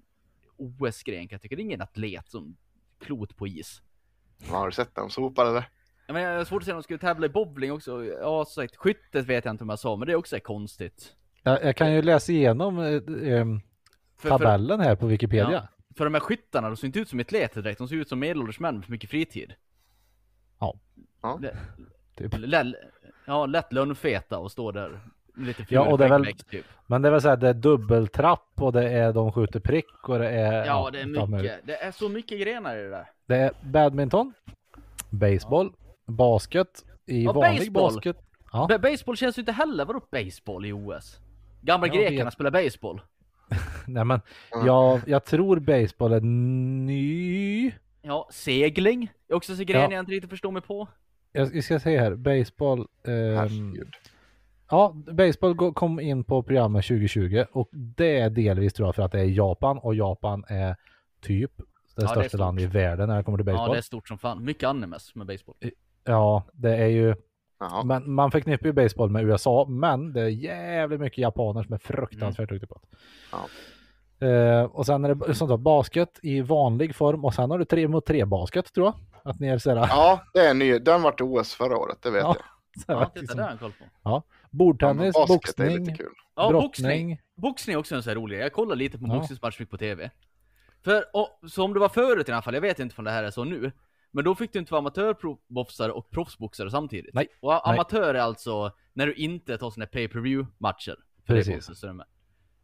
OS-gren 0.57 1.27
kan 1.27 1.35
jag 1.35 1.41
tycka. 1.41 1.55
Det 1.55 1.61
är 1.61 1.63
ingen 1.63 1.81
atlet 1.81 2.29
som 2.29 2.57
klot 2.99 3.37
på 3.37 3.47
is. 3.47 3.81
Har 4.49 4.65
du 4.65 4.71
sett 4.71 4.95
dem 4.95 5.09
sopa 5.09 5.41
eller? 5.41 5.69
Jag 6.07 6.13
menar, 6.13 6.31
jag 6.31 6.37
har 6.37 6.45
svårt 6.45 6.61
att 6.61 6.65
se 6.65 6.71
om 6.71 6.77
de 6.77 6.83
skulle 6.83 6.99
tävla 6.99 7.25
i 7.25 7.29
bowling 7.29 7.71
också. 7.71 8.05
Ja, 8.05 8.45
som 8.45 8.63
sagt, 8.63 8.75
skyttet 8.75 9.25
vet 9.25 9.45
jag 9.45 9.53
inte 9.53 9.63
om 9.63 9.69
jag 9.69 9.79
sa, 9.79 9.95
men 9.95 10.05
det 10.05 10.11
är 10.11 10.15
också 10.15 10.39
konstigt. 10.39 11.15
Jag, 11.43 11.63
jag 11.63 11.75
kan 11.75 11.93
ju 11.93 12.01
läsa 12.01 12.31
igenom 12.31 12.79
eh, 12.79 12.85
eh, 13.29 13.45
för, 14.17 14.29
tabellen 14.29 14.79
här 14.79 14.95
på 14.95 15.05
Wikipedia. 15.07 15.51
Ja. 15.51 15.67
för 15.97 16.03
de 16.03 16.13
här 16.13 16.21
skyttarna, 16.21 16.67
de 16.69 16.77
ser 16.77 16.87
inte 16.87 16.99
ut 16.99 17.09
som 17.09 17.19
atleter 17.19 17.61
direkt. 17.61 17.77
De 17.77 17.87
ser 17.87 17.95
ut 17.95 18.09
som 18.09 18.19
medelålders 18.19 18.59
män 18.59 18.75
med 18.75 18.85
för 18.85 18.91
mycket 18.91 19.09
fritid. 19.09 19.53
Ja. 20.59 20.75
Ja. 21.21 21.39
Lä- 21.41 21.57
Typ. 22.15 22.33
ja, 23.25 23.45
lätt 23.45 23.73
lönnfeta 23.73 24.37
och 24.37 24.51
står 24.51 24.73
där. 24.73 24.99
Lite 25.37 25.65
Ja, 25.69 25.81
och 25.91 25.97
det 25.97 26.05
är 26.05 26.09
väl- 26.09 26.25
typ. 26.49 26.65
Men 26.87 27.01
det 27.01 27.07
är 27.09 27.11
väl 27.11 27.21
så 27.21 27.29
här, 27.29 27.37
det 27.37 27.49
är 27.49 27.53
dubbeltrapp 27.53 28.47
och 28.55 28.71
det 28.73 28.89
är 28.89 29.13
de 29.13 29.31
skjuter 29.31 29.59
prick 29.59 30.09
och 30.09 30.19
det 30.19 30.29
är... 30.29 30.65
Ja, 30.65 30.89
det 30.93 30.99
är 31.01 31.05
mycket. 31.05 31.59
Det 31.67 31.75
är 31.83 31.91
så 31.91 32.09
mycket 32.09 32.39
grenar 32.41 32.77
i 32.77 32.81
det 32.81 32.89
där. 32.89 33.05
Det 33.27 33.35
är 33.35 33.51
badminton, 33.61 34.33
baseball, 35.09 35.71
basket, 36.05 36.85
i 37.05 37.23
Ja, 37.23 37.31
vanlig 37.33 37.57
baseball. 37.73 37.93
basket. 37.93 38.17
Ja. 38.53 38.67
Ba- 38.69 38.77
Baseball 38.79 39.17
känns 39.17 39.37
ju 39.37 39.39
inte 39.41 39.51
heller, 39.51 39.85
vadå 39.85 40.01
baseball 40.11 40.65
i 40.65 40.71
OS? 40.73 41.19
Gamla 41.61 41.87
Jag 41.87 41.95
grekerna 41.95 42.23
vet. 42.25 42.33
spelar 42.33 42.51
baseball. 42.51 43.01
Nej 43.87 44.05
men, 44.05 44.21
jag, 44.65 45.01
jag 45.07 45.25
tror 45.25 45.59
baseball 45.59 46.13
är 46.13 46.21
ny. 46.21 47.71
Ja, 48.01 48.27
segling 48.31 49.11
är 49.29 49.33
också 49.35 49.53
en 49.53 49.65
gren 49.65 49.81
Ja. 49.81 49.91
jag 49.91 49.99
inte 49.99 50.11
riktigt 50.11 50.29
förstår 50.29 50.51
mig 50.51 50.61
på. 50.61 50.87
Jag, 51.31 51.55
jag 51.55 51.63
ska 51.63 51.79
säga 51.79 52.01
här, 52.01 52.15
baseball. 52.15 52.87
Herregud. 53.05 53.87
Ja, 54.69 54.93
baseball 55.11 55.73
kom 55.73 55.99
in 55.99 56.23
på 56.23 56.43
programmet 56.43 56.85
2020 56.85 57.45
och 57.51 57.69
det 57.71 58.19
är 58.19 58.29
delvis 58.29 58.73
tror 58.73 58.87
jag 58.87 58.95
för 58.95 59.03
att 59.03 59.11
det 59.11 59.19
är 59.19 59.25
Japan 59.25 59.77
och 59.77 59.95
Japan 59.95 60.43
är 60.47 60.75
typ 61.21 61.51
det 61.95 62.01
är 62.03 62.07
största 62.07 62.29
stort. 62.29 62.39
land 62.39 62.59
i 62.59 62.65
världen 62.65 63.07
när 63.09 63.17
det 63.17 63.23
kommer 63.23 63.37
till 63.37 63.47
Ja, 63.47 63.53
baseball. 63.53 63.71
det 63.71 63.77
är 63.77 63.81
stort 63.81 64.07
som 64.07 64.17
fan. 64.17 64.43
Mycket 64.45 64.69
animes 64.69 65.15
med 65.15 65.27
baseball. 65.27 65.55
Ja, 66.03 66.43
det 66.53 66.75
är 66.77 66.87
ju, 66.87 67.15
Jaha. 67.59 67.83
men 67.83 68.11
man 68.11 68.31
förknippar 68.31 68.65
ju 68.67 68.73
baseball 68.73 69.09
med 69.09 69.23
USA, 69.23 69.65
men 69.69 70.13
det 70.13 70.21
är 70.21 70.27
jävligt 70.27 70.99
mycket 70.99 71.17
japaner 71.17 71.63
som 71.63 71.73
är 71.73 71.77
fruktansvärt 71.77 72.49
Mm. 72.51 72.59
duktiga 72.59 72.67
på 72.67 72.79
det. 72.81 72.97
Ja. 73.31 73.47
Eh, 74.27 74.63
och 74.63 74.85
sen 74.85 75.05
är 75.05 75.15
det 75.15 75.35
sånt 75.35 75.49
där 75.49 75.57
basket 75.57 76.19
i 76.23 76.41
vanlig 76.41 76.95
form 76.95 77.25
och 77.25 77.33
sen 77.33 77.51
har 77.51 77.59
du 77.59 77.65
tre 77.65 77.87
mot 77.87 78.05
tre 78.05 78.25
basket 78.25 78.73
tror 78.73 78.85
jag. 78.85 78.95
Att 79.31 79.39
ni 79.39 79.47
är 79.47 79.57
sådär, 79.57 79.75
Ja, 79.89 80.21
det 80.33 80.39
är 80.39 80.53
ny. 80.53 80.79
Den 80.79 81.01
vart 81.01 81.21
OS 81.21 81.53
förra 81.53 81.77
året, 81.77 81.97
det 82.01 82.11
vet 82.11 82.21
Ja. 82.21 82.35
jag. 82.87 83.01
Ja, 83.01 83.05
titta 83.05 83.19
liksom, 83.19 83.37
det 83.37 83.43
har 83.43 83.49
jag 83.49 83.59
koll 83.59 83.71
på. 83.71 83.85
Ja, 84.03 84.23
bordtennis, 84.57 85.15
lite 85.15 85.27
boxning. 85.27 85.97
Ja, 86.35 86.51
boxning. 86.51 87.07
brottning. 87.07 87.19
Boxning 87.35 87.73
är 87.73 87.77
också 87.77 87.95
en 87.95 88.03
sån 88.03 88.09
här 88.11 88.15
rolig. 88.15 88.39
Jag 88.39 88.53
kollar 88.53 88.75
lite 88.75 88.97
på 88.97 89.05
Ja. 89.07 89.13
boxningsmatcher 89.13 89.65
på 89.65 89.77
TV. 89.77 90.11
För, 90.83 91.03
och, 91.13 91.49
som 91.49 91.73
det 91.73 91.79
var 91.79 91.89
förut 91.89 92.29
i 92.29 92.31
alla 92.31 92.41
fall, 92.41 92.53
jag 92.53 92.61
vet 92.61 92.79
inte 92.79 92.95
om 92.97 93.03
det 93.05 93.11
här 93.11 93.23
är 93.23 93.31
så 93.31 93.43
nu. 93.43 93.71
Men 94.11 94.23
då 94.23 94.35
fick 94.35 94.53
du 94.53 94.59
inte 94.59 94.71
vara 94.71 94.79
amatörboxare 94.79 95.91
och 95.91 96.09
proffsboxare 96.09 96.71
samtidigt. 96.71 97.13
Nej. 97.13 97.27
Och 97.41 97.53
a- 97.53 97.61
Nej. 97.65 97.73
amatör 97.73 98.13
är 98.13 98.19
alltså 98.19 98.71
när 98.93 99.07
du 99.07 99.13
inte 99.13 99.57
tar 99.57 99.69
såna 99.69 99.85
här 99.85 99.91
pay 99.91 100.07
per 100.07 100.19
view 100.19 100.51
matcher. 100.57 100.95
Precis. 101.25 101.81
Det 101.81 101.93
med. 101.93 102.05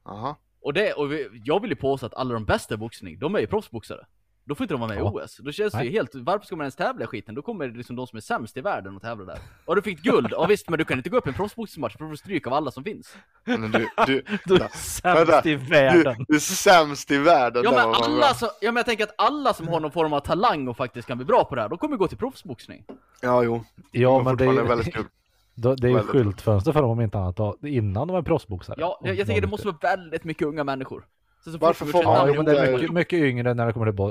Jaha. 0.06 0.36
Och, 0.62 0.74
det, 0.74 0.94
och 0.94 1.12
vi, 1.12 1.42
jag 1.46 1.62
vill 1.62 1.70
ju 1.70 1.76
påstå 1.76 2.06
att 2.06 2.14
alla 2.14 2.34
de 2.34 2.46
bästa 2.46 2.74
i 2.74 2.78
boxning, 2.78 3.20
de 3.20 3.36
är 3.36 3.39
ju 3.39 3.48
proffsboxare. 3.48 4.06
Då 4.52 4.56
får 4.56 4.64
inte 4.64 4.74
de 4.74 4.80
vara 4.82 4.89
med 4.89 4.97
Ja. 4.97 5.22
i 5.22 5.26
OS. 5.26 5.38
Då 5.38 5.52
känns 5.52 5.74
det 5.74 5.84
ju 5.84 5.91
helt, 5.91 6.16
varför 6.16 6.45
ska 6.45 6.56
man 6.56 6.64
ens 6.64 6.76
tävla 6.76 7.04
i 7.04 7.08
skiten? 7.08 7.36
Då 7.36 7.41
kommer 7.41 7.68
det 7.68 7.78
liksom 7.78 7.95
de 7.95 8.08
som 8.08 8.18
är 8.18 8.22
sämst 8.22 8.58
i 8.58 8.62
världen 8.62 8.95
och 8.95 9.02
tävla 9.02 9.26
där. 9.26 9.39
Och 9.66 9.76
du 9.76 9.82
fick 9.82 10.02
guld, 10.02 10.28
ja 10.32 10.45
visst 10.45 10.70
men 10.70 10.80
du 10.80 10.86
kan 10.86 10.97
inte 10.97 11.10
gå 11.10 11.18
upp 11.18 11.28
i 11.28 11.30
en 11.30 11.36
proffsboxningsmatch 11.36 11.97
för 11.97 12.04
du 12.04 12.10
får 12.10 12.16
stryk 12.16 12.47
av 12.47 12.54
alla 12.54 12.72
som 12.72 12.84
finns. 12.84 13.16
Men 13.45 13.72
du, 13.72 13.89
du, 14.08 14.24
Du 14.45 14.56
är 14.56 14.60
Vänta. 14.60 14.78
sämst 14.78 15.45
i 15.45 15.49
du, 15.49 15.56
världen. 15.56 16.26
du 16.28 16.36
är 16.36 16.39
sämst 16.39 17.12
i 17.12 17.18
världen. 17.18 17.64
Ja 17.64 17.72
där 17.72 17.78
men, 17.78 17.95
alla 17.95 18.34
som, 18.34 18.49
ja 18.62 18.72
men 18.72 18.76
jag 18.76 18.86
tänker 18.86 19.04
att 19.04 19.16
alla 19.18 19.54
som 19.54 19.68
har 19.68 19.80
någon 19.80 19.91
form 19.91 20.14
av 20.14 20.20
talang 20.20 20.68
och 20.68 20.78
faktiskt 20.78 21.08
kan 21.08 21.18
bli 21.18 21.26
bra 21.26 21.45
på 21.45 21.56
det 21.56 21.62
här, 21.62 21.70
de 21.70 21.78
kommer 21.78 21.97
gå 21.97 22.08
till 22.08 22.18
proffsboxning. 22.18 22.86
Ja, 23.22 23.43
jo. 23.43 23.64
Ja, 23.91 24.24
men 24.24 24.38
det 24.38 24.45
är, 24.45 24.64
väldigt 24.64 24.93
kul. 24.93 25.06
det 25.56 25.88
är 25.88 25.91
ju 25.91 25.99
skyltfönster 26.04 26.72
för 26.72 26.82
dem 26.82 26.91
om 26.91 27.02
inte 27.02 27.18
annat 27.18 27.39
innan 27.64 28.08
de 28.08 28.18
är 28.18 28.22
proffsboxare. 28.22 28.76
Ja, 28.80 28.99
jag, 29.04 29.16
jag 29.16 29.28
tänker 29.28 29.41
det 29.41 29.47
måste 29.47 29.68
vara 29.68 29.78
väldigt 29.82 30.24
mycket 30.24 30.47
unga 30.47 30.64
människor. 30.64 31.06
Så 31.44 31.58
Varför 31.58 31.86
får 31.86 32.04
man- 32.04 32.28
Ja, 32.28 32.34
jo, 32.36 32.42
det 32.44 32.60
är 32.60 32.72
mycket, 32.78 32.92
mycket 32.92 33.20
yngre 33.20 33.54
när 33.54 33.68
det 33.68 33.74
kommer 33.74 33.86
till 33.86 33.96
bo, 33.96 34.10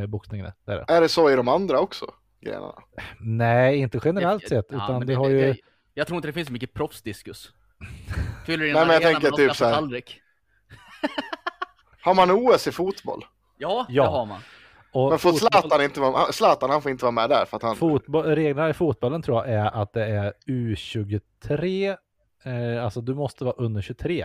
eh, 0.00 0.06
boxning. 0.06 0.42
Det 0.42 0.84
är 0.88 1.00
det. 1.00 1.08
Så 1.08 1.30
i 1.30 1.36
de 1.36 1.48
andra 1.48 1.78
också? 1.80 2.06
Grenarna? 2.40 2.74
Nej, 3.20 3.76
inte 3.78 4.00
generellt 4.04 4.42
Jag- 4.42 4.48
sett, 4.48 4.66
ja, 4.70 4.76
utan 4.84 5.06
det- 5.06 5.14
har 5.14 5.28
ju... 5.28 5.40
det- 5.52 5.56
Jag 5.94 6.06
tror 6.06 6.16
inte 6.16 6.28
det 6.28 6.32
finns 6.32 6.46
så 6.46 6.52
mycket 6.52 6.74
proffsdiskus. 6.74 7.52
Fyller 8.46 8.66
in 8.66 8.72
Nej, 8.72 8.86
men 8.86 8.92
jag 8.94 9.02
tänker 9.02 9.30
typ 9.30 9.56
så 9.56 9.64
här-. 9.64 10.02
Har 12.02 12.14
man 12.14 12.30
OS 12.30 12.66
i 12.66 12.72
fotboll? 12.72 13.24
Ja, 13.58 13.86
Ja. 13.88 14.02
det 14.02 14.08
har 14.08 14.26
man. 14.26 14.40
och 14.92 15.10
Men 15.10 15.18
får 15.18 15.30
fotboll- 15.32 15.38
Zlatan 15.50 15.82
inte 15.84 16.00
vara 16.00 16.32
Zlatan 16.32 16.70
han 16.70 16.82
får 16.82 16.90
inte 16.90 17.04
vara 17.04 17.12
med 17.12 17.30
där 17.30 17.44
för 17.44 17.56
att 17.56 17.62
han... 17.62 17.76
Fotboll, 17.76 18.24
reglerna 18.24 18.70
i 18.70 18.72
fotbollen 18.72 19.22
tror 19.22 19.38
jag 19.46 19.54
är 19.56 19.82
att 19.82 19.92
det 19.92 20.04
är 20.06 20.32
U23, 20.46 21.96
eh, 22.44 22.84
alltså 22.84 23.00
du 23.00 23.14
måste 23.14 23.44
vara 23.44 23.54
under 23.58 23.82
23 23.82 24.22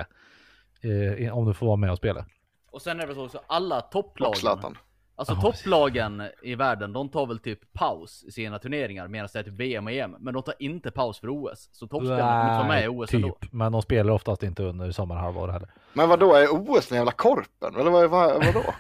eh, 0.82 1.38
om 1.38 1.46
du 1.48 1.54
får 1.54 1.66
vara 1.68 1.76
med 1.76 1.92
och 1.92 1.98
spela. 1.98 2.26
Och 2.72 2.82
sen 2.82 3.00
är 3.00 3.08
det 3.08 3.16
så, 3.16 3.30
så 3.30 3.40
alla 3.48 3.82
topplagen. 3.82 4.76
Alltså 5.20 5.34
Ja, 5.34 5.42
topplagen 5.42 6.24
i 6.44 6.56
världen, 6.56 6.94
de 6.94 7.10
tar 7.10 7.26
väl 7.26 7.40
typ 7.40 7.74
paus 7.74 8.24
i 8.28 8.32
sina 8.32 8.60
turneringar 8.60 9.08
medan 9.08 9.30
det 9.34 9.40
är 9.40 9.44
typ 9.44 9.54
VM 9.54 9.86
och 9.86 9.92
EM. 9.92 10.16
Men 10.20 10.34
de 10.34 10.44
tar 10.44 10.54
inte 10.60 10.92
paus 10.92 11.20
för 11.20 11.28
OS. 11.30 11.70
Så 11.72 11.88
toppspelarna 11.88 12.22
kommer 12.42 12.44
inte 12.54 12.58
vara 12.58 12.68
med 12.68 12.84
i 12.84 12.88
OS 12.88 13.14
ändå. 13.14 13.28
typ, 13.42 13.54
men 13.54 13.72
de 13.72 13.82
spelar 13.82 14.14
oftast 14.14 14.44
inte 14.44 14.64
under 14.64 14.92
sommarhalvåret 14.92 15.54
heller. 15.54 15.70
Men 15.94 16.10
vad 16.10 16.20
då 16.20 16.34
är 16.34 16.48
OS 16.52 16.88
den 16.88 16.96
jävla 16.98 17.12
korpen? 17.12 17.76
Eller 17.80 17.92
vad, 17.92 18.10
vad, 18.10 18.46
vad 18.46 18.54
då? 18.54 18.64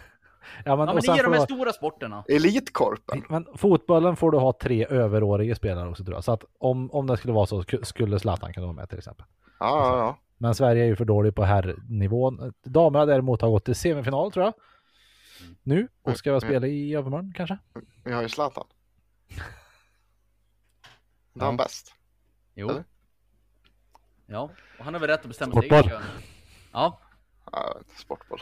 Ja, 0.65 0.75
men, 0.75 0.87
Ja 0.87 0.93
men 0.93 0.95
det 0.95 1.01
får 1.07 1.23
de 1.23 1.33
här 1.33 1.45
stora 1.45 1.73
sporterna. 1.73 2.23
Elitkorpen? 2.29 3.23
Men 3.29 3.45
fotbollen 3.55 4.15
får 4.15 4.31
du 4.31 4.37
ha 4.37 4.53
tre 4.53 4.85
överåriga 4.89 5.55
spelare 5.55 5.89
också 5.89 6.03
tror 6.03 6.15
jag. 6.17 6.23
Så 6.23 6.31
att 6.31 6.43
om, 6.59 6.91
om 6.91 7.07
det 7.07 7.17
skulle 7.17 7.33
vara 7.33 7.45
så 7.45 7.61
sk- 7.61 7.83
skulle 7.83 8.19
Zlatan 8.19 8.53
kunna 8.53 8.65
vara 8.65 8.75
med 8.75 8.89
till 8.89 8.97
exempel. 8.97 9.25
Ja, 9.59 9.65
ja, 9.69 9.97
ja. 9.97 10.17
Men 10.37 10.55
Sverige 10.55 10.83
är 10.83 10.87
ju 10.87 10.95
för 10.95 11.05
dålig 11.05 11.35
på 11.35 11.43
herrnivån. 11.43 12.53
Damerna 12.63 13.05
däremot 13.05 13.41
har 13.41 13.49
gått 13.49 13.65
till 13.65 13.75
semifinal 13.75 14.31
tror 14.31 14.45
jag. 14.45 14.53
Nu 15.63 15.87
och 16.01 16.17
ska 16.17 16.31
väl 16.33 16.43
Mm. 16.43 16.49
spela 16.49 16.67
i 16.67 16.95
övermorgon 16.95 17.33
kanske. 17.35 17.57
Vi 18.03 18.11
har 18.13 18.21
ju 18.21 18.29
Zlatan. 18.29 18.67
Det 21.33 21.41
är 21.41 21.45
han 21.45 21.53
Ja. 21.53 21.63
bäst. 21.63 21.93
Jo. 22.55 22.69
Eller? 22.69 22.83
Ja, 24.25 24.49
och 24.79 24.85
han 24.85 24.93
har 24.93 25.01
väl 25.01 25.09
rätt 25.09 25.19
att 25.21 25.27
bestämma 25.27 25.51
Sportboll. 25.51 25.79
eget 25.79 25.91
kön. 25.91 26.01
Ja, 26.73 26.99
Ja, 27.51 27.73
jag 27.89 27.97
sportboll. 27.99 28.39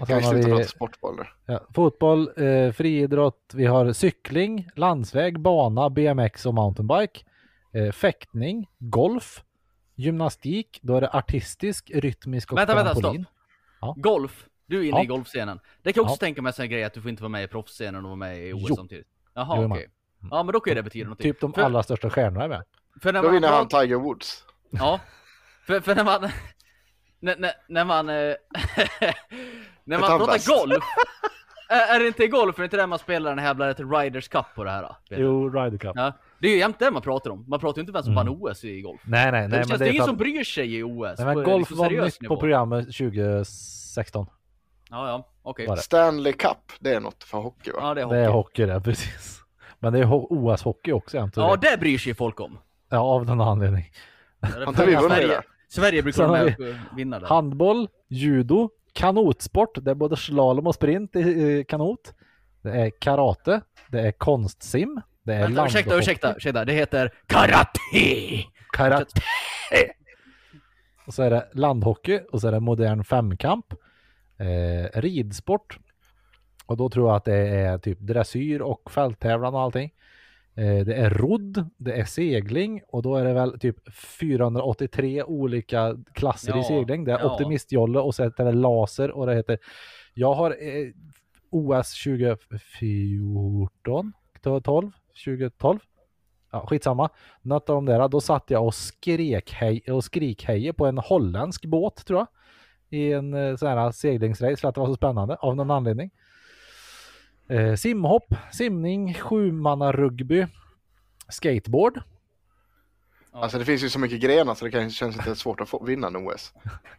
Och 0.00 0.08
Kan 0.08 0.18
vi 0.18 0.24
har 0.24 0.32
sluta 0.32 0.48
vi 0.48 0.52
prata 0.54 0.68
sportboll 0.68 1.16
nu? 1.16 1.22
ja, 1.46 1.60
fotboll, 1.74 2.30
eh, 2.36 2.72
friidrott, 2.72 3.52
vi 3.54 3.66
har 3.66 3.92
cykling, 3.92 4.68
landsväg, 4.76 5.40
bana, 5.40 5.90
BMX 5.90 6.46
och 6.46 6.54
mountainbike. 6.54 7.20
Eh, 7.72 7.92
fäktning, 7.92 8.68
golf, 8.78 9.44
gymnastik, 9.96 10.78
då 10.82 10.96
är 10.96 11.00
det 11.00 11.08
artistisk, 11.10 11.90
rytmisk 11.94 12.52
och 12.52 12.58
Vänta, 12.58 12.74
vänta, 12.74 12.92
trampolin. 12.92 13.24
stopp. 13.24 13.34
Ja. 13.80 13.94
golf. 13.98 14.46
Du 14.66 14.78
är 14.78 14.82
inne 14.82 14.96
Ja. 14.96 15.02
i 15.02 15.06
golfscenen. 15.06 15.60
Det 15.82 15.92
kan 15.92 16.00
jag 16.00 16.04
också 16.10 16.14
Ja. 16.24 16.26
tänka 16.26 16.42
mig 16.42 16.52
en 16.58 16.70
grej 16.70 16.84
att 16.84 16.92
du 16.94 17.00
får 17.02 17.10
inte 17.10 17.22
vara 17.22 17.28
med 17.30 17.44
i 17.44 17.46
proffsscenen 17.48 17.96
och 17.96 18.02
vara 18.08 18.16
med 18.16 18.48
i 18.48 18.52
OS 18.52 18.66
Jo. 18.68 18.76
samtidigt. 18.76 19.06
Jaha, 19.34 19.56
Jo, 19.56 19.68
man. 19.68 19.72
okej. 19.78 19.88
Ja 20.30 20.42
men 20.42 20.52
då 20.52 20.60
kan 20.60 20.70
ju 20.70 20.74
det 20.74 20.82
betyda 20.82 21.04
någonting. 21.04 21.32
Typ 21.32 21.40
de 21.40 21.52
För- 21.52 21.62
allra 21.62 21.82
största 21.82 22.10
stjärnorna 22.10 22.44
är 22.44 22.48
med. 22.48 22.62
För 23.02 23.12
när 23.12 23.20
Då 23.22 23.26
man 23.28 23.34
vinner 23.34 23.48
han 23.48 23.68
Tiger 23.68 23.96
Woods. 23.96 24.44
Ja. 24.70 25.00
För, 25.66 25.80
för 25.80 25.94
när 25.94 26.04
man... 26.04 26.22
när, 27.20 27.36
när, 27.36 27.52
när 27.68 27.84
man... 27.84 28.08
eh, 28.08 28.14
när 29.84 29.98
man 29.98 30.18
pratar 30.18 30.58
golf. 30.58 30.84
Är, 31.68 32.00
det 32.00 32.06
inte 32.06 32.26
golf? 32.28 32.58
Är 32.58 32.62
det 32.62 32.64
inte 32.64 32.76
där 32.76 32.86
man 32.86 32.98
spelar 32.98 33.30
den 33.30 33.38
här 33.38 33.46
jävla 33.46 33.72
Riders 33.72 34.28
Cup 34.28 34.44
på 34.54 34.64
det 34.64 34.70
här? 34.70 34.82
då? 34.82 34.96
Jo, 35.10 35.48
Ryder 35.48 35.78
Cup. 35.78 35.92
Ja. 35.94 36.12
Det 36.38 36.46
är 36.48 36.52
ju 36.52 36.58
jämt 36.58 36.78
det 36.78 36.90
man 36.90 37.02
pratar 37.02 37.30
om. 37.30 37.44
Man 37.48 37.60
pratar 37.60 37.78
ju 37.78 37.80
inte 37.80 37.92
vem 37.92 38.02
som 38.02 38.12
Mm. 38.12 38.26
vann 38.26 38.36
OS 38.40 38.64
i 38.64 38.80
golf. 38.80 39.00
Nej, 39.04 39.32
nej, 39.32 39.32
nej. 39.32 39.42
det 39.42 39.56
men 39.56 39.68
känns, 39.68 39.78
det 39.78 39.84
det 39.84 39.88
är 39.88 39.90
ingen 39.92 40.00
för 40.02 40.06
som 40.06 40.14
att- 40.14 40.18
bryr 40.18 40.44
sig 40.44 40.76
i 40.78 40.82
OS. 40.82 41.18
Nej, 41.18 41.26
men 41.26 41.44
golf 41.44 41.58
liksom 41.70 41.78
var 41.78 41.90
nytt 42.04 42.18
på 42.28 42.36
programmet 42.36 42.84
2016. 42.96 44.26
Ja, 44.90 45.08
ja, 45.08 45.28
okej. 45.42 45.66
Det? 45.66 45.76
Stanley 45.76 46.32
Cup, 46.32 46.56
det 46.80 46.94
är 46.94 47.00
något 47.00 47.24
för 47.24 47.38
hockey 47.38 47.70
va? 47.70 47.78
Ja, 47.82 47.94
det 47.94 48.00
är 48.00 48.06
Det 48.06 48.06
hockey. 48.06 48.18
är 48.24 48.28
hockey 48.28 48.66
det, 48.66 48.80
precis. 48.80 49.40
Men 49.78 49.92
det 49.92 49.98
är 49.98 50.04
ho- 50.04 50.26
OS-hockey 50.30 50.92
också 50.92 51.16
jämt. 51.16 51.32
Ja, 51.36 51.56
det 51.56 51.80
bryr 51.80 51.98
sig 51.98 52.14
folk 52.14 52.40
om. 52.40 52.58
ja, 52.88 52.98
av 52.98 53.24
någon 53.26 53.40
anledning. 53.40 53.84
Vunnit 54.66 54.76
Sverige, 54.76 55.26
det? 55.26 55.42
Sverige 55.68 56.02
brukar 56.02 56.26
vara 56.28 56.44
med 56.44 56.54
och 56.92 56.98
vinna 56.98 57.18
där. 57.18 57.26
Handboll, 57.26 57.88
judo, 58.08 58.70
kanotsport. 58.96 59.78
Det 59.82 59.90
är 59.90 59.94
både 59.94 60.16
slalom 60.16 60.66
och 60.66 60.74
sprint 60.74 61.16
i 61.16 61.64
kanot. 61.68 62.14
Det 62.62 62.70
är 62.70 62.90
karate. 62.90 63.60
Det 63.88 64.00
är 64.00 64.12
konstsim. 64.12 65.00
Det 65.22 65.34
är 65.34 65.40
Vänta, 65.40 65.66
ursäkta, 65.66 65.98
ursäkta, 65.98 66.36
ursäkta. 66.36 66.64
Det 66.64 66.72
heter 66.72 67.12
karate! 67.26 67.80
Karate. 68.72 69.20
Och 71.06 71.14
så 71.14 71.22
är 71.22 71.30
det 71.30 71.48
landhockey 71.52 72.20
och 72.32 72.40
så 72.40 72.48
är 72.48 72.52
det 72.52 72.60
modern 72.60 73.04
femkamp. 73.04 73.66
Eh, 74.38 75.00
ridsport. 75.00 75.78
Och 76.66 76.76
då 76.76 76.88
tror 76.88 77.08
jag 77.08 77.16
att 77.16 77.24
det 77.24 77.36
är 77.36 77.78
typ 77.78 77.98
dressyr 78.00 78.60
och 78.60 78.90
fälttävlan 78.90 79.54
och 79.54 79.60
allting. 79.60 79.92
Eh, 80.56 80.84
Det 80.86 80.94
är 80.94 81.10
rodd, 81.10 81.70
det 81.76 81.92
är 81.92 82.04
segling 82.04 82.82
och 82.88 83.02
då 83.02 83.16
är 83.16 83.24
det 83.24 83.32
väl 83.32 83.58
typ 83.58 83.76
483 84.20 85.22
olika 85.22 85.96
klasser 86.12 86.54
i 86.54 86.58
Ja, 86.58 86.62
segling. 86.64 87.04
Det 87.04 87.12
är 87.12 87.18
ja. 87.18 87.32
optimistjolle 87.32 87.98
och 87.98 88.14
så 88.14 88.24
heter 88.24 88.44
det 88.44 88.52
laser 88.52 89.10
och 89.10 89.26
det 89.26 89.34
heter 89.34 89.58
Jag 90.14 90.34
har 90.34 90.50
eh, 90.50 90.88
OS 91.50 92.02
2014, 92.04 94.12
12, 94.62 94.90
2012. 95.24 95.78
Ja, 96.52 96.66
skitsamma. 96.66 97.08
Något 97.42 97.70
av 97.70 97.74
de 97.76 97.84
där, 97.86 98.08
då 98.08 98.20
satt 98.20 98.50
jag 98.50 98.66
och 98.66 98.74
skrek 98.74 99.52
hej 99.52 99.82
och 99.88 100.04
skrikhejade 100.04 100.72
på 100.72 100.86
en 100.86 100.98
holländsk 100.98 101.64
båt 101.66 102.06
tror 102.06 102.18
jag. 102.18 102.26
I 102.88 103.12
en 103.12 103.34
eh, 103.34 103.56
sån 103.56 103.68
här 103.68 103.90
seglingsrace 103.92 104.56
för 104.56 104.68
att 104.68 104.74
det 104.74 104.80
var 104.80 104.88
så 104.88 104.94
spännande 104.96 105.36
av 105.36 105.56
någon 105.56 105.70
anledning. 105.70 106.10
Eh, 107.48 107.74
simhopp, 107.74 108.34
simning, 108.52 109.14
sjumannarugby, 109.14 110.46
skateboard. 111.28 112.02
Alltså 113.32 113.58
det 113.58 113.64
finns 113.64 113.84
ju 113.84 113.88
så 113.88 113.98
mycket 113.98 114.20
grenar 114.20 114.54
så 114.54 114.64
det 114.64 114.70
kan, 114.70 114.90
känns 114.90 115.16
inte 115.16 115.36
svårt 115.36 115.60
att 115.60 115.68
få, 115.68 115.84
vinna 115.84 116.06
en 116.06 116.16
OS. 116.16 116.52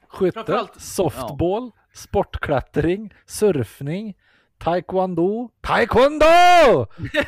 Skytte, 0.08 0.68
softball, 0.78 1.72
sportklättring, 1.94 3.14
surfning, 3.26 4.18
taekwondo, 4.58 5.50
taekwondo! 5.62 6.26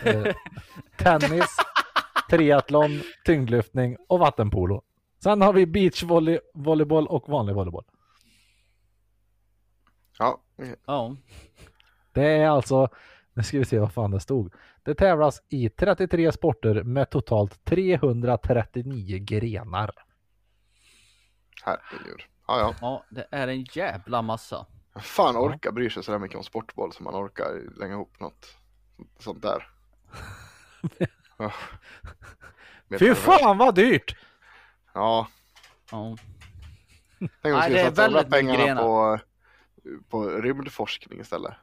eh, 0.03 0.35
tennis, 0.97 1.57
triathlon, 2.29 3.01
tyngdlyftning 3.25 3.97
och 4.07 4.19
vattenpolo. 4.19 4.81
Sen 5.23 5.41
har 5.41 5.53
vi 5.53 5.65
beachvolley, 5.65 6.39
volleyboll 6.53 7.07
och 7.07 7.29
vanlig 7.29 7.55
volleyboll. 7.55 7.85
Ja, 10.17 10.41
Ja. 10.85 11.15
Det 12.19 12.27
är 12.27 12.49
alltså, 12.49 12.87
nu 13.33 13.43
ska 13.43 13.57
vi 13.57 13.65
se 13.65 13.79
vad 13.79 13.93
fan 13.93 14.11
det 14.11 14.19
stod. 14.19 14.53
Det 14.83 14.95
tävlas 14.95 15.41
i 15.49 15.69
33 15.69 16.31
sporter 16.31 16.83
med 16.83 17.09
totalt 17.09 17.65
339 17.65 19.17
grenar. 19.21 19.91
herregud. 21.63 22.21
Ja, 22.47 22.59
ja. 22.59 22.75
ja, 22.81 23.03
det 23.09 23.27
är 23.31 23.47
en 23.47 23.63
jävla 23.63 24.21
massa. 24.21 24.65
Fan 25.01 25.37
orkar 25.37 25.71
bry 25.71 25.89
sig 25.89 26.03
sådär 26.03 26.19
mycket 26.19 26.37
om 26.37 26.43
sportboll 26.43 26.93
som 26.93 27.03
man 27.03 27.15
orkar 27.15 27.79
länga 27.79 27.93
ihop 27.93 28.19
något 28.19 28.55
sånt 29.19 29.41
där. 29.41 29.67
Ja. 31.37 31.53
Fy 32.99 33.15
fan 33.15 33.57
vad 33.57 33.75
dyrt! 33.75 34.15
Ja, 34.93 35.27
Ja. 35.91 36.17
tänk 37.19 37.55
om 37.55 37.55
vi 37.55 37.61
skulle 37.61 37.83
satsa 37.83 38.09
de 38.09 38.29
pengarna 38.29 38.81
på, 38.81 39.19
på 40.09 40.29
rymdforskning 40.29 41.19
istället. 41.19 41.53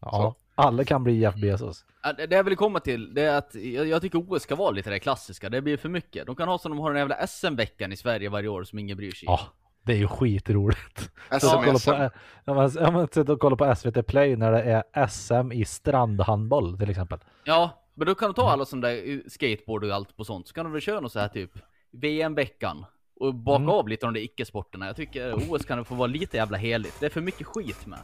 Ja, 0.00 0.34
alla 0.54 0.84
kan 0.84 1.04
bli 1.04 1.18
Jeff 1.18 1.34
Bezos. 1.34 1.84
Det 2.16 2.26
det 2.26 2.36
jag 2.36 2.44
vill 2.44 2.56
komma 2.56 2.80
till, 2.80 3.14
det 3.14 3.22
är 3.22 3.38
att 3.38 3.54
jag, 3.54 3.86
jag 3.86 4.02
tycker 4.02 4.18
OS 4.32 4.42
ska 4.42 4.56
vara 4.56 4.70
lite 4.70 4.90
det 4.90 4.98
klassiska, 4.98 5.48
det 5.48 5.60
blir 5.62 5.76
för 5.76 5.88
mycket. 5.88 6.26
De 6.26 6.36
kan 6.36 6.48
ha 6.48 6.58
som 6.58 6.70
de 6.72 6.78
har 6.80 6.90
den 6.90 6.98
jävla 6.98 7.26
SM-veckan 7.26 7.92
i 7.92 7.96
Sverige 7.96 8.28
varje 8.28 8.48
år 8.48 8.64
som 8.64 8.78
ingen 8.78 8.96
bryr 8.96 9.10
sig 9.10 9.26
Ja, 9.26 9.40
det 9.82 9.92
är 9.92 9.96
ju 9.96 10.08
skitroligt. 10.08 10.98
SM, 11.30 11.38
Så 11.38 11.62
kolla 11.64 11.78
SM. 11.78 11.90
på, 11.90 12.10
ja, 12.44 12.54
men, 12.54 12.92
men, 12.94 13.08
sitta 13.08 13.32
och 13.32 13.40
kolla 13.40 13.56
på 13.56 13.74
SVT 13.76 14.06
Play 14.06 14.36
när 14.36 14.52
det 14.52 14.62
är 14.62 15.06
SM 15.06 15.52
i 15.52 15.64
strandhandboll 15.64 16.78
till 16.78 16.90
exempel. 16.90 17.18
Ja, 17.44 17.70
men 17.94 18.06
då 18.06 18.14
kan 18.14 18.28
de 18.28 18.34
ta 18.34 18.50
alla 18.50 18.64
sådana 18.64 18.88
där 18.88 19.22
skateboard 19.28 19.84
och 19.84 19.90
allt 19.94 20.16
på 20.16 20.24
sånt, 20.24 20.48
så 20.48 20.54
kan 20.54 20.64
de 20.64 20.72
väl 20.72 20.80
köra 20.80 21.00
något 21.00 21.12
så 21.12 21.18
här 21.18 21.28
typ 21.28 21.50
VM-veckan. 21.92 22.84
Och 23.20 23.34
baka 23.34 23.62
Mm. 23.62 23.68
av 23.74 23.88
lite 23.88 24.06
av 24.06 24.12
de 24.12 24.18
där 24.20 24.24
icke-sporterna. 24.24 24.86
Jag 24.86 24.96
tycker 24.96 25.34
OS 25.52 25.64
kan 25.64 25.84
få 25.84 25.94
vara 25.94 26.06
lite 26.06 26.36
jävla 26.36 26.56
heligt. 26.58 26.96
Det 27.00 27.06
är 27.06 27.10
för 27.10 27.20
mycket 27.20 27.46
skit 27.46 27.86
med. 27.86 27.98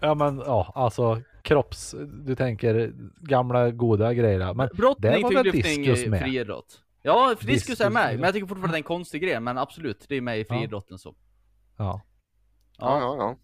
Ja 0.00 0.14
men 0.14 0.38
ja, 0.38 0.72
alltså 0.74 1.22
kropps, 1.42 1.94
du 2.24 2.36
tänker 2.36 2.92
gamla 3.20 3.70
goda 3.70 4.14
grejer. 4.14 4.54
Men 4.54 4.68
det 4.68 4.74
Brottning, 4.74 5.22
var 5.22 5.32
väl 5.32 5.52
diskus 5.52 6.06
med? 6.06 6.20
friidrott. 6.20 6.82
Ja, 7.02 7.34
diskus 7.40 7.80
är 7.80 7.90
med, 7.90 8.14
men 8.14 8.22
jag 8.22 8.34
tycker 8.34 8.46
fortfarande 8.46 8.74
det 8.74 8.76
är 8.76 8.78
en 8.78 8.82
konstig 8.82 9.22
grej, 9.22 9.40
men 9.40 9.58
absolut, 9.58 10.06
det 10.08 10.16
är 10.16 10.20
med 10.20 10.40
i 10.40 10.44
friidrotten 10.44 10.98
så. 10.98 11.14
Ja. 11.76 12.00
Ja, 12.78 13.00
ja, 13.00 13.16
ja. 13.18 13.36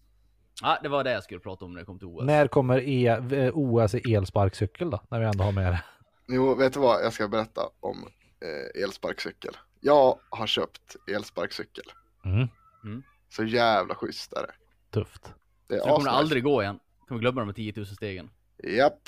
Ja, 0.61 0.79
det 0.83 0.89
var 0.89 1.03
det 1.03 1.11
jag 1.11 1.23
skulle 1.23 1.39
prata 1.39 1.65
om 1.65 1.73
när 1.73 1.79
det 1.79 1.85
kom 1.85 1.99
till 1.99 2.07
OS. 2.07 2.23
När 2.25 2.47
kommer 2.47 2.79
e, 2.79 3.07
eh, 3.07 3.51
OS 3.53 3.95
i 3.95 4.13
elsparkcykel 4.13 4.89
då? 4.89 5.01
När 5.09 5.19
vi 5.19 5.25
ändå 5.25 5.43
har 5.43 5.51
med 5.51 5.71
det. 5.71 5.83
Jo, 6.27 6.55
vet 6.55 6.73
du 6.73 6.79
vad? 6.79 7.05
Jag 7.05 7.13
ska 7.13 7.27
berätta 7.27 7.61
om 7.79 8.07
eh, 8.41 8.83
elsparkcykel. 8.83 9.57
Jag 9.79 10.19
har 10.29 10.47
köpt 10.47 10.95
elsparkcykel. 11.15 11.85
Mm. 12.25 13.03
Så 13.29 13.43
jävla 13.43 13.95
schysst 13.95 14.33
är 14.33 14.41
det. 14.41 14.53
Tufft. 14.91 15.33
Det 15.73 15.79
är 15.79 15.81
Så 15.81 15.87
det 15.87 15.93
kommer 15.93 16.09
aldrig 16.11 16.43
gå 16.43 16.61
igen. 16.61 16.79
Kommer 17.07 17.21
glömma 17.21 17.41
de 17.41 17.47
här 17.47 17.53
10 17.53 17.73
000 17.75 17.85
stegen. 17.85 18.29
Japp. 18.63 18.99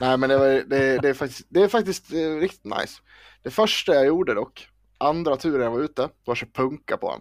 Nej 0.00 0.16
men 0.16 0.28
det, 0.28 0.38
var, 0.38 0.46
det, 0.46 0.98
det, 0.98 1.08
är 1.08 1.14
faktiskt, 1.14 1.46
det 1.48 1.62
är 1.62 1.68
faktiskt 1.68 2.12
eh, 2.12 2.36
riktigt 2.40 2.64
nice. 2.64 3.02
Det 3.42 3.50
första 3.50 3.94
jag 3.94 4.06
gjorde 4.06 4.34
dock, 4.34 4.68
andra 4.98 5.36
turen 5.36 5.64
jag 5.64 5.70
var 5.70 5.80
ute, 5.80 6.08
var 6.24 6.32
att 6.32 6.38
köra 6.38 6.50
punka 6.52 6.96
på 6.96 7.10
han. 7.10 7.20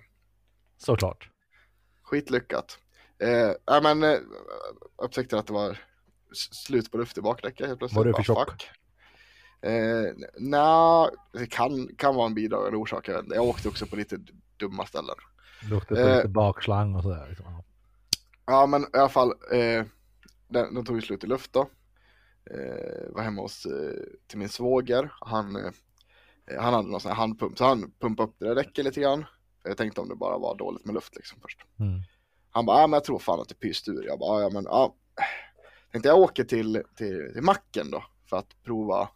Såklart. 0.77 1.29
Skitlyckat. 2.03 2.77
Eh, 3.19 3.51
nej 3.71 3.81
men, 3.95 4.03
eh, 4.03 4.19
upptäckte 5.03 5.39
att 5.39 5.47
det 5.47 5.53
var 5.53 5.77
slut 6.51 6.91
på 6.91 6.97
luft 6.97 7.17
i 7.17 7.21
bakdäcket 7.21 7.67
helt 7.67 7.79
plötsligt. 7.79 7.97
Var 7.97 8.05
du 8.05 8.13
för 8.13 8.23
tjock? 8.23 8.69
Eh, 9.61 9.71
Nej, 10.37 11.09
det 11.33 11.47
kan, 11.49 11.87
kan 11.97 12.15
vara 12.15 12.25
en 12.25 12.33
bidragande 12.35 12.77
orsak. 12.77 13.07
Jag, 13.07 13.25
jag 13.29 13.43
åkte 13.43 13.67
också 13.67 13.85
på 13.85 13.95
lite 13.95 14.17
dumma 14.57 14.85
ställen. 14.85 15.15
Luktar 15.69 15.95
på 15.95 16.01
Eh. 16.01 16.15
lite 16.15 16.27
bakslang 16.27 16.95
och 16.95 17.03
sådär. 17.03 17.25
Liksom. 17.29 17.45
Ja 18.45 18.65
men 18.65 18.81
i 18.81 18.97
alla 18.97 19.09
fall, 19.09 19.29
eh, 19.51 19.85
den, 20.47 20.73
den 20.73 20.85
tog 20.85 20.95
ju 20.95 21.01
slut 21.01 21.23
i 21.23 21.27
luft 21.27 21.53
då. 21.53 21.69
Eh, 22.51 23.13
var 23.13 23.23
hemma 23.23 23.41
hos, 23.41 23.65
eh, 23.65 24.03
till 24.27 24.37
min 24.37 24.49
svåger. 24.49 25.13
Han, 25.21 25.55
eh, 25.55 25.71
han 26.59 26.73
hade 26.73 26.87
någon 26.87 27.01
sån 27.01 27.11
här 27.11 27.17
handpump, 27.17 27.57
så 27.57 27.65
han 27.65 27.91
pumpade 27.99 28.29
upp 28.29 28.35
det 28.39 28.45
där 28.47 28.55
däcket 28.55 28.85
lite 28.85 29.01
grann. 29.01 29.25
Jag 29.63 29.77
tänkte 29.77 30.01
om 30.01 30.09
det 30.09 30.15
bara 30.15 30.37
var 30.37 30.55
dåligt 30.55 30.85
med 30.85 30.95
luft 30.95 31.15
liksom 31.15 31.39
först. 31.41 31.59
Mm. 31.79 32.01
Han 32.49 32.65
bara, 32.65 32.81
ja 32.81 32.87
men 32.87 32.93
jag 32.93 33.03
tror 33.03 33.19
fan 33.19 33.39
att 33.39 33.49
det 33.49 33.55
pyste 33.55 33.91
ur. 33.91 34.05
Jag 34.05 34.19
bara, 34.19 34.41
ja 34.41 34.49
men 34.49 34.63
ja. 34.63 34.95
Tänkte 35.91 36.09
jag 36.09 36.19
åker 36.19 36.43
till, 36.43 36.83
till, 36.95 37.31
till 37.33 37.41
macken 37.41 37.91
då 37.91 38.03
för 38.29 38.37
att 38.37 38.63
prova, 38.63 39.09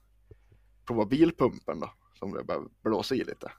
prova 0.86 1.06
bilpumpen 1.06 1.80
då. 1.80 1.94
Som 2.20 2.34
det 2.34 2.44
börjar 2.44 2.64
blåsa 2.84 3.16
i 3.16 3.24
lite. 3.24 3.52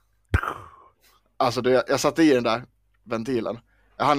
Alltså 1.37 1.61
det, 1.61 1.85
jag 1.87 1.99
satte 1.99 2.23
i 2.23 2.33
den 2.33 2.43
där 2.43 2.63
ventilen. 3.03 3.59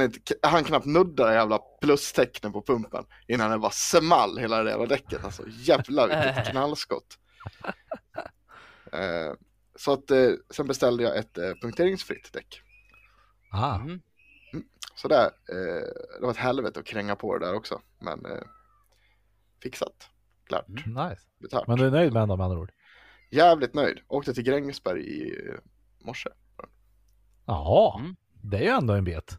Inte, 0.01 0.35
jag 0.43 0.49
hann 0.49 0.65
knappt 0.65 0.87
nudda 0.87 1.27
det 1.27 1.35
jävla 1.35 1.59
plustecknen 1.81 2.53
på 2.53 2.63
pumpen 2.63 3.05
innan 3.29 3.51
det 3.51 3.57
var 3.57 3.71
small 3.73 4.39
hela 4.39 4.63
det 4.63 4.71
jävla 4.71 4.87
däcket. 4.87 5.25
Alltså 5.25 5.43
jävlar 5.49 6.09
vilket 6.09 6.47
knallskott. 6.51 7.19
Eh, 8.93 9.33
så 9.77 9.93
att 9.93 10.11
eh, 10.11 10.31
sen 10.51 10.67
beställde 10.67 11.03
jag 11.03 11.17
ett 11.17 11.39
eh, 11.39 11.51
punkteringsfritt 11.63 12.33
däck. 12.33 12.63
Ah, 13.53 13.77
Mm. 13.77 14.01
Så 14.95 15.09
där, 15.09 15.31
det 16.21 16.23
var 16.27 16.31
ett 16.31 16.37
helvete 16.37 16.81
att 16.81 16.87
kränga 16.87 17.17
på 17.17 17.39
det 17.39 17.47
där 17.47 17.55
också. 17.55 17.81
Men 18.01 18.27
fixat, 19.63 20.11
klart, 20.47 20.69
nice. 20.69 21.23
betalt. 21.39 21.69
Men 21.69 21.79
du 21.79 21.87
är 21.87 21.91
nöjd 21.91 22.13
med 22.13 22.23
ändå 22.23 22.37
med 22.37 22.45
andra 22.45 22.59
ord? 22.59 22.73
Jävligt 23.31 23.75
nöjd. 23.75 23.99
Åkte 24.09 24.35
till 24.35 24.43
Grängesberg 24.45 25.03
i 25.03 25.35
morse. 26.05 26.29
Jaha, 27.47 28.01
Mm. 28.01 28.17
det 28.43 28.57
är 28.57 28.63
ju 28.63 28.69
ändå 28.69 28.95
en 28.95 29.05
bit. 29.05 29.39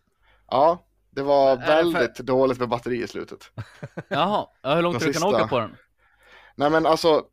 Ja, 0.53 0.85
det 1.09 1.21
var 1.21 1.55
det 1.57 1.61
för- 1.65 1.75
väldigt 1.93 2.15
dåligt 2.17 2.59
med 2.59 2.69
batteri 2.69 3.03
i 3.03 3.07
slutet. 3.07 3.51
Jaha, 4.07 4.47
ja, 4.61 4.75
hur 4.75 4.81
långt 4.81 4.99
De 4.99 5.05
du 5.05 5.13
kan 5.13 5.21
sista- 5.21 5.27
åka 5.37 5.47
på 5.47 5.59
den? 5.59 5.75
Nej 6.55 6.69
men 6.69 6.85
alltså, 6.85 7.23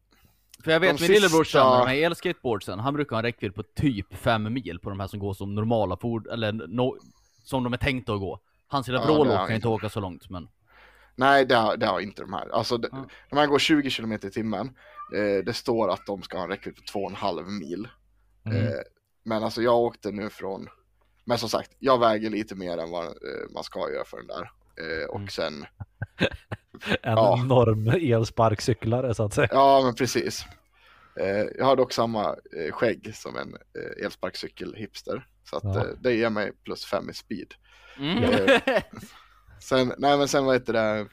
För 0.64 0.70
jag 0.70 0.80
vet 0.80 1.00
min 1.00 1.08
sista- 1.20 1.64
med 1.70 1.80
de 1.80 1.88
här 1.88 1.96
elskateboardsen, 2.06 2.78
han 2.78 2.94
brukar 2.94 3.10
ha 3.16 3.18
en 3.18 3.24
räckvidd 3.24 3.54
på 3.54 3.62
typ 3.62 4.14
5 4.16 4.52
mil 4.52 4.78
på 4.82 4.90
de 4.90 5.00
här 5.00 5.06
som 5.06 5.18
går 5.18 5.34
som 5.34 5.54
normala 5.54 5.96
ford 5.96 6.26
eller 6.26 6.52
no, 6.52 6.96
som 7.44 7.64
de 7.64 7.72
är 7.72 7.76
tänkta 7.76 8.12
att 8.12 8.20
gå. 8.20 8.40
Hans 8.68 8.86
lilla 8.88 9.04
Ja, 9.08 9.24
det 9.24 9.30
kan 9.46 9.52
inte 9.52 9.66
jag. 9.68 9.74
åka 9.74 9.88
så 9.88 10.00
långt 10.00 10.30
men... 10.30 10.48
nej 11.16 11.44
det 11.46 11.54
har, 11.54 11.76
det 11.76 11.86
har 11.86 12.00
inte 12.00 12.22
de 12.22 12.32
här. 12.32 12.48
Alltså 12.48 12.76
de, 12.76 12.88
Ja. 12.92 13.04
de 13.30 13.36
här 13.38 13.46
går 13.46 13.58
20 13.58 13.90
km 13.90 14.12
i 14.12 14.18
timmen. 14.18 14.66
Eh, 15.16 15.44
det 15.44 15.52
står 15.54 15.90
att 15.90 16.06
de 16.06 16.22
ska 16.22 16.36
ha 16.36 16.44
en 16.44 16.50
räckvidd 16.50 16.76
på 16.76 16.82
2,5 16.82 17.50
mil. 17.50 17.88
Mm. 18.44 18.56
Eh, 18.66 18.72
men 19.24 19.42
alltså 19.44 19.62
jag 19.62 19.78
åkte 19.78 20.10
nu 20.10 20.30
från, 20.30 20.68
men 21.24 21.38
som 21.38 21.48
sagt, 21.48 21.70
jag 21.78 21.98
väger 22.00 22.30
lite 22.30 22.54
mer 22.54 22.78
än 22.78 22.90
vad 22.90 23.04
eh, 23.06 23.50
man 23.54 23.64
ska 23.64 23.90
göra 23.92 24.04
för 24.04 24.16
den 24.16 24.26
där. 24.26 24.50
Eh, 24.76 25.08
och 25.08 25.16
Mm. 25.16 25.28
sen, 25.28 25.66
En 27.02 27.12
ja. 27.12 27.38
enorm 27.44 27.88
elsparkcyklare 27.88 29.14
så 29.14 29.22
att 29.24 29.34
säga. 29.34 29.48
ja 29.50 29.80
men 29.84 29.94
precis. 29.94 30.44
Eh, 31.20 31.46
jag 31.58 31.64
har 31.64 31.76
dock 31.76 31.92
samma 31.92 32.36
skägg 32.70 33.12
som 33.16 33.36
en 33.36 33.56
elsparkcykel-hipster. 34.04 35.26
Så 35.44 35.56
att 35.56 35.64
Ja. 35.64 35.86
det 36.00 36.14
ger 36.14 36.30
mig 36.30 36.52
plus 36.64 36.84
5 36.84 37.10
i 37.10 37.14
speed. 37.14 37.54
Mm. 37.98 38.60
Sen, 39.60 39.92
nej 39.98 40.18
men 40.18 40.28
sen 40.28 40.44
vad 40.44 40.54
heter 40.54 40.72
det, 40.72 41.06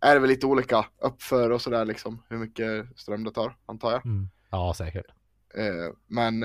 är 0.00 0.14
det 0.14 0.20
väl 0.20 0.28
lite 0.30 0.46
olika 0.46 0.86
uppför 0.98 1.50
och 1.50 1.62
sådär 1.62 1.84
liksom, 1.84 2.22
hur 2.28 2.38
mycket 2.38 2.86
ström 2.96 3.24
det 3.24 3.30
tar, 3.30 3.56
antar 3.66 3.92
jag. 3.92 4.06
Mm. 4.06 4.28
Ja, 4.50 4.74
säkert. 4.76 5.06
Men 6.06 6.42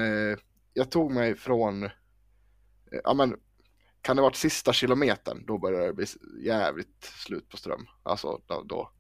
jag 0.73 0.91
tog 0.91 1.11
mig 1.11 1.35
från, 1.35 1.89
ja 3.03 3.13
men, 3.13 3.39
kan 4.01 4.15
det 4.15 4.21
varit 4.21 4.35
sista 4.35 4.73
kilometern, 4.73 5.45
då 5.45 5.57
började 5.57 5.85
det 5.85 5.93
bli 5.93 6.05
jävligt 6.41 7.03
slut 7.03 7.49
på 7.49 7.57
ström. 7.57 7.88
Alltså 8.03 8.41
då, 8.47 8.63
då, 8.63 8.91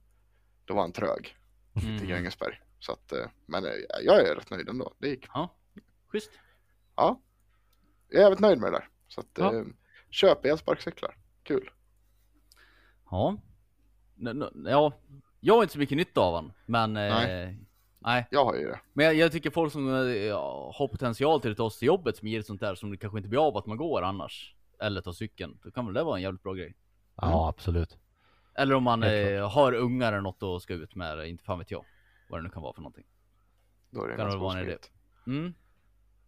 då 0.65 0.73
var 0.73 0.81
han 0.81 0.91
trög 0.91 1.35
till 1.73 1.89
Mm. 1.89 2.07
Grängesberg. 2.07 2.61
Så 2.79 2.91
att, 2.91 3.11
eh, 3.11 3.25
men 3.45 3.65
eh, 3.65 3.71
jag 4.03 4.27
är 4.27 4.35
rätt 4.35 4.49
nöjd 4.49 4.69
ändå. 4.69 4.93
Det 4.97 5.07
gick. 5.09 5.25
Ja, 5.33 5.55
schysst. 6.07 6.31
Ja, 6.95 7.21
jag 8.09 8.17
är 8.19 8.21
jävligt 8.23 8.39
nöjd 8.39 8.59
med 8.59 8.71
det 8.71 8.77
där. 8.77 8.89
Så 9.07 9.21
att, 9.21 9.27
Ja. 9.37 9.55
eh, 9.55 9.65
köp 10.09 10.45
elsparkcyklar. 10.45 11.17
Kul. 11.43 11.69
Ja. 13.11 13.37
Ja, 14.65 14.93
jag 15.39 15.53
har 15.55 15.61
inte 15.61 15.73
så 15.73 15.79
mycket 15.79 15.97
nytta 15.97 16.21
av 16.21 16.35
han, 16.35 16.53
men 16.65 16.93
Nej. 16.93 17.59
Nej. 17.99 18.27
Jag 18.31 18.45
har 18.45 18.55
ju 18.55 18.67
det. 18.67 18.79
Men 18.93 19.05
jag, 19.05 19.15
jag 19.15 19.31
tycker 19.31 19.49
folk 19.49 19.73
som 19.73 19.93
eh, 19.93 19.99
ja, 20.15 20.71
har 20.75 20.87
potential 20.87 21.41
till 21.41 21.51
att 21.51 21.57
ta 21.57 21.63
oss 21.63 21.79
till 21.79 21.85
jobbet 21.87 22.17
som 22.17 22.27
ger 22.27 22.41
sånt 22.41 22.61
där 22.61 22.75
som 22.75 22.91
det 22.91 22.97
kanske 22.97 23.17
inte 23.19 23.29
blir 23.29 23.47
av 23.47 23.57
att 23.57 23.65
man 23.65 23.77
går 23.77 24.01
annars. 24.01 24.55
Eller 24.81 25.01
tar 25.01 25.11
cykeln. 25.11 25.59
Då 25.63 25.71
kan 25.71 25.85
väl 25.85 25.93
det 25.93 26.03
vara 26.03 26.15
en 26.17 26.21
jävligt 26.21 26.43
bra 26.43 26.53
grej. 26.53 26.75
Ja, 27.15 27.49
absolut. 27.49 27.97
Eller 28.55 28.75
om 28.75 28.83
man 28.83 29.03
eh, 29.03 29.49
har 29.49 29.73
ungar 29.73 30.07
eller 30.13 30.21
något 30.21 30.43
och 30.43 30.61
ska 30.61 30.73
ut 30.73 30.95
med, 30.95 31.27
inte 31.27 31.43
fan 31.43 31.59
vet 31.59 31.71
jag. 31.71 31.85
Vad 32.29 32.39
det 32.39 32.43
nu 32.43 32.49
kan 32.49 32.61
vara 32.61 32.73
för 32.73 32.81
någonting. 32.81 33.05
Då 33.89 34.03
är 34.03 34.07
det 34.09 34.15
Kan 34.15 34.29
det 34.29 34.37
vara 34.37 34.57
en 34.59 34.63
idé. 34.65 34.77
Mm. 35.27 35.53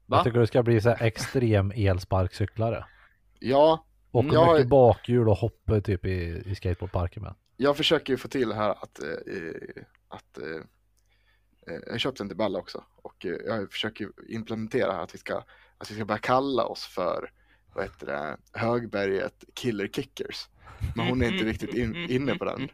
Jag 0.08 0.18
Va? 0.18 0.24
tycker 0.24 0.40
du 0.40 0.48
ska 0.48 0.64
bli 0.64 0.82
så 0.82 0.90
här 0.90 1.04
extrem 1.06 1.72
elsparkcyklare. 1.76 2.86
Ja, 3.40 3.86
Och 4.12 4.24
Mm, 4.24 4.34
jag- 4.36 4.54
mycket 4.54 4.70
bakhjul 4.70 5.30
och 5.30 5.36
hoppa 5.38 5.82
typ 5.82 6.06
i, 6.06 6.44
i 6.46 6.56
skateboardparken 6.56 7.24
med. 7.24 7.34
jag 7.58 7.78
försöker 7.78 8.14
ju 8.14 8.18
få 8.18 8.28
till 8.28 8.52
här 8.54 8.70
att, 8.70 9.00
eh, 9.04 9.10
eh, 9.10 9.84
att 10.08 10.38
eh, 10.38 10.44
eh, 10.46 10.62
jag 11.88 12.00
köpte 12.00 12.24
en 12.24 12.28
till 12.28 12.38
Bella 12.38 12.60
också 12.60 12.84
och 13.02 13.26
eh, 13.26 13.32
jag 13.46 13.72
försöker 13.72 14.10
implementera 14.28 14.92
att 15.02 15.14
vi 15.14 15.18
ska, 15.18 15.38
att 15.78 15.92
vi 15.92 15.96
ska 15.96 16.06
börja 16.06 16.20
kalla 16.20 16.66
oss 16.66 16.86
för 16.86 17.32
vad 17.76 17.84
heter 17.84 18.06
det, 18.06 18.38
Högberget 18.60 19.44
Killer 19.54 19.88
Kickers. 19.88 20.50
Men 20.96 21.08
hon 21.08 21.22
är 21.22 21.32
inte 21.34 21.46
riktigt 21.46 21.74
in, 21.74 21.96
inne 21.96 22.36
på 22.36 22.46
den. 22.46 22.70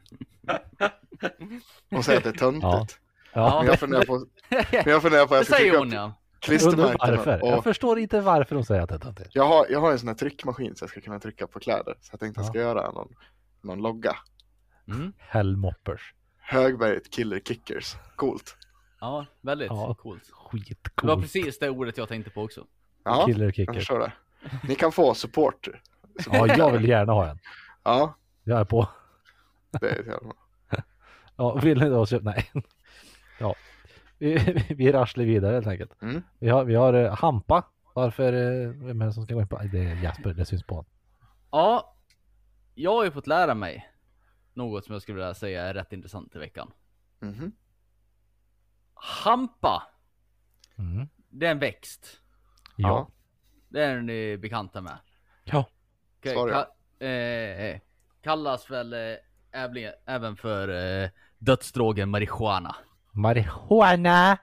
Hon 1.90 2.04
säger 2.04 2.18
att 2.18 2.24
det 2.24 2.30
är 2.30 2.34
töntigt. 2.34 3.00
Ja. 3.34 3.58
Men 3.60 3.68
jag 3.68 3.80
funderar 3.80 4.06
på, 4.06 4.26
men 4.50 4.92
jag 4.94 5.02
funderar 5.02 5.26
på 5.28 5.34
att 5.36 5.40
jag 5.40 5.46
ska 5.46 5.56
trycka 5.56 5.78
hon 5.78 5.88
upp 5.88 5.94
ja. 5.94 6.04
Undrar 6.04 6.14
klistermärken 6.40 6.98
varför. 7.00 7.40
Jag 7.44 7.64
förstår 7.64 8.00
inte 8.00 8.22
varför 8.22 8.56
hon 8.56 8.66
säger 8.66 8.82
att 8.82 8.90
det 8.90 8.96
är 8.96 9.00
töntigt. 9.00 9.30
jag 9.34 9.44
har, 9.48 9.66
jag 9.70 9.80
har 9.82 9.92
en 9.92 10.00
sån 10.00 10.08
här 10.08 10.16
tryckmaskin 10.16 10.76
så 10.76 10.84
jag 10.84 10.90
ska 10.90 11.02
kunna 11.02 11.20
trycka 11.20 11.48
på 11.48 11.60
kläder. 11.60 11.96
Så 12.02 12.10
jag 12.14 12.20
tänkte 12.20 12.42
att 12.42 12.46
jag 12.46 12.54
ska 12.54 12.60
Ja. 12.60 12.66
göra 12.68 12.92
någon, 12.92 13.16
någon 13.62 13.82
logga. 13.82 14.16
Mm. 14.88 15.14
Hellmoppers. 15.18 16.14
Högberget 16.40 17.12
Killer 17.12 17.40
Kickers. 17.40 17.96
Coolt. 18.16 18.58
Ja, 19.00 19.26
väldigt 19.42 19.68
Ja. 19.68 19.94
coolt. 20.00 20.24
Det 20.26 20.32
var 20.34 20.50
Skitcoolt. 20.60 21.22
precis 21.22 21.60
det 21.60 21.70
ordet 21.70 21.98
jag 21.98 22.08
tänkte 22.08 22.32
på 22.32 22.42
också. 22.42 22.66
Ja, 23.04 23.26
Killer 23.26 23.46
jag 23.46 23.56
kicker. 23.56 23.74
förstår 23.74 24.00
det. 24.00 24.12
Ni 24.68 24.76
kan 24.76 24.92
få 24.92 25.14
support. 25.14 25.68
Ja, 26.32 26.48
jag 26.48 26.72
vill 26.72 26.90
gärna 26.90 27.14
ha 27.14 27.28
en. 27.30 27.40
Ja, 27.84 28.16
Jag 28.44 28.60
är 28.60 28.66
på. 28.66 28.88
det 29.82 29.90
är 29.90 29.96
jävla 29.96 30.34
Ja, 31.36 31.54
vill 31.56 31.80
ni 31.80 31.90
då 31.90 32.06
köpa? 32.06 32.24
Nej. 32.30 32.52
Ja. 33.40 33.56
Vi, 34.18 34.64
vi 34.78 34.92
rasslar 34.92 35.24
vidare 35.24 35.54
helt 35.54 35.68
enkelt. 35.68 36.02
Mm. 36.02 36.24
Vi 36.40 36.50
har, 36.50 36.64
vi 36.64 36.76
har 36.76 36.94
eh, 36.94 37.16
Hampa. 37.16 37.64
Varför, 37.94 38.34
eh, 38.34 38.70
vem 38.70 39.02
är 39.02 39.06
det 39.06 39.14
som 39.14 39.24
ska 39.26 39.34
gå 39.34 39.42
in 39.42 39.48
på? 39.48 39.58
Det 39.58 39.80
är 39.80 39.96
Jasper, 39.96 40.34
det 40.34 40.46
syns 40.46 40.64
på 40.64 40.76
honom. 40.76 40.92
Ja, 41.52 41.96
jag 42.76 42.92
har 42.92 43.04
ju 43.06 43.12
fått 43.12 43.28
lära 43.28 43.54
mig 43.54 43.90
något 44.54 44.86
som 44.86 44.94
jag 44.94 45.02
skulle 45.02 45.16
vilja 45.16 45.34
säga 45.34 45.64
är 45.64 45.74
rätt 45.74 45.94
intressant 45.94 46.36
i 46.36 46.40
veckan. 46.40 46.72
Mhm. 47.20 47.52
Hampa, 49.06 49.84
Mm. 50.78 51.08
det 51.30 51.48
är 51.48 51.52
en 51.52 51.60
växt. 51.60 52.22
Ja. 52.76 53.08
Det 53.70 53.84
är 53.84 54.02
ni 54.02 54.38
bekanta 54.38 54.82
med. 54.82 54.98
Ja. 55.44 55.66
Ka- 56.24 56.66
eh, 57.00 57.66
eh, 57.66 57.80
kallas 58.22 58.72
väl 58.72 58.94
eh, 58.94 59.00
även, 60.06 60.36
för 60.36 60.68
eh, 61.04 61.10
dödsdrogen 61.38 62.10
marijuana. 62.10 62.76
Marijuana. 63.12 64.38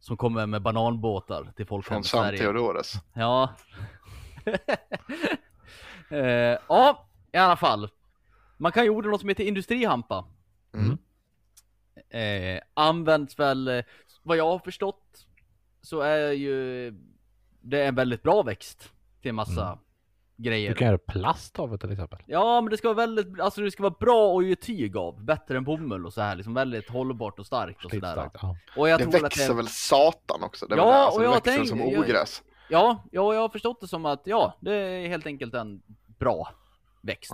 Som 0.00 0.16
kommer 0.16 0.46
med 0.46 0.62
bananbåtar 0.62 1.52
till 1.56 1.66
folk 1.66 1.86
Från 1.86 2.04
Sverige. 2.04 2.38
Theodores. 2.38 2.92
Ja. 3.14 3.54
eh, 6.10 6.58
ja, 6.68 7.08
i 7.32 7.36
alla 7.36 7.56
fall. 7.56 7.90
Man 8.58 8.72
kan 8.72 8.84
ju 8.84 8.90
odla 8.90 9.10
något 9.10 9.20
som 9.20 9.28
heter 9.28 9.44
industrihampa. 9.44 10.24
Mm. 10.74 10.98
Eh, 12.08 12.60
används 12.74 13.38
väl, 13.38 13.68
eh, 13.68 13.84
vad 14.22 14.36
jag 14.36 14.44
har 14.48 14.58
förstått, 14.58 15.26
så 15.82 16.00
är 16.00 16.32
ju 16.32 16.90
det 17.60 17.84
en 17.84 17.94
väldigt 17.94 18.22
bra 18.22 18.42
växt 18.42 18.92
till 19.20 19.28
en 19.28 19.34
massa 19.34 19.78
grejer. 20.36 20.68
Du 20.70 20.74
kan 20.76 20.86
göra 20.86 20.98
plast 20.98 21.58
av 21.58 21.70
det 21.70 21.78
till 21.78 21.92
exempel. 21.92 22.18
Ja, 22.26 22.60
men 22.60 22.70
det 22.70 22.76
ska 22.76 22.88
vara 22.88 23.06
väldigt, 23.06 23.40
alltså 23.40 23.60
det 23.60 23.70
ska 23.70 23.82
vara 23.82 23.94
bra 24.00 24.38
att 24.38 24.46
ge 24.46 24.56
tyg 24.56 24.96
av. 24.96 25.24
Bättre 25.24 25.56
än 25.56 25.64
bomull 25.64 26.06
och 26.06 26.12
så 26.12 26.20
här, 26.20 26.36
liksom 26.36 26.54
väldigt 26.54 26.88
hållbart 26.90 27.38
och 27.38 27.46
starkt 27.46 27.84
och 27.84 27.90
sådär. 27.90 28.30
Ja. 28.42 28.56
Och 28.76 28.88
jag 28.88 29.00
Det 29.00 29.04
tror 29.04 29.16
att 29.16 29.22
växer 29.22 29.48
det, 29.48 29.54
väl 29.54 29.68
satan 29.68 30.42
också. 30.42 30.66
Det, 30.66 30.74
är 30.74 30.78
Ja, 30.78 30.84
det. 30.86 30.94
alltså, 30.94 31.16
och 31.18 31.22
det 31.22 31.26
jag 31.26 31.34
växer 31.34 31.56
tänk- 31.56 31.68
som 31.68 31.80
ogräs. 31.82 32.42
Ja, 32.70 33.04
ja, 33.12 33.34
jag 33.34 33.40
har 33.40 33.48
förstått 33.48 33.80
det 33.80 33.88
som 33.88 34.06
att 34.06 34.22
ja, 34.24 34.56
det 34.60 34.74
är 34.74 35.08
helt 35.08 35.26
enkelt 35.26 35.54
en 35.54 35.82
bra 36.18 36.48
växt. 37.02 37.32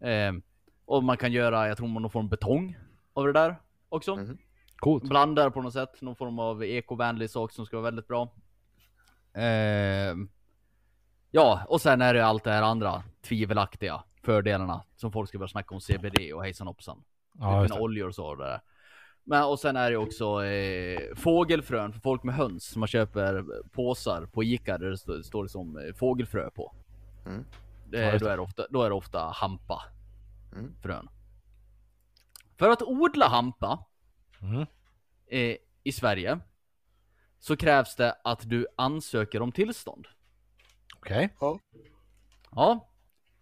Mm. 0.00 0.36
Eh, 0.36 0.42
och 0.84 1.04
man 1.04 1.16
kan 1.16 1.32
göra, 1.32 1.68
jag 1.68 1.76
tror 1.76 1.88
man 1.88 2.10
form 2.10 2.24
av 2.24 2.30
betong 2.30 2.76
av 3.12 3.26
det 3.26 3.32
där 3.32 3.56
också. 3.88 4.16
Mhm. 4.16 4.38
Coolt. 4.76 5.04
Blandar 5.04 5.50
på 5.50 5.62
något 5.62 5.72
sätt, 5.72 6.02
någon 6.02 6.16
form 6.16 6.38
av 6.38 6.64
ekovänlig 6.64 7.30
sak 7.30 7.52
som 7.52 7.66
ska 7.66 7.76
vara 7.76 7.84
väldigt 7.84 8.08
bra. 8.08 8.32
Eh, 9.34 10.14
ja, 11.30 11.60
och 11.68 11.80
sen 11.80 12.02
är 12.02 12.14
det 12.14 12.26
allt 12.26 12.44
det 12.44 12.50
här 12.52 12.62
andra 12.62 13.02
tvivelaktiga 13.22 14.02
fördelarna 14.22 14.84
som 14.96 15.12
folk 15.12 15.28
ska 15.28 15.38
börja 15.38 15.48
snacka 15.48 15.74
om 15.74 15.80
CBD 15.80 16.32
och 16.34 16.42
hejsan 16.44 16.66
hoppsan. 16.66 17.04
Ja, 17.38 17.66
det. 17.68 17.80
oljor 17.80 18.08
och 18.08 18.14
så 18.14 18.26
och 18.26 18.36
det 18.36 18.44
där. 18.44 18.60
Men 19.24 19.44
och 19.44 19.58
sen 19.58 19.76
är 19.76 19.90
det 19.90 19.96
också 19.96 20.44
eh, 20.44 21.00
fågelfrön 21.16 21.92
för 21.92 22.00
folk 22.00 22.22
med 22.22 22.34
höns. 22.34 22.76
Man 22.76 22.88
köper 22.88 23.44
påsar 23.72 24.26
på 24.26 24.44
Ica 24.44 24.78
där 24.78 24.90
det 24.90 24.98
står, 24.98 25.22
står 25.22 25.42
det 25.42 25.48
som 25.48 25.78
eh, 25.78 25.94
fågelfrö 25.94 26.50
på. 26.50 26.74
Mm. 27.26 27.44
Det, 27.90 28.00
Ja, 28.00 28.18
då, 28.18 28.26
är 28.26 28.36
det 28.36 28.42
ofta, 28.42 28.66
då 28.70 28.82
är 28.82 28.88
det 28.88 28.94
ofta 28.94 29.18
hampa 29.18 29.82
Mm. 30.52 30.74
frön. 30.82 31.08
För 32.58 32.70
att 32.70 32.82
odla 32.82 33.28
hampa 33.28 33.84
Mm. 34.42 34.66
eh, 35.26 35.56
i 35.82 35.92
Sverige 35.92 36.38
så 37.38 37.56
krävs 37.56 37.96
det 37.96 38.16
att 38.24 38.48
du 38.50 38.66
ansöker 38.76 39.42
om 39.42 39.52
tillstånd. 39.52 40.06
Okej. 40.96 41.34
Ja. 42.50 42.90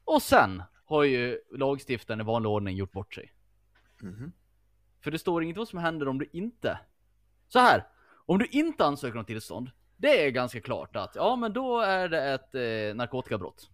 Och 0.05 0.23
sen 0.23 0.63
har 0.85 1.03
ju 1.03 1.41
lagstiftaren 1.57 2.21
i 2.21 2.25
vanlig 2.25 2.51
ordning 2.51 2.77
gjort 2.77 2.93
bort 2.93 3.15
sig. 3.15 3.33
Mhm. 4.01 4.33
För 5.01 5.11
det 5.11 5.19
står 5.19 5.43
inget 5.43 5.57
vad 5.57 5.69
som 5.69 5.79
händer 5.79 6.09
om 6.09 6.19
du 6.19 6.29
inte... 6.33 6.79
Så 7.49 7.59
här. 7.59 7.87
Om 8.27 8.39
du 8.39 8.47
inte 8.47 8.85
ansöker 8.85 9.19
om 9.19 9.25
tillstånd. 9.25 9.71
Det 9.97 10.27
är 10.27 10.31
ganska 10.31 10.61
klart 10.61 10.97
att, 10.97 11.15
ja 11.15 11.37
men 11.37 11.53
då 11.53 11.81
är 11.81 12.09
det 12.09 12.23
ett 12.33 12.55
eh, 12.55 12.97
narkotikabrott. 12.97 13.71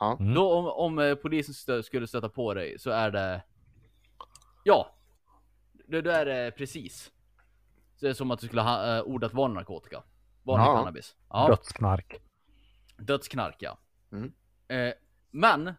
Ja. 0.00 0.16
Mm. 0.20 0.34
Då 0.34 0.52
om, 0.54 0.66
om 0.66 0.98
eh, 0.98 1.14
polisen 1.14 1.54
stö- 1.54 1.82
skulle 1.82 2.06
stöta 2.06 2.28
på 2.28 2.54
dig 2.54 2.78
så 2.78 2.90
är 2.90 3.10
det... 3.10 3.42
Ja. 4.66 4.94
Det, 5.88 6.00
då 6.02 6.10
är 6.10 6.26
det 6.26 6.50
precis. 6.56 7.12
Så 7.96 8.06
det 8.06 8.08
är 8.10 8.14
som 8.14 8.30
att 8.30 8.40
du 8.40 8.46
skulle 8.46 8.62
ha 8.62 8.96
eh, 8.96 9.02
ordat 9.02 9.34
vanlig 9.34 9.54
narkotika. 9.54 10.02
Vanlig 10.42 10.64
Ja. 10.66 10.76
cannabis. 10.76 11.16
Ja. 11.28 11.46
Dödsknark. 11.48 12.22
Dödsknark 12.98 13.56
ja. 13.58 13.78
Mm. 14.12 14.32
Eh, 14.68 14.94
men, 15.30 15.72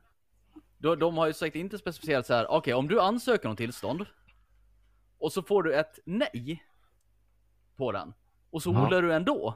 då, 0.78 0.96
de 0.96 1.18
har 1.18 1.28
ju 1.28 1.34
sagt 1.34 1.56
inte 1.56 1.78
specificerat 1.78 2.26
så 2.26 2.34
här. 2.34 2.48
okej 2.52 2.74
om 2.74 2.88
du 2.88 3.02
ansöker 3.02 3.50
om 3.50 3.56
tillstånd 3.56 4.06
och 5.18 5.34
så 5.34 5.42
får 5.42 5.64
du 5.64 5.74
ett 5.74 6.00
nej 6.06 6.64
på 7.76 7.92
den 7.92 8.14
och 8.50 8.64
så 8.64 8.74
Ja. 8.74 8.86
odlar 8.86 9.02
du 9.02 9.14
ändå. 9.14 9.56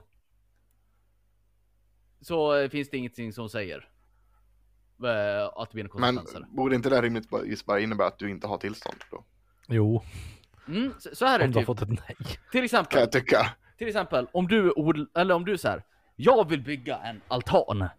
Så 2.22 2.56
eh, 2.56 2.70
finns 2.70 2.90
det 2.90 2.98
ingenting 2.98 3.34
som 3.34 3.50
säger 3.50 3.78
eh, 3.78 3.84
att 5.56 5.70
det 5.70 5.74
blir 5.74 5.84
några 5.84 6.00
Men 6.00 6.16
konsekvenser. 6.16 6.56
borde 6.56 6.76
inte 6.76 6.90
det 6.90 7.02
rimligtvis 7.02 7.66
bara 7.66 7.80
innebära 7.80 8.08
att 8.08 8.20
du 8.20 8.30
inte 8.30 8.48
har 8.48 8.58
tillstånd 8.58 8.98
då? 9.12 9.24
Jo, 9.68 10.02
Mm, 10.68 10.94
så, 11.00 11.16
så 11.16 11.26
här 11.26 11.40
är 11.40 11.44
om 11.46 11.52
det 11.52 11.60
du 11.60 11.66
har 11.66 11.76
typ. 11.76 11.80
fått 11.90 12.00
ett 12.00 12.08
nej. 12.08 12.16
Till 12.18 12.38
Kan 12.52 12.64
exempel, 12.64 13.00
jag 13.00 13.12
tycka. 13.12 13.48
till 13.78 13.88
exempel 13.88 14.28
om 14.32 14.48
du 14.48 14.74
eller 15.16 15.36
om 15.36 15.46
du 15.46 15.58
så 15.58 15.68
här. 15.68 15.84
jag 16.16 16.50
vill 16.50 16.62
bygga 16.62 16.98
en 16.98 17.22
altan. 17.28 17.90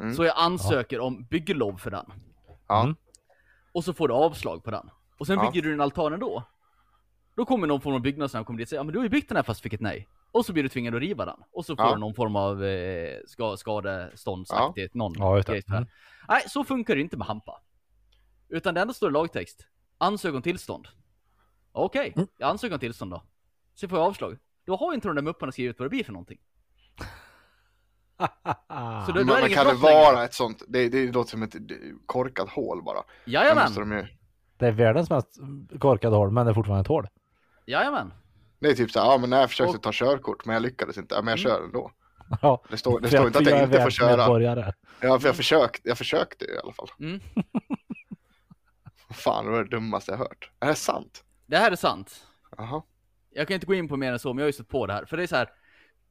Mm. 0.00 0.14
Så 0.14 0.24
jag 0.24 0.34
ansöker 0.38 1.00
om 1.00 1.24
bygglov 1.24 1.76
för 1.76 1.90
den. 1.90 2.12
Ja. 2.68 2.82
Mm. 2.82 2.96
Och 3.72 3.84
så 3.84 3.92
får 3.92 4.08
du 4.08 4.14
avslag 4.14 4.64
på 4.64 4.70
den. 4.70 4.90
Och 5.18 5.26
sen 5.26 5.38
Ja. 5.38 5.50
bygger 5.50 5.68
du 5.68 5.72
en 5.72 5.80
altan 5.80 6.12
ändå. 6.12 6.42
Då 7.34 7.44
kommer 7.44 7.66
någon 7.66 7.80
form 7.80 7.94
av 7.94 8.00
byggnadsnämnd 8.00 8.42
och 8.42 8.46
kommer 8.46 8.58
dit 8.58 8.66
och 8.66 8.68
säger 8.68 8.78
ja 8.80 8.84
men 8.84 8.92
du 8.92 8.98
har 8.98 9.04
ju 9.04 9.08
byggt 9.10 9.28
den 9.28 9.36
här 9.36 9.42
fast 9.42 9.60
fick 9.60 9.72
ett 9.72 9.80
nej. 9.80 10.08
Och 10.36 10.46
så 10.46 10.52
blir 10.52 10.62
du 10.62 10.68
tvingad 10.68 10.94
att 10.94 11.00
riva 11.00 11.24
den. 11.24 11.36
Och 11.52 11.64
så 11.66 11.76
får 11.76 11.86
Ja. 11.86 11.92
du 11.94 11.98
någon 12.00 12.14
form 12.14 12.36
av 12.36 12.64
eh, 12.64 13.16
ska, 13.26 13.56
skadeståndsaktigt, 13.56 14.94
någon 14.94 15.12
Ja, 15.18 15.36
just 15.36 15.46
det. 15.46 15.52
grej. 15.52 15.62
Mm. 15.68 15.86
Nej, 16.28 16.42
så 16.48 16.64
funkar 16.64 16.94
det 16.94 17.00
inte 17.00 17.16
med 17.16 17.26
hampa. 17.26 17.60
Utan 18.48 18.74
det 18.74 18.80
enda 18.80 18.94
står 18.94 19.10
i 19.10 19.12
lagtext. 19.12 19.66
Ansök 19.98 20.34
om 20.34 20.42
tillstånd. 20.42 20.88
Okej, 21.72 22.12
Mm. 22.16 22.28
jag 22.38 22.50
ansöker 22.50 22.74
om 22.74 22.80
tillstånd 22.80 23.10
då. 23.10 23.22
Så 23.74 23.88
får 23.88 23.98
jag 23.98 24.06
avslag. 24.08 24.38
Då 24.66 24.76
har 24.76 24.94
inte 24.94 25.08
de 25.08 25.14
där 25.14 25.22
mupparna 25.22 25.52
skrivit 25.52 25.78
vad 25.78 25.86
det 25.86 25.90
blir 25.90 26.04
för 26.04 26.12
någonting. 26.12 26.38
Så 29.06 29.12
då, 29.12 29.14
Men, 29.14 29.26
det 29.26 29.32
men 29.32 29.38
inget 29.40 29.54
kan 29.54 29.66
det 29.66 29.72
brott 29.72 29.82
längre. 29.82 30.12
vara 30.12 30.24
ett 30.24 30.34
sånt, 30.34 30.62
det, 30.68 30.88
det 30.88 31.12
låter 31.12 31.30
som 31.30 31.42
ett 31.42 31.56
det- 31.68 31.78
korkat 32.06 32.48
hål 32.48 32.82
bara. 32.82 32.98
Jajamän, 33.24 33.74
de 33.74 33.92
ju, 33.92 34.06
Det 34.58 34.66
är 34.66 34.72
världens 34.72 35.10
mest 35.10 35.38
korkade 35.78 36.16
hål, 36.16 36.30
men 36.30 36.46
det 36.46 36.52
är 36.52 36.54
fortfarande 36.54 36.80
ett 36.80 36.86
hål. 36.86 37.06
jajamän. 37.66 38.12
Det 38.58 38.68
är 38.68 38.74
typ 38.74 38.90
så 38.90 39.00
här, 39.00 39.06
ja 39.06 39.18
men 39.18 39.30
när 39.30 39.40
jag 39.40 39.50
försökte 39.50 39.76
Och- 39.76 39.82
ta 39.82 39.90
körkort 39.92 40.44
men 40.44 40.52
jag 40.54 40.62
lyckades 40.62 40.98
inte, 40.98 41.14
ja 41.14 41.22
men 41.22 41.30
jag 41.32 41.38
kör 41.38 41.64
ändå. 41.64 41.90
Ja, 42.42 42.62
Det 42.70 42.76
står, 42.76 43.00
det 43.00 43.08
står 43.08 43.26
inte 43.26 43.38
att 43.38 43.44
för 43.44 43.50
jag 43.50 43.62
inte 43.64 43.82
får 43.82 43.90
köra. 43.90 44.72
Ja, 45.00 45.18
för 45.20 45.28
jag 45.28 45.36
försökte, 45.36 45.88
jag 45.88 45.98
försökte 45.98 46.44
i 46.44 46.58
alla 46.64 46.72
fall. 46.72 46.88
Mm. 47.00 47.20
Fan, 49.10 49.44
det 49.44 49.50
var 49.50 49.64
det 49.64 49.70
dummaste 49.70 50.10
jag 50.12 50.18
hört. 50.18 50.50
Är 50.60 50.66
det 50.68 50.74
sant? 50.74 51.24
Det 51.46 51.56
här 51.56 51.70
är 51.72 51.76
sant. 51.76 52.26
Jaha. 52.56 52.82
Jag 53.30 53.48
kan 53.48 53.54
inte 53.54 53.66
gå 53.66 53.74
in 53.74 53.88
på 53.88 53.96
mer 53.96 54.12
än 54.12 54.18
så, 54.18 54.28
men 54.32 54.38
jag 54.38 54.44
har 54.44 54.48
ju 54.48 54.52
stött 54.52 54.68
på 54.68 54.86
det 54.86 54.92
här. 54.92 55.04
För 55.04 55.16
det 55.16 55.22
är 55.22 55.26
så 55.26 55.36
här. 55.36 55.50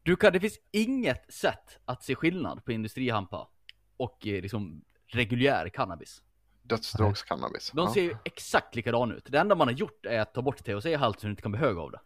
Du 0.03 0.15
kan, 0.15 0.33
det 0.33 0.39
finns 0.39 0.59
inget 0.71 1.33
sätt 1.33 1.79
att 1.85 2.03
se 2.03 2.15
skillnad 2.15 2.65
på 2.65 2.71
industrihampa 2.71 3.47
och 3.97 4.27
eh, 4.27 4.41
liksom 4.41 4.81
reguljär 5.07 5.69
cannabis. 5.69 6.21
Dödsdrogscannabis. 6.61 7.71
De 7.73 7.87
ser 7.93 8.01
ju 8.01 8.15
exakt 8.25 8.75
likadana 8.75 9.13
ut. 9.15 9.25
Det 9.29 9.37
enda 9.37 9.55
man 9.55 9.67
har 9.67 9.73
gjort 9.73 10.05
är 10.05 10.19
att 10.19 10.33
ta 10.33 10.41
bort 10.41 10.61
THC-halt 10.61 11.19
så 11.19 11.27
du 11.27 11.31
inte 11.31 11.41
kan 11.41 11.51
bli 11.51 11.59
hög 11.61 11.77
av 11.77 11.91
det. 11.91 11.99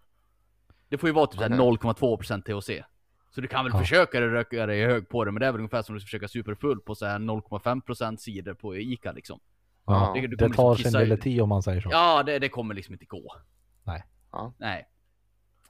Det 0.89 0.97
får 0.97 1.09
ju 1.09 1.13
vara 1.13 1.27
typ 1.27 1.41
Okej. 1.41 1.57
0,2% 1.57 2.41
THC. 2.41 2.83
Så 3.31 3.41
du 3.41 3.47
kan 3.47 3.65
väl 3.65 3.73
Ja. 3.73 3.79
försöka 3.79 4.21
röka 4.21 4.65
dig 4.65 4.85
hög 4.85 5.09
på 5.09 5.25
det, 5.25 5.31
men 5.31 5.39
det 5.39 5.45
är 5.45 5.51
väl 5.51 5.59
ungefär 5.59 5.81
som 5.81 5.95
du 5.95 6.01
försöka 6.01 6.27
superfull 6.27 6.79
på 6.81 6.95
så 6.95 7.05
här 7.05 7.19
0,5% 7.19 8.17
sidor 8.17 8.53
på 8.53 8.75
Ica 8.77 9.11
liksom. 9.11 9.39
Ja, 9.85 10.11
Det- 10.15 10.21
du 10.21 10.35
det 10.35 10.49
tar 10.53 10.75
liksom 10.75 10.91
sin 10.91 10.99
lilla 11.01 11.17
tid 11.17 11.41
om 11.41 11.49
man 11.49 11.63
säger 11.63 11.81
så. 11.81 11.89
Ja, 11.91 12.23
det, 12.23 12.39
det 12.39 12.49
kommer 12.49 12.73
liksom 12.75 12.93
inte 12.93 13.05
gå. 13.05 13.35
Nej. 13.83 14.03
Ja. 14.31 14.53
Nej. 14.57 14.87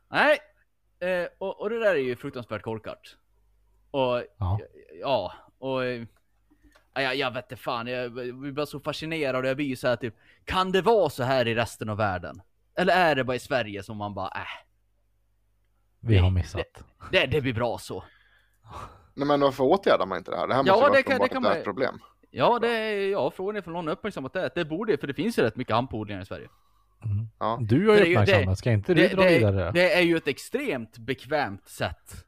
Nej. 0.10 0.38
Eh, 1.00 1.28
och, 1.38 1.62
och 1.62 1.70
det 1.70 1.80
där 1.80 1.96
är 1.96 2.00
ju 2.00 2.16
fruktansvärt 2.16 2.62
korkat. 2.62 3.02
Och 3.92 4.24
Ja. 4.38 4.60
ja, 5.02 5.34
och 5.58 5.84
ja, 6.94 7.02
jag, 7.02 7.16
jag 7.16 7.32
vet 7.32 7.52
inte 7.52 7.64
fan, 7.64 7.88
jag 7.88 8.14
blir 8.14 8.52
bara 8.52 8.66
så 8.66 8.80
fascinerad 8.80 9.36
och 9.44 9.50
jag 9.50 9.56
blir 9.56 9.66
ju 9.68 9.76
så 9.76 9.88
här 9.88 9.96
typ, 9.96 10.16
kan 10.46 10.72
det 10.72 10.82
vara 10.82 11.10
så 11.10 11.24
här 11.24 11.48
i 11.48 11.56
resten 11.56 11.90
av 11.90 11.98
världen? 11.98 12.42
Eller 12.76 12.94
är 12.94 13.16
det 13.16 13.24
bara 13.24 13.36
i 13.36 13.40
Sverige 13.40 13.84
som 13.84 13.98
man 13.98 14.14
bara, 14.14 14.28
äh, 14.28 14.42
Vi 16.02 16.18
har 16.18 16.30
missat. 16.30 16.84
det, 17.12 17.26
det 17.26 17.42
blir 17.42 17.54
bra 17.54 17.78
så. 17.78 18.04
Nej 19.14 19.28
men 19.28 19.40
varför 19.40 19.64
åtgärdar 19.64 20.06
man 20.06 20.18
inte 20.18 20.32
det 20.32 20.38
här? 20.38 20.48
Det 20.48 20.54
här 20.54 20.64
Ja, 20.66 20.74
måste 20.74 20.86
det 20.86 20.92
vara 20.92 21.04
kan- 21.04 21.20
det 21.22 21.28
kan 21.28 21.38
ett 21.38 21.44
man- 21.44 21.54
värt 21.54 21.64
problem. 21.64 22.00
Ja, 22.32 22.60
det 22.60 22.68
är, 22.68 23.10
ja, 23.12 23.32
frågan 23.32 23.56
är 23.56 23.62
för 23.62 23.72
någon 23.72 23.88
uppmärksammat 23.88 24.34
det, 24.34 24.50
det 24.56 24.66
borde, 24.66 24.98
för 24.98 25.08
det 25.08 25.14
finns 25.14 25.40
ju 25.40 25.44
rätt 25.44 25.56
mycket 25.56 25.76
hampodlingar 25.76 26.22
i 26.22 26.26
Sverige. 26.26 26.48
Mm. 27.06 27.28
Ja. 27.40 27.58
Du 27.62 27.88
har 27.90 27.96
Det 27.96 28.06
ju 28.06 28.14
uppmärksammat, 28.16 28.58
ska 28.58 28.72
inte 28.72 28.94
du 28.94 29.02
Det, 29.02 29.16
dra 29.16 29.22
det, 29.24 29.30
vidare? 29.38 29.68
är, 29.68 29.72
det 29.72 29.94
är 29.94 30.02
ju 30.02 30.18
ett 30.18 30.28
extremt 30.28 30.98
bekvämt 30.98 31.68
sätt 31.68 32.26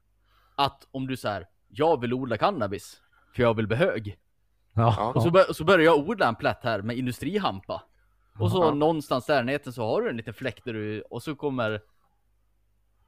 att 0.56 0.88
om 0.92 1.08
du 1.08 1.18
säger 1.18 1.48
jag 1.70 2.02
vill 2.02 2.14
odla 2.14 2.38
cannabis, 2.38 3.02
för 3.36 3.44
jag 3.44 3.54
vill 3.54 3.68
bli 3.68 3.78
hög. 3.78 4.18
Ja. 4.74 5.12
Och 5.16 5.24
så, 5.24 5.32
bör, 5.32 5.54
så 5.54 5.64
börjar 5.64 5.86
jag 5.86 5.98
odla 6.10 6.28
en 6.28 6.36
plätt 6.36 6.60
här 6.64 6.82
med 6.82 6.98
industrihampa. 6.98 7.84
Och 8.40 8.52
så 8.52 8.64
Ja. 8.64 8.74
någonstans 8.74 9.26
där 9.26 9.42
i 9.42 9.46
närheten 9.46 9.74
så 9.74 9.86
har 9.86 10.02
du 10.02 10.10
en 10.10 10.18
liten 10.18 10.34
fläkt 10.34 10.66
där 10.66 10.74
du, 10.74 11.02
och 11.02 11.24
så 11.24 11.36
kommer 11.36 11.82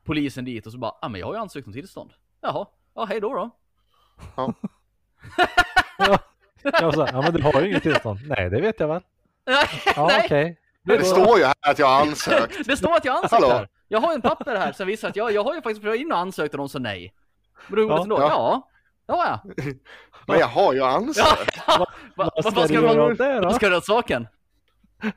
polisen 0.04 0.46
dit 0.46 0.66
och 0.66 0.72
så 0.72 0.78
bara, 0.78 0.92
ja 0.92 0.98
ah, 1.02 1.10
men 1.10 1.20
jag 1.20 1.28
har 1.28 1.34
ju 1.34 1.40
ansökt 1.40 1.68
om 1.68 1.74
tillstånd. 1.74 2.12
Jaha, 2.42 2.66
ja 2.96 3.06
hej 3.06 3.22
då 3.22 3.34
då. 3.34 3.50
ja. 5.98 6.18
Jag 6.64 6.94
sa, 6.94 7.08
ja 7.12 7.22
men 7.22 7.34
du 7.34 7.42
har 7.44 7.62
ju 7.62 7.70
inget 7.70 7.84
tillstånd. 7.84 8.20
Nej, 8.28 8.50
det 8.50 8.62
vet 8.62 8.80
jag 8.80 8.88
väl. 8.88 9.02
Ja, 9.96 10.08
Nej. 10.08 10.22
okej. 10.26 10.60
Det 10.84 11.04
står 11.06 11.38
ju 11.40 11.44
här 11.46 11.54
att 11.62 11.80
jag 11.80 11.88
har 11.88 12.02
ansökt. 12.08 12.66
Det 12.68 12.78
står 12.78 12.96
att 12.96 13.06
jag 13.06 13.16
ansökt 13.16 13.32
Hallå? 13.32 13.48
här. 13.50 13.68
Jag 13.88 14.00
har 14.00 14.12
ju 14.12 14.16
en 14.16 14.22
papper 14.22 14.56
här 14.56 14.72
som 14.72 14.88
visar 14.88 15.10
att 15.10 15.16
jag, 15.16 15.32
jag 15.32 15.44
har 15.44 15.56
ju 15.56 15.62
faktiskt 15.62 15.86
varit 15.86 16.02
inne 16.02 16.14
och 16.14 16.20
ansökt 16.20 16.54
och 16.54 16.58
de 16.58 16.70
sa 16.70 16.80
nej. 16.80 17.14
Men 17.68 17.80
då 17.80 17.94
Ja, 17.94 17.98
jag 17.98 18.10
då? 18.10 18.18
ja. 18.20 18.30
Ja. 18.30 18.70
Ja, 19.08 19.42
ja. 19.56 19.64
Men 20.28 20.40
jag 20.40 20.48
har 20.48 20.74
ju 20.74 20.80
ja. 20.80 20.88
ansökt. 20.90 21.68
Va, 21.68 21.78
va, 21.78 21.86
Vad 22.16 22.44
vad 22.44 22.54
ska 22.54 22.68
du 22.68 22.74
göra 22.74 22.88
man 22.96 23.12
åt 23.12 23.18
det 23.18 23.34
Vad 23.34 23.44
då? 23.44 23.54
ska 23.54 23.70
du 23.70 23.78
åt 23.78 23.86
saken? 23.86 24.28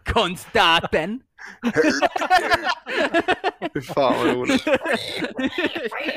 Konstaten. 0.04 1.20
Fy 3.74 3.80
fan 3.80 4.14
vad 4.18 4.34
roligt. 4.34 4.64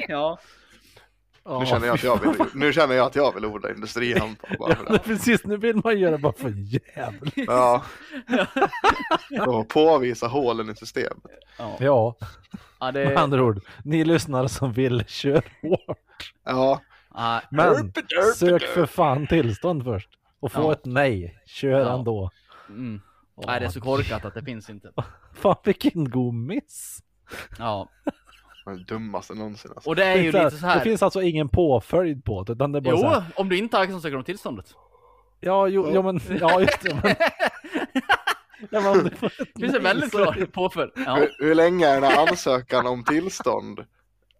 ja. 0.08 0.40
Nu 1.60 1.66
känner 1.66 1.88
jag 1.88 1.94
att 1.94 2.04
jag 2.04 2.20
vill, 2.22 2.32
nu 2.54 2.74
känner 2.74 2.96
jag 2.96 3.06
att 3.06 3.16
jag 3.16 3.34
vill 3.36 3.46
odla 3.46 3.70
industrihampa. 3.72 4.48
Bara 4.60 4.76
för 4.76 4.86
Ja, 4.86 4.92
det. 4.94 5.00
precis, 5.00 5.46
nu 5.46 5.58
vill 5.58 5.82
man 5.84 6.00
göra 6.00 6.18
bara 6.18 6.34
för 6.34 6.54
jävla. 6.56 7.32
Ja. 7.36 7.84
Och 9.48 9.68
påvisa 9.70 10.28
hålen 10.28 10.70
i 10.70 10.76
systemet. 10.76 11.18
Ja. 11.58 11.76
Ja, 11.80 12.16
Ja, 12.80 12.92
med 12.92 12.94
det... 12.94 13.20
andra 13.20 13.44
ord. 13.44 13.62
Ni 13.84 14.04
lyssnare 14.06 14.50
som 14.50 14.74
vill, 14.74 15.04
kör 15.08 15.44
hårt. 15.62 16.34
Ja. 16.46 16.82
Ja, 17.14 17.42
Men 17.52 17.94
sök 18.36 18.62
för 18.64 18.86
fan 18.86 19.28
tillstånd 19.28 19.84
först. 19.84 20.10
Och 20.40 20.52
få 20.52 20.62
Ja. 20.62 20.72
ett 20.72 20.86
nej. 20.86 21.40
Kör 21.46 21.70
Ja. 21.80 21.94
ändå. 22.00 22.32
mm. 22.70 23.02
Nej, 23.48 23.60
det 23.60 23.66
är 23.66 23.70
så 23.70 23.82
korkat 23.82 24.26
att 24.26 24.34
det 24.34 24.44
finns 24.44 24.70
inte. 24.70 24.92
Fan 25.34 25.56
vilken 25.64 26.10
god 26.10 26.34
miss. 26.34 27.00
Ja. 27.60 27.90
Det 28.66 28.84
dummaste 28.84 29.34
någonsin 29.34 29.72
alltså. 29.76 29.90
Och 29.90 29.96
det 29.96 30.04
är 30.06 30.16
ju 30.18 30.32
Det, 30.32 30.44
lite 30.44 30.58
så 30.58 30.68
här. 30.68 30.76
det 30.78 30.82
finns 30.84 31.04
alltså 31.04 31.22
ingen 31.22 31.50
påföljd 31.50 32.24
på 32.26 32.44
det, 32.44 32.54
utan 32.54 32.72
det 32.72 32.80
är 32.80 32.82
bara 32.82 32.98
så 32.98 33.04
Jo, 33.04 33.10
här, 33.10 33.24
om 33.36 33.50
du 33.50 33.58
inte 33.58 33.78
har 33.78 33.86
ansökt 33.86 34.16
om 34.16 34.24
tillståndet. 34.24 34.74
Ja, 35.40 35.68
jo, 35.68 35.92
ja, 35.94 36.02
men, 36.02 36.20
ja 36.40 36.60
just 36.62 36.82
det. 36.82 37.00
Men, 37.04 37.16
ja, 38.72 38.82
men 38.82 39.04
Det 39.54 39.60
finns 39.62 39.76
en 39.76 39.84
väldigt 39.84 40.12
så- 40.12 40.18
klar 40.18 40.46
påföljd. 40.46 40.92
Ja. 40.96 41.16
Hur, 41.16 41.30
hur 41.40 41.56
länge 41.56 41.88
är 41.88 41.94
den 42.02 42.04
här 42.04 42.28
ansökan 42.30 42.88
om 42.88 43.04
tillstånd 43.04 43.86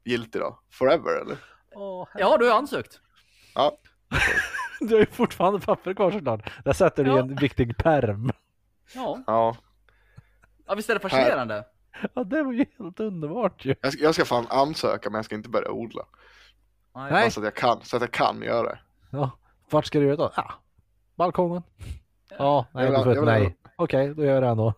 giltig 0.06 0.42
då? 0.42 0.60
Forever 0.72 1.22
eller? 1.22 1.38
Åh, 1.76 2.08
ja, 2.18 2.38
du 2.38 2.50
har 2.50 2.58
ansökt. 2.58 3.00
Ja. 3.56 3.78
Du 4.82 4.94
har 4.94 5.00
ju 5.00 5.06
fortfarande 5.06 5.60
papper 5.60 5.94
kvar 5.94 6.12
såklart. 6.12 6.52
Där 6.66 6.74
sätter 6.74 7.04
du 7.04 7.10
i 7.12 7.14
Ja. 7.14 7.20
en 7.20 7.36
viktig 7.36 7.78
perm. 7.78 8.32
Ja. 8.96 9.24
Ja. 9.28 9.56
ja, 10.68 10.76
visst 10.76 10.90
är 10.90 10.94
det 10.94 11.00
fascinerande? 11.00 11.66
Ja, 12.14 12.24
det 12.24 12.44
var 12.44 12.52
ju 12.54 12.66
helt 12.80 13.00
underbart 13.00 13.66
ju. 13.66 13.76
Jag 13.82 13.94
ska, 13.94 14.04
jag 14.04 14.14
ska 14.16 14.26
fan 14.26 14.46
ansöka 14.50 15.10
men 15.10 15.18
jag 15.18 15.26
ska 15.26 15.36
inte 15.36 15.50
börja 15.50 15.72
odla. 15.72 16.06
Nej. 16.96 17.12
Bara 17.12 17.30
så 17.30 17.40
att 17.40 17.44
jag 17.44 17.56
kan, 17.56 17.82
så 17.84 17.96
att 17.96 18.02
jag 18.02 18.12
kan 18.12 18.42
göra 18.42 18.64
det. 18.70 18.80
Ja, 19.12 19.32
vart 19.70 19.86
ska 19.86 20.00
du 20.00 20.06
göra 20.06 20.16
då? 20.16 20.32
Ja, 20.36 20.54
balkongen. 21.16 21.64
Ja, 22.30 22.66
nej, 22.74 22.86
Jag 22.86 22.92
vill- 22.92 22.98
du 23.00 23.04
får 23.04 23.12
ett 23.12 23.16
jag 23.16 23.22
vill- 23.22 23.44
nej. 23.44 23.58
Okej, 23.76 24.16
då 24.16 24.24
gör 24.26 24.34
jag 24.34 24.44
det 24.44 24.50
ändå. 24.50 24.74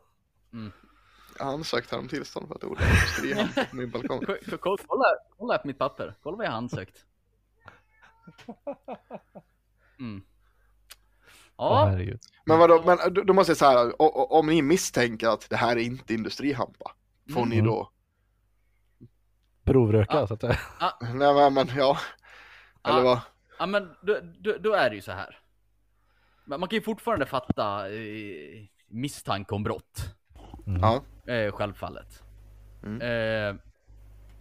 Jag 1.39 1.45
har 1.45 1.53
ansökt 1.53 1.91
här 1.91 1.99
om 1.99 2.07
tillstånd 2.07 2.47
för 2.47 2.55
att 2.55 2.64
odla 2.64 2.82
industrihampa 2.86 3.66
på 3.70 3.76
min 3.76 3.89
balkong. 3.91 4.20
Ko- 4.26 4.36
ko- 4.49 4.57
ko- 4.57 4.78
Kolla, 4.88 5.05
kolla 5.38 5.57
på 5.57 5.68
mitt 5.68 5.78
papper. 5.80 6.16
Kolla 6.24 6.38
vad 6.38 6.45
jag 6.45 6.51
har 6.51 6.57
ansökt. 6.57 6.97
Mm. 9.99 10.22
Ja, 11.62 11.86
herregud. 11.86 12.20
Men 12.45 12.59
vadå, 12.59 12.84
men 12.86 13.14
då, 13.14 13.22
då 13.24 13.34
måste 13.34 13.49
jag 13.51 13.57
säga 13.57 13.72
här, 13.72 14.01
om 14.34 14.47
ni 14.47 14.62
misstänker 14.62 15.28
att 15.30 15.49
det 15.49 15.55
här 15.55 15.76
är 15.78 15.82
inte 15.82 16.14
industrihampa, 16.14 16.91
får 17.34 17.45
ni 17.45 17.55
Mm. 17.55 17.68
då? 17.68 17.91
Provröka 19.64 20.14
Ja. 20.18 20.28
så 20.28 20.34
att 20.34 20.43
jag... 20.43 20.55
Nej 21.16 21.34
men, 21.34 21.53
men 21.53 21.68
ja. 21.76 21.97
Eller 22.88 23.01
vad? 23.03 23.20
ja 23.59 23.66
men 23.66 23.89
då, 24.01 24.18
då, 24.39 24.57
då 24.59 24.74
är 24.74 24.89
det 24.89 24.95
ju 24.95 25.01
så 25.01 25.12
här. 25.12 25.39
Men 26.45 26.59
man 26.59 26.70
kan 26.70 26.78
ju 26.78 26.82
fortfarande 26.82 27.26
fatta 27.26 27.89
eh, 27.93 28.66
misstanke 28.88 29.55
om 29.55 29.64
brott. 29.64 30.16
Mm. 30.68 30.82
Ja. 30.82 31.01
Eh, 31.34 31.51
självfallet. 31.51 32.24
Mm. 32.84 33.01
Eh, 33.01 33.62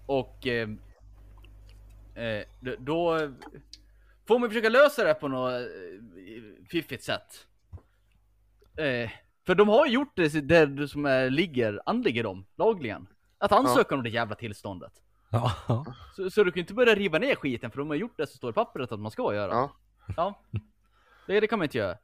och 0.06 0.46
eh, 0.46 0.68
eh, 2.14 2.44
då 2.78 3.30
får 4.30 4.38
man 4.38 4.48
försöka 4.48 4.68
lösa 4.68 5.04
det 5.04 5.14
på 5.14 5.28
något 5.28 5.52
eh, 5.52 6.66
fiffigt 6.70 7.04
sätt. 7.04 7.46
Eh, 8.76 9.10
för 9.46 9.54
de 9.54 9.68
har 9.68 9.86
ju 9.86 9.92
gjort 9.92 10.12
det 10.16 10.48
där 10.48 10.86
som 10.86 11.06
är, 11.06 11.30
ligger, 11.30 11.80
anligger 11.86 12.22
dem 12.22 12.46
lagligen. 12.56 13.06
Att 13.38 13.52
ansöka 13.52 13.94
om 13.94 14.02
det 14.02 14.10
jävla 14.10 14.34
tillståndet. 14.34 14.92
Ja. 15.30 15.52
ja. 15.68 15.84
Så, 16.16 16.30
så 16.30 16.44
du 16.44 16.52
kan 16.52 16.60
inte 16.60 16.74
börja 16.74 16.94
riva 16.94 17.18
ner 17.18 17.34
skiten 17.34 17.70
för 17.70 17.78
de 17.78 17.88
har 17.88 17.96
gjort 17.96 18.16
det 18.16 18.26
som 18.26 18.36
står 18.36 18.50
i 18.50 18.52
pappret 18.52 18.92
att 18.92 19.00
man 19.00 19.10
ska 19.10 19.34
göra. 19.34 19.52
Ja. 19.52 19.70
Ja. 20.16 20.40
Det, 21.26 21.40
det 21.40 21.46
kan 21.46 21.58
man 21.58 21.64
inte 21.66 21.78
göra. 21.78 21.96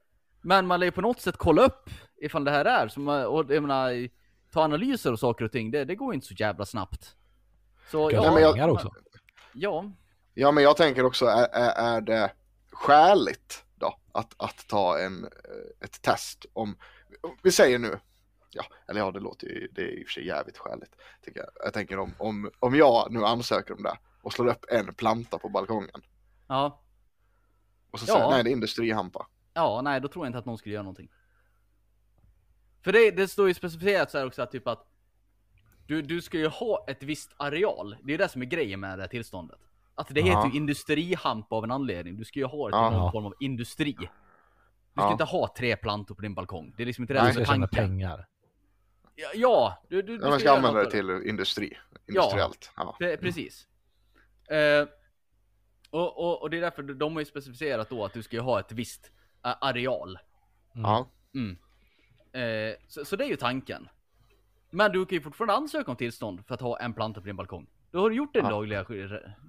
Men 0.42 0.66
man 0.66 0.80
lär 0.80 0.86
ju 0.86 0.90
på 0.92 1.00
något 1.00 1.20
sätt 1.20 1.36
kolla 1.36 1.62
upp 1.62 1.90
ifall 2.16 2.44
det 2.44 2.50
här 2.50 2.64
är, 2.64 2.88
som, 2.88 3.08
och 3.08 3.54
jag 3.54 3.62
menar, 3.62 4.08
ta 4.52 4.62
analyser 4.62 5.12
och 5.12 5.18
saker 5.18 5.44
och 5.44 5.52
ting, 5.52 5.70
det, 5.70 5.84
det 5.84 5.94
går 5.94 6.12
ju 6.12 6.14
inte 6.14 6.26
så 6.26 6.34
jävla 6.34 6.64
snabbt. 6.64 7.16
Så 7.90 8.08
Ska 8.08 8.16
ja, 8.16 8.32
men 8.32 8.42
jag- 8.42 8.54
pengar 8.54 8.68
också. 8.68 8.92
ja, 9.52 9.92
Ja 10.38 10.52
men 10.52 10.64
jag 10.64 10.76
tänker 10.76 11.04
också, 11.04 11.26
är, 11.26 11.48
är, 11.52 12.00
det 12.00 12.32
skäligt 12.72 13.64
då 13.74 13.96
att, 14.12 14.34
att 14.36 14.68
ta 14.68 14.98
en, 14.98 15.24
eh, 15.24 15.30
ett 15.84 16.02
test 16.02 16.46
om, 16.52 16.76
vi 17.42 17.52
säger 17.52 17.78
nu, 17.78 17.98
ja, 18.50 18.64
eller 18.88 19.00
ja 19.00 19.10
det 19.10 19.20
låter 19.20 19.46
ju, 19.46 19.68
det 19.72 19.82
är 19.82 19.88
i 20.00 20.02
och 20.02 20.06
för 20.06 20.12
sig 20.12 20.26
jävligt 20.26 20.58
skäligt. 20.58 20.96
Tycker 21.22 21.40
jag. 21.40 21.48
jag 21.64 21.72
tänker 21.72 21.98
om, 21.98 22.14
om, 22.18 22.50
om 22.58 22.74
jag 22.74 23.12
nu 23.12 23.24
ansöker 23.24 23.74
om 23.74 23.82
det 23.82 23.98
och 24.22 24.32
slår 24.32 24.46
upp 24.48 24.64
en 24.68 24.94
planta 24.94 25.38
på 25.38 25.48
balkongen 25.48 26.02
ja, 26.46 26.82
och 27.90 28.00
så 28.00 28.06
Ja. 28.08 28.14
säger 28.14 28.30
nej 28.30 28.44
det 28.44 28.50
är 28.50 28.52
industrihampa. 28.52 29.26
ja, 29.54 29.80
nej 29.84 30.00
då 30.00 30.08
tror 30.08 30.24
jag 30.24 30.28
inte 30.28 30.38
att 30.38 30.46
någon 30.46 30.58
skulle 30.58 30.74
göra 30.74 30.82
någonting. 30.82 31.10
För 32.84 32.92
det, 32.92 33.10
det 33.10 33.28
står 33.28 33.48
ju 33.48 33.54
specificerat 33.54 34.10
så 34.10 34.18
här 34.18 34.26
också 34.26 34.42
att 34.42 34.50
typ 34.52 34.66
att 34.66 34.86
du, 35.86 36.02
du 36.02 36.22
ska 36.22 36.38
ju 36.38 36.48
ha 36.48 36.84
ett 36.88 37.02
visst 37.02 37.30
areal. 37.36 37.96
Det 38.02 38.14
är 38.14 38.18
det 38.18 38.28
som 38.28 38.42
är 38.42 38.46
grejen 38.46 38.80
med 38.80 38.98
det 38.98 39.02
här 39.02 39.08
tillståndet. 39.08 39.58
Att 39.98 40.08
det 40.08 40.20
Ja. 40.20 40.26
heter 40.26 40.48
ju 40.52 40.56
industrihamp 40.56 41.52
av 41.52 41.64
en 41.64 41.70
anledning. 41.70 42.16
Du 42.16 42.24
ska 42.24 42.38
ju 42.38 42.44
ha 42.44 42.66
det 42.66 42.72
till 42.72 42.78
Ja. 42.78 42.90
någon 42.90 43.12
form 43.12 43.26
av 43.26 43.34
industri. 43.40 43.92
Du 43.92 44.04
ska 44.92 45.02
Ja. 45.02 45.12
inte 45.12 45.24
ha 45.24 45.54
tre 45.56 45.76
plantor 45.76 46.14
på 46.14 46.22
din 46.22 46.34
balkong. 46.34 46.74
Det 46.76 46.82
är 46.82 46.86
liksom 46.86 47.02
inte 47.02 47.14
det 47.14 47.20
som 47.20 47.28
är 47.28 47.32
ska 47.32 47.44
tanken. 47.44 47.68
pengar. 47.68 48.26
Ja, 49.14 49.28
ja, 49.34 49.82
du, 49.88 50.02
du, 50.02 50.18
du 50.18 50.24
Ja, 50.24 50.30
man 50.30 50.38
ska 50.38 50.48
göra 50.48 50.56
använda 50.56 50.84
det 50.84 50.90
till 50.90 51.10
industri. 51.10 51.78
Industriellt. 52.08 52.72
Ja. 52.76 52.96
Pre- 53.00 53.16
Precis. 53.16 53.68
Eh, 54.50 54.86
och, 55.90 56.18
och, 56.18 56.42
och 56.42 56.50
det 56.50 56.56
är 56.56 56.60
därför 56.60 56.82
de 56.82 57.12
har 57.12 57.20
ju 57.20 57.24
specificerat 57.26 57.90
då 57.90 58.04
att 58.04 58.12
du 58.12 58.22
ska 58.22 58.36
ju 58.36 58.42
ha 58.42 58.60
ett 58.60 58.72
visst 58.72 59.10
eh, 59.44 59.54
areal. 59.60 60.18
Ja. 60.74 61.06
Mm. 61.34 61.58
Eh, 62.32 62.74
så, 62.88 63.04
så 63.04 63.16
det 63.16 63.24
är 63.24 63.28
ju 63.28 63.36
tanken. 63.36 63.88
Men 64.70 64.92
du 64.92 65.06
kan 65.06 65.16
ju 65.16 65.22
fortfarande 65.22 65.54
ansöka 65.54 65.90
om 65.90 65.96
tillstånd 65.96 66.46
för 66.46 66.54
att 66.54 66.60
ha 66.60 66.78
en 66.78 66.94
planta 66.94 67.20
på 67.20 67.26
din 67.26 67.36
balkong. 67.36 67.66
Då 67.96 68.02
har 68.02 68.10
du 68.10 68.16
gjort 68.16 68.32
det 68.34 68.38
Ja. 68.38 68.48
dagliga. 68.48 68.84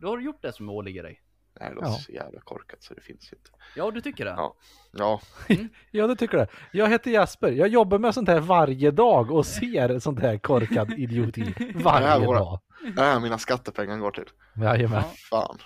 Då 0.01 0.07
har 0.07 0.17
du 0.17 0.23
gjort 0.23 0.41
det 0.41 0.53
som 0.53 0.69
åligger 0.69 1.03
dig. 1.03 1.21
Det 1.57 1.63
här 1.63 1.73
låter 1.73 1.87
Ja. 1.87 1.93
så 1.93 2.11
jävla 2.11 2.39
korkat 2.41 2.83
så 2.83 2.93
det 2.93 3.01
finns 3.01 3.33
inte. 3.33 3.49
Ja, 3.75 3.91
du 3.91 4.01
tycker 4.01 4.25
det? 4.25 4.31
Ja. 4.31 4.55
Ja, 4.91 5.21
Ja, 5.91 6.07
det 6.07 6.15
tycker 6.15 6.37
jag. 6.37 6.47
Jag 6.71 6.89
heter 6.89 7.11
Jasper. 7.11 7.51
Jag 7.51 7.67
jobbar 7.67 7.99
med 7.99 8.13
sånt 8.13 8.29
här 8.29 8.39
varje 8.39 8.91
dag 8.91 9.31
och 9.31 9.45
ser 9.45 9.99
sånt 9.99 10.19
här 10.19 10.37
korkad 10.37 10.93
idioti 10.93 11.41
Det 11.57 11.83
varje 11.83 12.07
här 12.07 12.19
våra- 12.19 12.39
dag. 12.39 12.59
det 12.95 13.01
här 13.01 13.19
mina 13.19 13.37
skattepengar 13.37 13.97
går 13.97 14.11
till. 14.11 14.25
Jajamän. 14.55 15.03
Ja. 15.03 15.13
Fan. 15.29 15.57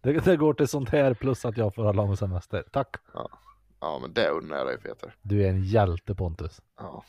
Det, 0.00 0.24
det 0.24 0.36
går 0.36 0.54
till 0.54 0.68
sånt 0.68 0.90
här 0.90 1.14
plus 1.14 1.44
att 1.44 1.56
jag 1.56 1.74
får 1.74 1.84
ha 1.84 1.92
lång 1.92 2.16
semester. 2.16 2.64
Tack. 2.72 2.96
Ja, 3.80 3.98
men 4.02 4.12
det 4.12 4.28
unnar 4.28 4.56
jag 4.56 4.66
dig 4.66 4.78
Peter. 4.80 5.14
Du 5.22 5.44
är 5.44 5.48
en 5.48 5.62
hjälte 5.64 6.14
Pontus. 6.14 6.60
Ja. 6.78 7.04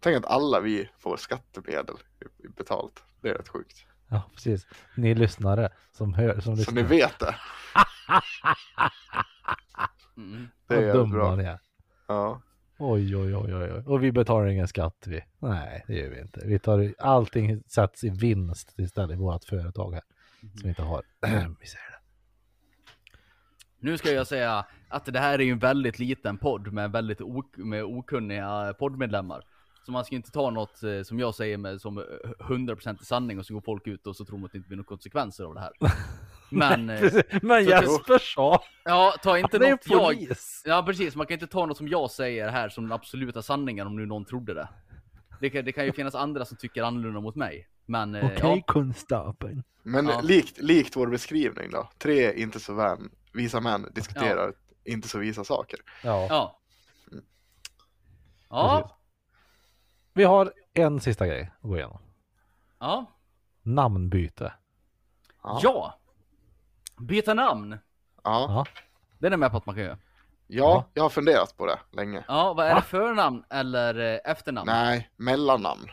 Tänk 0.00 0.16
att 0.16 0.26
alla 0.26 0.60
vi 0.60 0.88
får 0.98 1.16
skattemedel 1.16 1.94
betalt. 2.56 3.04
Det 3.20 3.28
är 3.28 3.34
rätt 3.34 3.48
sjukt. 3.48 3.84
Ja, 4.08 4.22
precis. 4.34 4.66
Ni 4.96 5.14
lyssnare 5.14 5.68
som 5.92 6.14
hör, 6.14 6.34
som 6.40 6.56
Så 6.56 6.60
lyssnar. 6.60 6.74
ni 6.74 6.82
vet 6.82 7.18
det. 7.18 7.34
Mm. 10.16 10.48
Det 10.68 10.74
är 10.74 10.94
Vad 10.96 11.10
bra. 11.10 11.36
ni 11.36 11.44
är. 11.44 11.58
Ja. 12.08 12.42
Oj, 12.78 13.16
oj, 13.16 13.36
oj, 13.36 13.54
oj, 13.54 13.72
oj. 13.72 13.82
Och 13.86 14.02
vi 14.04 14.12
betalar 14.12 14.46
ingen 14.46 14.68
skatt 14.68 15.04
vi. 15.06 15.24
Nej, 15.38 15.84
det 15.86 15.94
gör 15.94 16.10
vi 16.10 16.20
inte. 16.20 16.40
Vi 16.44 16.58
tar, 16.58 16.94
allting 16.98 17.62
sätts 17.66 18.04
i 18.04 18.10
vinst 18.10 18.74
istället 18.78 19.10
i 19.10 19.14
vårt 19.18 19.44
företag 19.44 19.92
här. 19.92 20.02
Som 20.40 20.50
vi 20.62 20.68
inte 20.68 20.82
har. 20.82 21.02
vi 21.60 21.66
säger 21.66 21.90
det. 21.90 21.98
Nu 23.78 23.98
ska 23.98 24.10
jag 24.12 24.26
säga 24.26 24.66
att 24.88 25.04
det 25.04 25.18
här 25.18 25.38
är 25.38 25.42
ju 25.42 25.52
en 25.52 25.58
väldigt 25.58 25.98
liten 25.98 26.38
podd 26.38 26.72
med 26.72 26.92
väldigt 26.92 27.20
ok 27.20 27.56
med 27.56 27.84
okunniga 27.84 28.74
poddmedlemmar. 28.78 29.44
Så 29.82 29.92
man 29.92 30.04
ska 30.04 30.14
inte 30.14 30.30
ta 30.30 30.50
något 30.50 30.82
eh, 30.82 31.02
som 31.02 31.18
jag 31.18 31.34
säger 31.34 31.56
med 31.56 31.80
som 31.80 31.98
eh, 31.98 32.04
100% 32.38 33.04
sanning 33.04 33.38
och 33.38 33.46
så 33.46 33.54
går 33.54 33.60
folk 33.60 33.86
ut 33.86 34.06
och 34.06 34.16
så 34.16 34.24
tror 34.24 34.38
man 34.38 34.44
att 34.46 34.52
det 34.52 34.58
inte 34.58 34.68
blir 34.68 34.76
några 34.76 34.88
konsekvenser 34.88 35.44
av 35.44 35.54
det 35.54 35.60
här. 35.60 35.72
Men, 36.50 36.90
eh. 36.90 37.12
Men 37.42 37.64
Jesper 37.64 38.18
sa, 38.18 38.62
ja, 38.84 39.14
ta 39.22 39.38
inte 39.38 39.58
det 39.58 39.66
är 39.66 39.70
något 39.70 39.86
jag... 39.86 40.26
Ja 40.64 40.82
precis, 40.86 41.16
man 41.16 41.26
kan 41.26 41.34
inte 41.34 41.46
ta 41.46 41.66
något 41.66 41.76
som 41.76 41.88
jag 41.88 42.10
säger 42.10 42.48
här 42.48 42.68
som 42.68 42.84
den 42.84 42.92
absoluta 42.92 43.42
sanningen 43.42 43.86
om 43.86 43.96
nu 43.96 44.06
någon 44.06 44.24
trodde 44.24 44.54
det. 44.54 44.68
Det 45.40 45.50
kan, 45.50 45.64
det 45.64 45.72
kan 45.72 45.84
ju 45.84 45.92
finnas 45.92 46.14
andra 46.14 46.44
som 46.44 46.56
tycker 46.56 46.82
annorlunda 46.82 47.20
mot 47.20 47.36
mig. 47.36 47.68
Men 47.86 48.14
eh, 48.14 48.26
Okej, 48.26 48.38
ja, 48.42 48.62
konstapeln. 48.66 49.62
Men 49.82 50.06
Ja. 50.06 50.20
likt, 50.20 50.58
likt 50.58 50.96
vår 50.96 51.06
beskrivning 51.06 51.70
då. 51.70 51.88
Tre 51.98 52.32
inte 52.34 52.60
så 52.60 52.74
vän, 52.74 53.10
visa 53.32 53.60
män 53.60 53.86
diskuterar 53.94 54.52
inte 54.84 55.08
så 55.08 55.18
visa 55.18 55.44
saker. 55.44 55.80
Ja. 56.04 56.26
ja. 56.30 56.56
Ja, 58.50 58.80
Precis. 58.82 58.99
Vi 60.12 60.24
har 60.24 60.52
en 60.74 61.00
sista 61.00 61.26
grej 61.26 61.52
att 61.62 61.68
gå 61.68 61.76
igenom. 61.76 61.98
ja, 62.78 63.06
Namnbyte. 63.62 64.52
Ja. 65.42 65.60
ja. 65.62 65.94
Byta 67.00 67.34
namn. 67.34 67.78
Ja. 68.24 68.46
Ja. 68.48 68.66
Den 69.18 69.32
är 69.32 69.36
med 69.36 69.50
på 69.50 69.56
att 69.56 69.66
man 69.66 69.74
kan 69.74 69.84
göra. 69.84 69.98
ja, 70.46 70.84
jag 70.94 71.02
har 71.02 71.10
funderat 71.10 71.56
på 71.56 71.66
det 71.66 71.78
länge. 71.92 72.24
Ja, 72.28 72.52
vad 72.54 72.66
är 72.66 72.70
Va? 72.74 72.80
det 72.80 72.86
förnamn 72.86 73.44
eller 73.50 74.14
eh, 74.14 74.30
efternamn? 74.30 74.66
Nej, 74.66 75.10
mellannamn. 75.16 75.86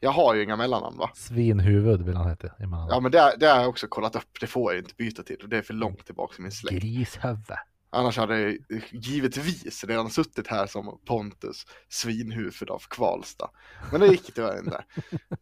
Jag 0.00 0.10
har 0.10 0.34
ju 0.34 0.42
inga 0.42 0.56
mellannamn 0.56 0.98
va? 0.98 1.10
Svinhuvud 1.14 2.02
vill 2.02 2.16
han 2.16 2.28
heta. 2.28 2.48
Ja 2.90 3.00
men 3.00 3.12
det, 3.12 3.34
det 3.38 3.46
har 3.46 3.60
jag 3.60 3.68
också 3.68 3.86
kollat 3.86 4.16
upp, 4.16 4.40
det 4.40 4.46
får 4.46 4.72
jag 4.72 4.80
inte 4.82 4.94
byta 4.94 5.22
till 5.22 5.40
och 5.42 5.48
det 5.48 5.58
är 5.58 5.62
för 5.62 5.74
långt 5.74 6.06
tillbaka 6.06 6.34
i 6.38 6.42
min 6.42 6.52
släkt. 6.52 6.82
Grishuvud. 6.82 7.46
Annars 7.94 8.16
hade 8.16 8.40
jag 8.40 8.58
givetvis 8.90 9.84
redan 9.84 10.10
suttit 10.10 10.46
här 10.46 10.66
som 10.66 11.00
Pontus 11.04 11.66
svinhuvud 11.88 12.70
av 12.70 12.82
Kvalsta. 12.90 13.50
Men 13.92 14.00
det 14.00 14.06
gick 14.06 14.34
tyvärr 14.34 14.58
inte. 14.58 14.84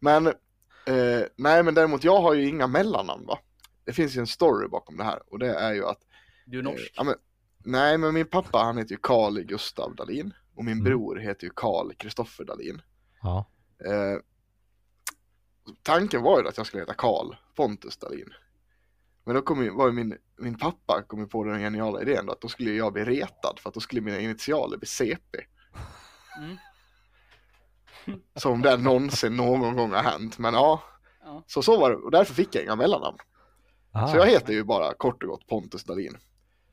Men 0.01 0.27
eh, 0.27 1.23
nej 1.35 1.63
men 1.63 1.73
däremot 1.73 2.03
jag 2.03 2.21
har 2.21 2.33
ju 2.33 2.47
inga 2.47 2.67
mellannamn 2.67 3.25
va. 3.25 3.39
Det 3.85 3.93
finns 3.93 4.15
ju 4.15 4.19
en 4.19 4.27
story 4.27 4.67
bakom 4.67 4.97
det 4.97 5.03
här 5.03 5.19
och 5.33 5.39
det 5.39 5.53
är 5.55 5.73
ju 5.73 5.85
att 5.85 5.99
Du 6.45 6.59
är 6.59 6.63
eh, 6.63 6.71
norsk. 6.71 6.93
ja, 6.95 7.03
men, 7.03 7.15
Nej 7.65 7.97
men 7.97 8.13
min 8.13 8.27
pappa 8.27 8.57
han 8.57 8.77
heter 8.77 8.91
ju 8.91 8.97
Karl 9.01 9.39
Gustav 9.39 9.95
Dahlin 9.95 10.33
och 10.55 10.65
min 10.65 10.71
Mm. 10.73 10.83
bror 10.83 11.15
heter 11.15 11.43
ju 11.43 11.51
Karl 11.55 11.93
Kristoffer 11.93 12.43
Dahlin. 12.43 12.81
Ja. 13.21 13.45
Eh, 13.85 14.19
tanken 15.83 16.21
var 16.21 16.41
ju 16.41 16.47
att 16.47 16.57
jag 16.57 16.65
skulle 16.67 16.81
heta 16.81 16.93
Karl 16.93 17.35
Pontus 17.55 17.97
Dahlin. 17.97 18.29
Men 19.23 19.35
då 19.35 19.41
kom 19.41 19.63
ju, 19.63 19.69
var 19.69 19.85
ju 19.87 19.91
min, 19.93 20.17
min 20.37 20.57
pappa 20.57 21.03
kom 21.07 21.19
ju 21.19 21.27
på 21.27 21.43
den 21.43 21.59
geniala 21.59 22.01
idén 22.01 22.25
då, 22.25 22.31
att 22.31 22.41
då 22.41 22.47
skulle 22.47 22.71
jag 22.71 22.93
bli 22.93 23.03
retad 23.05 23.59
för 23.59 23.69
att 23.69 23.73
då 23.73 23.79
skulle 23.79 24.01
mina 24.01 24.19
initialer 24.19 24.77
bli 24.77 24.87
CP. 24.87 25.37
Mm. 26.37 26.57
Som 28.35 28.61
det 28.61 28.77
någonsin 28.77 29.35
någon 29.35 29.75
gång 29.77 29.91
har 29.91 30.03
hänt. 30.03 30.37
Men 30.37 30.53
ja, 30.53 30.83
Ja. 31.25 31.43
så 31.47 31.61
så 31.61 31.79
var 31.79 31.89
det 31.89 31.95
och 31.95 32.11
därför 32.11 32.33
fick 32.33 32.55
jag 32.55 32.63
inga 32.63 32.75
mellannamn. 32.75 33.17
Ah. 33.91 34.07
Så 34.07 34.17
jag 34.17 34.25
heter 34.27 34.53
ju 34.53 34.63
bara 34.63 34.93
kort 34.93 35.23
och 35.23 35.29
gott 35.29 35.47
Pontus 35.47 35.83
Dahlin. 35.83 36.17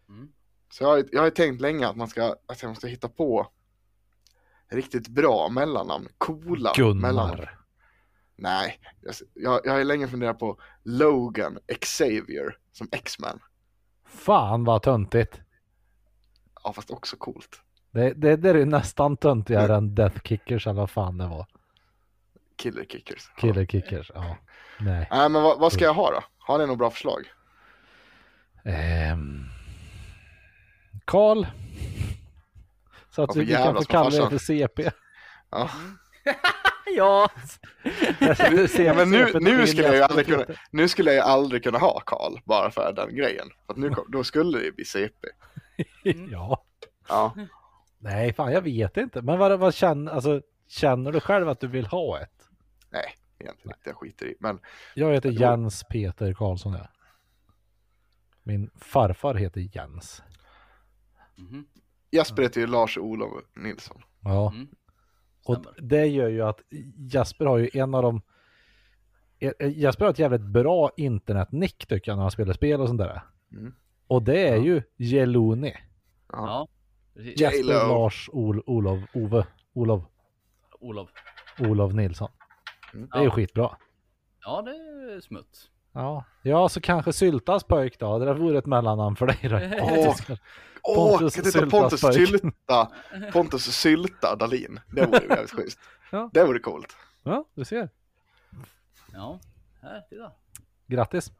Mm. 0.08 0.28
Så 0.70 0.84
jag, 0.84 0.88
har- 0.88 1.04
jag 1.12 1.20
har 1.20 1.24
ju 1.24 1.30
tänkt 1.30 1.60
länge 1.60 1.88
att 1.88 1.96
man 1.96 2.08
ska, 2.08 2.36
att 2.46 2.62
jag 2.62 2.68
måste 2.68 2.88
hitta 2.88 3.08
på 3.08 3.46
riktigt 4.70 5.08
bra 5.08 5.48
mellannamn, 5.48 6.08
coola 6.18 6.72
mellannamn. 7.00 7.46
Nej, 8.40 8.80
jag, 9.34 9.60
jag, 9.64 9.72
har 9.72 9.78
ju 9.78 9.84
länge 9.84 10.08
funderat 10.08 10.38
på 10.38 10.60
Logan 10.82 11.58
Xavier 11.80 12.56
som 12.72 12.88
X-Man. 12.92 13.40
Fan 14.06 14.64
vad 14.64 14.82
töntigt. 14.82 15.40
Ja, 16.64 16.72
fast 16.72 16.90
också 16.90 17.16
coolt. 17.16 17.60
Det, 17.90 18.12
det, 18.12 18.36
det 18.36 18.50
är 18.50 18.54
ju 18.54 18.64
nästan 18.64 19.16
töntigare 19.16 19.76
än 19.76 19.94
Death 19.94 20.20
Kickers 20.24 20.66
eller 20.66 20.80
vad 20.80 20.90
fan 20.90 21.18
det 21.18 21.26
var. 21.26 21.46
Killer 22.56 22.84
Kickers. 22.84 23.30
Ja. 23.36 23.40
Killer 23.40 23.66
Kickers, 23.66 24.10
ja. 24.14 24.36
Nej. 24.80 25.08
Nej, 25.10 25.28
men 25.28 25.42
vad, 25.42 25.58
vad 25.58 25.72
ska 25.72 25.84
jag 25.84 25.94
ha 25.94 26.10
då? 26.10 26.20
Har 26.38 26.58
ni 26.58 26.66
några 26.66 26.76
bra 26.76 26.90
förslag? 26.90 27.32
Ehm. 28.64 29.44
Karl. 31.04 31.46
Så 33.10 33.22
att 33.22 33.36
vi 33.36 33.46
kan 33.46 33.74
få 33.74 33.84
kalla 33.84 34.10
dig 34.10 34.30
för 34.30 34.38
CP. 34.38 34.90
Ja. 35.50 35.70
Ja, 36.96 37.30
Ja, 38.78 38.94
men 38.94 39.10
nu, 39.10 39.26
nu, 39.40 39.66
skulle 39.66 39.82
jag 39.86 39.96
ju 39.96 40.02
aldrig 40.02 40.26
kunna, 40.26 40.44
nu 40.70 40.88
skulle 40.88 41.10
jag 41.10 41.16
ju 41.16 41.32
aldrig 41.32 41.62
kunna 41.64 41.78
ha 41.78 42.00
Karl 42.00 42.38
bara 42.44 42.70
för 42.70 42.92
den 42.92 43.14
grejen. 43.16 43.48
För 43.66 43.72
att 43.72 43.78
nu, 43.78 43.90
kom- 43.90 44.04
då 44.08 44.24
skulle 44.24 44.58
det 44.58 44.64
ju 44.64 44.72
bli 44.72 44.84
CP. 44.84 45.28
Ja. 46.30 46.64
Ja, 47.08 47.34
Nej, 47.98 48.32
fan 48.32 48.52
jag 48.52 48.62
vet 48.62 48.96
inte. 48.96 49.22
Men 49.22 49.38
vad, 49.38 49.58
vad 49.58 49.74
känner, 49.74 50.12
alltså, 50.12 50.42
känner 50.68 51.12
du 51.12 51.20
själv 51.20 51.48
att 51.48 51.60
du 51.60 51.66
vill 51.66 51.86
ha 51.86 52.20
ett? 52.20 52.48
nej, 52.90 53.14
egentligen 53.38 53.76
inte. 53.78 53.90
Jag 53.90 53.96
skiter 53.96 54.26
i. 54.26 54.34
Men 54.40 54.58
Jag 54.94 55.12
heter 55.12 55.30
Jo. 55.30 55.40
Jens 55.40 55.84
Peter 55.84 56.34
Karlsson. 56.34 56.72
Ja. 56.72 56.88
Min 58.42 58.70
farfar 58.80 59.34
heter 59.34 59.60
Jens. 59.76 60.22
Mhm. 61.36 61.66
Jesper 62.10 62.42
heter 62.42 62.60
ju 62.60 62.66
Lars-Olof 62.66 63.30
Nilsson. 63.56 64.02
Ja. 64.20 64.52
Mm. 64.52 64.68
Och 65.44 65.56
Stämmer. 65.56 65.76
det 65.80 66.06
gör 66.06 66.28
ju 66.28 66.42
att 66.42 66.60
Jasper 67.12 67.46
har 67.46 67.58
ju 67.58 67.70
en 67.72 67.94
av 67.94 68.02
de 68.02 68.22
eh, 69.38 69.52
eh, 69.58 69.78
Jasper 69.78 70.04
har 70.04 70.12
ett 70.12 70.18
jävligt 70.18 70.40
bra 70.40 70.90
internetnick 70.96 71.86
tycker 71.86 72.10
jag 72.10 72.16
när 72.16 72.22
han 72.22 72.30
spelar 72.30 72.52
spel 72.52 72.80
och 72.80 72.88
sånt 72.88 73.00
där. 73.00 73.22
Mm. 73.52 73.74
Och 74.06 74.22
det 74.22 74.48
är 74.48 74.56
ju 74.56 74.82
Jeloni. 74.96 75.74
Ja. 76.32 76.38
Ja. 76.38 76.68
Ja. 77.14 77.22
Jesper 77.22 77.56
J-Lo. 77.56 77.72
Lars 77.88 78.28
Ol, 78.32 78.62
Olof 78.66 79.00
Ove 79.14 79.46
Olof 79.72 80.02
Olof. 80.80 81.10
Olof 81.60 81.92
Nilsson. 81.92 82.28
Mm. 82.94 83.08
Det 83.12 83.16
är 83.18 83.20
ju 83.22 83.26
Ja. 83.26 83.30
skitbra. 83.30 83.70
Ja, 84.44 84.62
det 84.62 84.70
är 84.70 85.20
smutt. 85.20 85.70
Ja. 85.92 86.24
ja, 86.42 86.68
så 86.68 86.80
kanske 86.80 87.12
Syltas 87.12 87.64
pojk 87.64 87.98
då. 87.98 88.18
Det 88.18 88.24
där 88.24 88.34
vore 88.34 88.58
ett 88.58 88.66
mellannamn 88.66 89.16
för 89.16 89.26
dig 89.26 89.38
då. 89.42 89.56
Åh, 89.82 90.16
Åh, 90.82 91.18
Pontus 91.18 91.34
kan 91.34 91.44
du 91.44 91.50
ta 91.52 91.58
Syltas 91.60 91.70
Pontus 91.70 92.00
pojk. 92.00 92.14
Sylta, 92.28 92.90
Pontus 93.32 93.64
Sylta 93.64 94.36
Dahlin. 94.36 94.80
Det 94.92 95.06
vore 95.06 95.24
jävligt 95.28 95.50
schysst. 95.50 95.78
Ja. 96.12 96.30
Det 96.32 96.44
vore 96.44 96.58
coolt. 96.58 96.96
Ja, 97.22 97.44
du 97.54 97.64
ser. 97.64 97.88
Ja, 99.12 99.40
här, 99.82 100.00
titta. 100.00 100.32
Grattis. 100.86 101.32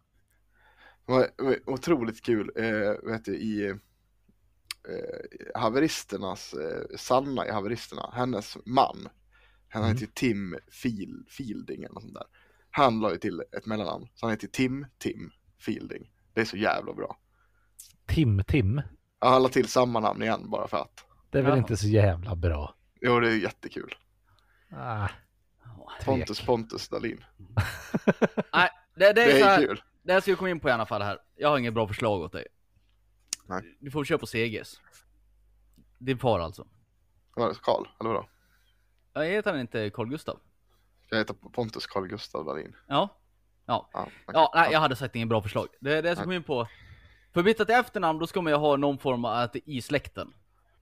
Otroligt 1.67 2.23
kul, 2.25 2.53
eh, 2.57 3.11
vet 3.11 3.25
du, 3.25 3.37
i 3.37 3.69
eh, 3.69 3.75
haveristernas, 5.55 6.55
eh, 6.55 6.97
Sanna 6.97 7.47
i 7.47 7.51
haveristerna, 7.51 8.11
hennes 8.15 8.57
man, 8.67 9.09
han 9.69 9.83
Mm. 9.83 9.93
heter 9.93 10.01
ju 10.07 10.13
Tim 10.15 10.57
Fiel, 10.73 11.25
Fielding 11.29 11.83
eller 11.83 11.95
något 11.95 12.03
sånt 12.03 12.15
där. 12.15 12.27
Han 12.71 13.01
la 13.01 13.13
ju 13.13 13.19
till 13.19 13.43
ett 13.57 13.67
mellannamn, 13.67 14.09
så 14.15 14.27
han 14.27 14.31
heter 14.31 14.49
Tim 14.49 14.87
Tim 14.99 15.31
Fielding. 15.59 16.11
Det 16.35 16.41
är 16.41 16.45
så 16.45 16.57
jävla 16.57 16.93
bra. 16.93 17.19
Tim 18.07 18.45
Tim. 18.45 18.83
Ja, 19.21 19.29
Han 19.29 19.43
la 19.43 19.49
till 19.49 19.69
samma 19.69 20.01
namn 20.01 20.23
igen 20.23 20.51
bara 20.51 20.69
för 20.69 20.77
att. 20.77 21.05
Det 21.31 21.39
är 21.39 21.43
väl 21.43 21.51
Jaha. 21.51 21.59
inte 21.59 21.77
så 21.77 21.87
jävla 21.87 22.37
bra. 22.37 22.75
Jo, 23.01 23.21
det 23.21 23.29
är 23.33 23.37
jättekul. 23.37 23.95
Ah, 24.73 25.09
Pontus. 26.05 26.41
Pontus 26.47 26.89
Dahlin. 26.89 27.25
Nej, 28.53 28.71
det, 28.95 29.13
det 29.13 29.23
är, 29.23 29.27
Det 29.27 29.41
så 29.41 29.45
är 29.47 29.51
här, 29.51 29.67
kul. 29.67 29.83
det 30.03 30.13
här 30.13 30.21
ska 30.21 30.31
vi 30.31 30.37
komma 30.37 30.51
in 30.51 30.61
på 30.61 30.69
i 30.69 30.73
alla 30.73 30.87
fall 30.87 31.03
här. 31.03 31.19
Jag 31.37 31.49
har 31.49 31.59
inget 31.59 31.75
bra 31.75 31.89
förslag 31.89 32.21
åt 32.21 32.33
dig. 32.33 32.47
Nej. 33.47 33.77
Du 33.81 33.91
får 33.91 34.05
köpa 34.05 34.27
CGs. 34.27 34.81
Din 35.99 36.19
far 36.19 36.41
alltså. 36.41 36.67
Vad 37.35 37.47
var 37.47 37.55
det? 37.55 37.61
Karl, 37.63 37.87
eller 38.01 38.11
vadå? 38.11 38.29
Jag 39.13 39.25
heter 39.25 39.51
han 39.51 39.61
inte 39.61 39.91
Carl 39.91 40.09
Gustav? 40.09 40.41
Jag 41.11 41.19
heter 41.19 41.35
Pontus 41.35 41.87
Carl 41.87 42.07
Gustav 42.09 42.45
Dahlin. 42.45 42.77
Ja. 42.87 43.09
Ja. 43.67 43.89
Ja, 43.93 44.01
okej. 44.03 44.13
Ja, 44.27 44.53
nej, 44.55 44.73
jag 44.73 44.81
hade 44.81 44.97
sagt 44.97 45.17
inget 45.17 45.29
bra 45.29 45.43
förslag. 45.43 45.69
Det, 45.81 46.03
det 46.03 46.09
jag 46.09 46.17
ska 46.17 46.25
komma 46.25 46.35
in 46.35 46.43
på. 46.43 46.69
För 47.35 47.43
byta 47.43 47.65
till 47.65 47.75
efternamn, 47.75 48.19
då 48.19 48.27
ska 48.27 48.43
man 48.43 48.53
ju 48.53 48.57
ha 48.57 48.77
någon 48.77 48.99
form 48.99 49.25
av 49.25 49.33
att 49.33 49.53
det 49.53 49.59
är 49.59 49.73
i 49.73 49.83
släkten. 49.83 50.35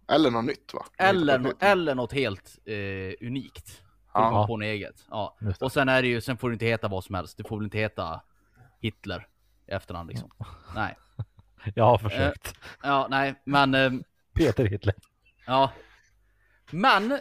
Eller 0.08 0.30
något 0.30 0.44
nytt 0.44 0.74
va? 0.74 0.86
Eller, 0.98 1.38
nytt. 1.38 1.62
eller 1.62 1.94
något 1.94 2.12
helt 2.12 2.58
eh, 2.64 3.26
unikt. 3.28 3.82
Ja. 4.14 4.46
på 4.46 4.56
något 4.56 4.64
eget. 4.64 5.06
Ja. 5.10 5.36
Det. 5.40 5.62
Och 5.62 5.72
sen 5.72 5.88
är 5.88 6.02
det 6.02 6.08
ju, 6.08 6.20
sen 6.20 6.36
får 6.38 6.48
du 6.48 6.52
inte 6.52 6.66
heta 6.66 6.88
vad 6.88 7.04
som 7.04 7.14
helst. 7.14 7.36
Du 7.36 7.44
får 7.44 7.56
väl 7.56 7.64
inte 7.64 7.78
heta 7.78 8.20
Hitler 8.80 9.28
i 9.66 9.70
efternamn 9.70 10.08
liksom. 10.08 10.30
Nej. 10.74 10.96
Jag 11.74 11.84
har 11.84 11.98
försökt. 11.98 12.58
Ja, 12.82 13.06
nej, 13.10 13.34
men... 13.44 13.74
ehm, 13.74 14.04
Peter 14.34 14.64
Hitler. 14.64 14.94
Ja. 15.46 15.72
Men 16.70 17.18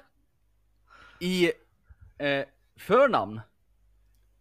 i 1.19 1.51
eh, 2.17 2.45
förnamn 2.77 3.41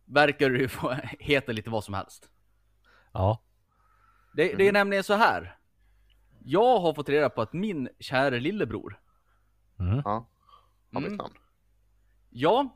verkar 0.05 0.51
du 0.51 0.69
få 0.69 0.91
heta 1.19 1.53
lite 1.53 1.71
vad 1.71 1.85
som 1.85 1.95
helst. 1.95 2.31
Ja. 3.13 3.43
Det, 4.35 4.55
det 4.55 4.69
är 4.69 4.73
nämligen 4.73 5.05
så 5.05 5.15
här. 5.15 5.59
Jag 6.45 6.79
har 6.79 6.95
fått 6.95 7.09
reda 7.09 7.31
på 7.31 7.43
att 7.43 7.53
min 7.53 7.89
kära 8.01 8.37
lillebror, 8.39 9.01
Mm. 9.79 10.03
Ja. 10.05 10.29
Har 10.93 11.01
mitt 11.01 11.07
Mm. 11.07 11.17
namn. 11.17 11.35
ja, 12.31 12.69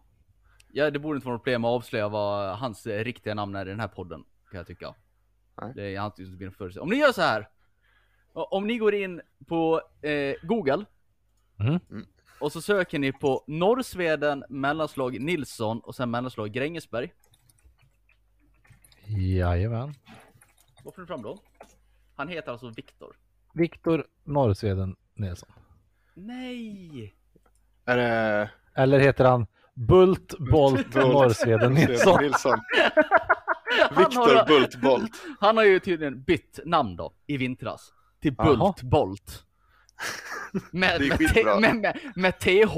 ja, 0.69 0.91
det 0.91 0.99
borde 0.99 1.17
inte 1.17 1.27
vara 1.27 1.35
något 1.37 1.43
problem 1.43 1.65
att 1.65 1.69
avslöja 1.69 2.09
vad 2.09 2.59
hans 2.59 2.87
riktiga 2.87 3.35
namn 3.35 3.55
är 3.57 3.67
i 3.67 3.71
den 3.71 3.81
här 3.81 3.89
podden, 3.89 4.25
kan 4.51 4.59
jag 4.59 4.67
tycka. 4.67 4.95
Nej. 5.63 5.73
Det 5.75 5.95
är 5.95 6.01
alltid 6.01 6.37
blir 6.37 6.49
det 6.49 6.55
förutse- 6.57 6.79
Om 6.79 6.89
ni 6.89 6.97
gör 6.97 7.13
så 7.13 7.23
här. 7.23 7.49
Om 8.33 8.67
ni 8.67 8.79
går 8.79 8.95
in 8.95 9.21
på 9.47 9.83
eh, 10.03 10.35
Google. 10.43 10.85
Mm. 11.61 11.81
Och 12.41 12.53
så 12.53 12.63
söker 12.63 12.99
ni 12.99 13.13
på 13.13 13.45
Norrsveden 13.47 14.45
mellanslag 14.49 15.21
Nilsson 15.21 15.81
och 15.81 15.95
sen 15.95 16.11
mellanslag 16.11 16.53
Grängesberg. 16.53 17.13
Jajamän. 19.07 19.95
Vad 20.85 20.95
får 20.95 21.03
ni 21.03 21.07
fram 21.07 21.23
då? 21.23 21.39
Han 22.17 22.29
heter 22.29 22.53
alltså 22.53 22.69
Viktor. 22.69 23.17
Viktor 23.55 24.07
Norrsveden 24.25 24.97
Nilsson. 25.15 25.49
Nej! 26.15 27.15
Är 27.85 27.97
det 27.97 28.51
Eller 28.75 28.99
heter 29.01 29.25
han 29.25 29.47
Bult 29.75 30.35
Bolt. 30.39 30.95
Norrsveden 30.95 31.73
Nilsson? 31.75 32.23
Nilsson? 32.23 32.59
Viktor 33.99 34.47
Bult 34.47 34.81
Bolt. 34.81 35.13
han 35.41 35.57
har 35.57 35.65
ju 35.65 35.81
tydligen 35.81 36.23
bytt 36.23 36.61
namn 36.65 36.97
då, 36.97 37.13
i 37.27 37.37
vintras. 37.37 37.93
Till. 38.21 38.35
Bult 38.35 38.83
Bolt. 38.83 39.45
Med, 40.71 41.01
Det 41.01 41.07
är 41.07 41.45
med, 41.45 41.61
med, 41.61 41.77
med, 41.77 42.13
med 42.15 42.39
TH. 42.39 42.77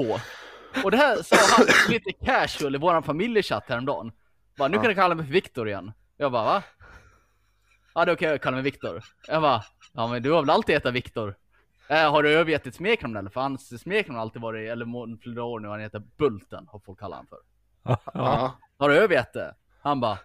Och 0.83 0.91
det 0.91 0.97
här 0.97 1.23
sa 1.23 1.35
han 1.57 1.65
lite 1.89 2.11
casual 2.25 2.75
i 2.75 2.77
våran 2.77 3.03
familjechatt 3.03 3.69
häromdagen. 3.69 4.11
Bara, 4.57 4.67
nu 4.67 4.77
kan 4.77 4.85
du 4.85 4.95
kalla 4.95 5.15
mig 5.15 5.25
för 5.25 5.33
Viktor 5.33 5.67
igen. 5.67 5.91
Jag 6.17 6.31
bara, 6.31 6.43
va? 6.43 6.63
Ja 7.95 8.05
det 8.05 8.11
är 8.11 8.15
okej 8.15 8.33
att 8.33 8.41
kalla 8.41 8.55
mig 8.55 8.63
Viktor. 8.63 9.03
Jag 9.27 9.41
bara, 9.41 9.63
ja 9.93 10.07
men 10.07 10.23
du 10.23 10.31
har 10.31 10.41
väl 10.41 10.49
alltid 10.49 10.75
hetat 10.75 10.93
Viktor? 10.93 11.35
Äh, 11.87 12.11
har 12.11 12.23
du 12.23 12.29
övergett 12.29 12.63
ditt 12.63 12.75
smeknamn 12.75 13.15
eller? 13.17 13.29
För 13.29 13.41
hans 13.41 13.81
smeknamn 13.81 14.15
har 14.15 14.21
alltid 14.21 14.41
varit, 14.41 14.71
eller 14.71 15.21
flera 15.21 15.43
år 15.43 15.59
nu, 15.59 15.67
han 15.67 15.79
heter 15.79 16.03
Bulten, 16.17 16.67
har 16.67 16.79
folk 16.79 16.99
kallat 16.99 17.17
han 17.17 17.27
för. 17.27 17.39
Ja. 17.83 18.01
Ja. 18.13 18.57
Har 18.77 18.89
du 18.89 18.95
övergett 18.97 19.33
det? 19.33 19.55
Han 19.81 19.99
bara, 19.99 20.17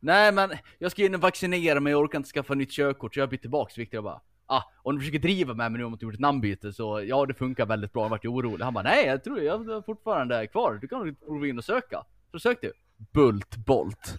nej 0.00 0.32
men 0.32 0.50
jag 0.78 0.90
ska 0.90 1.04
in 1.04 1.14
och 1.14 1.20
vaccinera 1.20 1.80
mig, 1.80 1.90
jag 1.90 2.00
orkar 2.00 2.18
inte 2.18 2.30
skaffa 2.30 2.54
nytt 2.54 2.70
körkort, 2.70 3.14
så 3.14 3.20
jag 3.20 3.28
byter 3.28 3.38
tillbaks. 3.38 3.78
Viktor 3.78 3.96
jag 3.96 4.04
bara, 4.04 4.20
ah, 4.46 4.62
om 4.82 4.94
du 4.94 5.00
försöker 5.00 5.18
driva 5.18 5.54
med 5.54 5.72
mig 5.72 5.78
nu 5.78 5.84
om 5.84 5.94
att 5.94 6.00
du 6.00 6.06
gjort 6.06 6.14
ett 6.14 6.20
namnbyte 6.20 6.72
så 6.72 7.02
ja 7.06 7.26
det 7.26 7.34
funkar 7.34 7.66
väldigt 7.66 7.92
bra, 7.92 8.02
jag 8.02 8.08
vart 8.08 8.24
ju 8.24 8.28
orolig. 8.28 8.64
Han 8.64 8.74
bara, 8.74 8.84
nej 8.84 9.06
jag 9.06 9.24
tror 9.24 9.40
jag 9.40 9.70
är 9.70 9.82
fortfarande 9.82 10.46
kvar, 10.46 10.78
du 10.80 10.88
kan 10.88 11.06
nog 11.06 11.20
prova 11.26 11.46
in 11.46 11.58
och 11.58 11.64
söka. 11.64 12.04
Så 12.30 12.38
sökte 12.38 12.66
jag. 12.66 12.74
Bult 13.12 13.56
Bolt. 13.56 14.18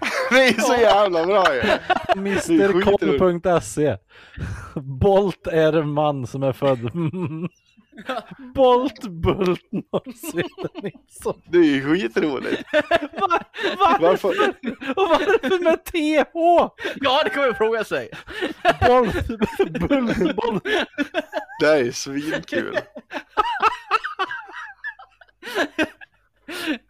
Det 0.30 0.48
är 0.48 0.60
så 0.60 0.74
jävla 0.74 1.26
bra 1.26 1.44
ju. 1.54 1.62
skitroligt. 2.72 3.02
Mrkoll.se 3.02 3.96
Bolt 4.74 5.46
är 5.46 5.72
en 5.72 5.88
man 5.88 6.26
som 6.26 6.42
är 6.42 6.52
född 6.52 6.80
Bolt 8.54 9.02
Bult 9.08 9.60
Nilsson. 10.82 11.42
Det 11.48 11.58
är 11.58 11.62
ju 11.64 11.82
skitroligt. 11.94 12.62
Va- 13.20 13.40
Varför? 14.00 14.28
Varför? 14.28 14.48
Och 14.96 15.08
varför 15.08 15.64
med 15.64 15.84
TH? 15.84 16.30
Ja 17.00 17.20
det 17.24 17.30
kommer 17.30 17.46
jag 17.46 17.56
fråga 17.56 17.84
sig. 17.84 18.10
Bolt, 18.86 19.26
Bult, 19.88 20.36
Bolt. 20.36 20.64
Det 21.60 21.66
är 21.66 21.90
svinkul. 21.92 22.78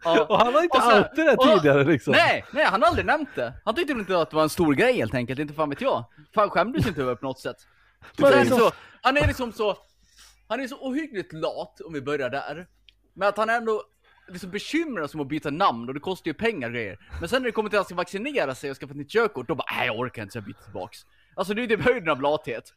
Ja. 0.03 0.25
Och 0.29 0.37
han 0.39 0.53
har 0.53 0.63
inte 0.63 0.81
sen- 0.81 0.97
outat 0.97 1.15
det 1.15 1.35
och- 1.35 1.47
tidigare 1.59 1.83
liksom. 1.83 2.11
Nej, 2.13 2.45
nej 2.51 2.65
han 2.65 2.81
har 2.81 2.89
aldrig 2.89 3.05
nämnt 3.05 3.29
det. 3.35 3.53
Han 3.65 3.75
tyckte 3.75 3.93
inte 3.93 4.19
att 4.21 4.29
det 4.29 4.35
var 4.35 4.43
en 4.43 4.49
stor 4.49 4.73
grej 4.73 4.93
helt 4.97 5.13
enkelt, 5.13 5.39
inte 5.39 5.53
fan 5.53 5.69
vet 5.69 5.81
jag. 5.81 6.03
Fan 6.35 6.49
skämdes 6.49 6.87
inte 6.87 7.01
över 7.01 7.15
på 7.15 7.25
något 7.25 7.39
sätt. 7.39 7.55
Men 8.17 8.31
Sen 8.31 8.39
liksom- 8.39 8.59
så, 8.59 8.71
han 9.01 9.17
är 9.17 9.27
liksom 9.27 9.51
så, 9.53 9.77
han 10.47 10.59
är 10.59 10.67
så 10.67 10.75
ohyggligt 10.87 11.33
lat 11.33 11.81
om 11.81 11.93
vi 11.93 12.01
börjar 12.01 12.29
där. 12.29 12.67
Men 13.13 13.27
att 13.27 13.37
han 13.37 13.49
ändå 13.49 13.83
liksom 14.27 14.51
bekymrar 14.51 15.07
sig 15.07 15.17
om 15.17 15.21
att 15.21 15.27
byta 15.27 15.49
namn 15.49 15.87
och 15.87 15.93
det 15.93 15.99
kostar 15.99 16.27
ju 16.29 16.33
pengar 16.33 16.67
och 16.67 16.73
grejer. 16.73 16.99
Men 17.19 17.29
sen 17.29 17.41
när 17.41 17.45
det 17.47 17.51
kommer 17.51 17.69
till 17.69 17.77
att 17.77 17.83
han 17.83 17.85
ska 17.85 17.95
vaccinera 17.95 18.55
sig 18.55 18.71
och 18.71 18.77
skaffa 18.77 18.91
ett 18.91 18.97
nytt 18.97 19.09
körkort, 19.11 19.47
då 19.47 19.55
bara 19.55 19.75
nej 19.77 19.87
jag 19.87 19.99
orkar 19.99 20.21
inte 20.21 20.31
så 20.31 20.37
jag 20.37 20.45
byter 20.45 20.63
tillbaks. 20.63 21.05
Alltså 21.35 21.53
det 21.53 21.61
är 21.61 21.67
ju 21.67 21.75
typ 21.77 21.85
höjden 21.85 22.09
av 22.09 22.21
lathet. 22.21 22.73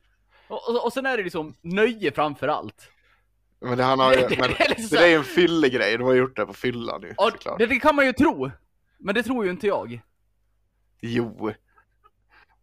Och, 0.49 0.69
och, 0.69 0.85
och 0.85 0.93
sen 0.93 1.07
är 1.07 1.17
det 1.17 1.23
liksom 1.23 1.55
nöje 1.61 2.13
framför 2.13 2.49
allt. 2.49 2.91
Men 3.61 3.79
det, 3.79 3.85
han 3.85 3.99
har 3.99 4.13
ju, 4.15 4.19
Det- 4.29 4.39
men 4.39 4.51
det 4.51 4.65
är 4.65 4.69
liksom 4.69 4.89
det 4.91 4.97
där 4.97 5.05
är 5.05 5.09
ju 5.11 5.15
en 5.17 5.25
fyllig 5.25 5.73
grej. 5.73 5.99
De 5.99 6.05
har 6.05 6.15
gjort 6.15 6.37
det 6.37 6.47
på 6.47 6.53
fyllan 6.53 7.01
nu 7.01 7.15
Och 7.17 7.31
såklart. 7.31 7.59
det, 7.59 7.67
det 7.67 7.81
kan 7.81 7.97
man 7.97 8.07
ju 8.07 8.13
tro. 8.13 8.51
Men 8.99 9.15
det 9.15 9.23
tror 9.23 9.45
ju 9.45 9.51
inte 9.51 9.67
jag. 9.67 10.01
Jo. 11.01 11.53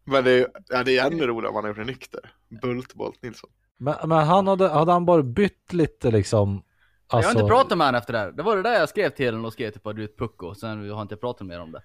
Men 0.04 0.24
det 0.24 0.32
är, 0.32 0.48
ja, 0.68 0.84
det 0.84 0.98
är 0.98 1.06
ännu 1.12 1.28
roligare 1.28 1.56
om 1.56 1.64
man 1.64 1.74
det 1.74 1.84
nykter. 1.84 2.32
Bult 2.62 2.94
Bolt 2.94 3.22
Nilsson. 3.24 3.50
Men, 3.78 3.96
men 4.06 4.28
han 4.28 4.48
hade, 4.48 4.70
hade 4.70 4.92
han 4.92 5.06
bara 5.06 5.24
bytt 5.24 5.74
lite 5.74 6.12
liksom? 6.12 6.64
jag 7.08 7.14
har 7.14 7.18
Alltså, 7.24 7.40
inte 7.40 7.50
pratat 7.50 7.78
med 7.78 7.88
honom 7.88 8.00
efter 8.00 8.14
det 8.14 8.20
här. 8.20 8.32
Det 8.32 8.44
var 8.44 8.56
det 8.56 8.62
där 8.62 8.80
jag 8.80 8.90
skrev 8.90 9.10
till 9.10 9.26
honom 9.34 9.46
och 9.46 9.54
skrev 9.54 9.72
typ 9.72 9.88
att 9.88 9.96
du 9.96 10.02
är 10.04 10.08
ett 10.08 10.18
pucko. 10.18 10.56
Sen 10.56 10.78
har 10.80 10.86
jag 10.86 11.02
inte 11.02 11.16
pratat 11.18 11.48
mer 11.48 11.60
om 11.62 11.72
det. 11.72 11.84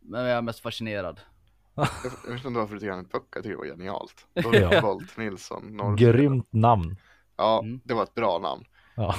Men 0.00 0.20
jag 0.24 0.38
är 0.38 0.42
mest 0.42 0.60
fascinerad. 0.60 1.20
Jag, 1.74 2.32
vet 2.34 2.44
inte 2.44 2.58
varför 2.58 2.74
du 2.74 2.80
tycker 2.80 2.90
han 2.90 3.00
är 3.04 3.08
pucka, 3.08 3.26
jag 3.34 3.42
tycker 3.42 3.56
det 3.56 3.56
var 3.56 3.66
genialt. 3.66 4.26
Bolt 4.82 5.16
Nilsson. 5.16 5.62
Norrsveden. 5.76 6.12
Grymt 6.12 6.52
namn. 6.52 6.96
Ja, 7.36 7.60
Mm. 7.64 7.80
det 7.84 7.94
var 7.94 8.02
ett 8.02 8.14
bra 8.14 8.38
namn. 8.38 8.64
Ja. 8.96 9.14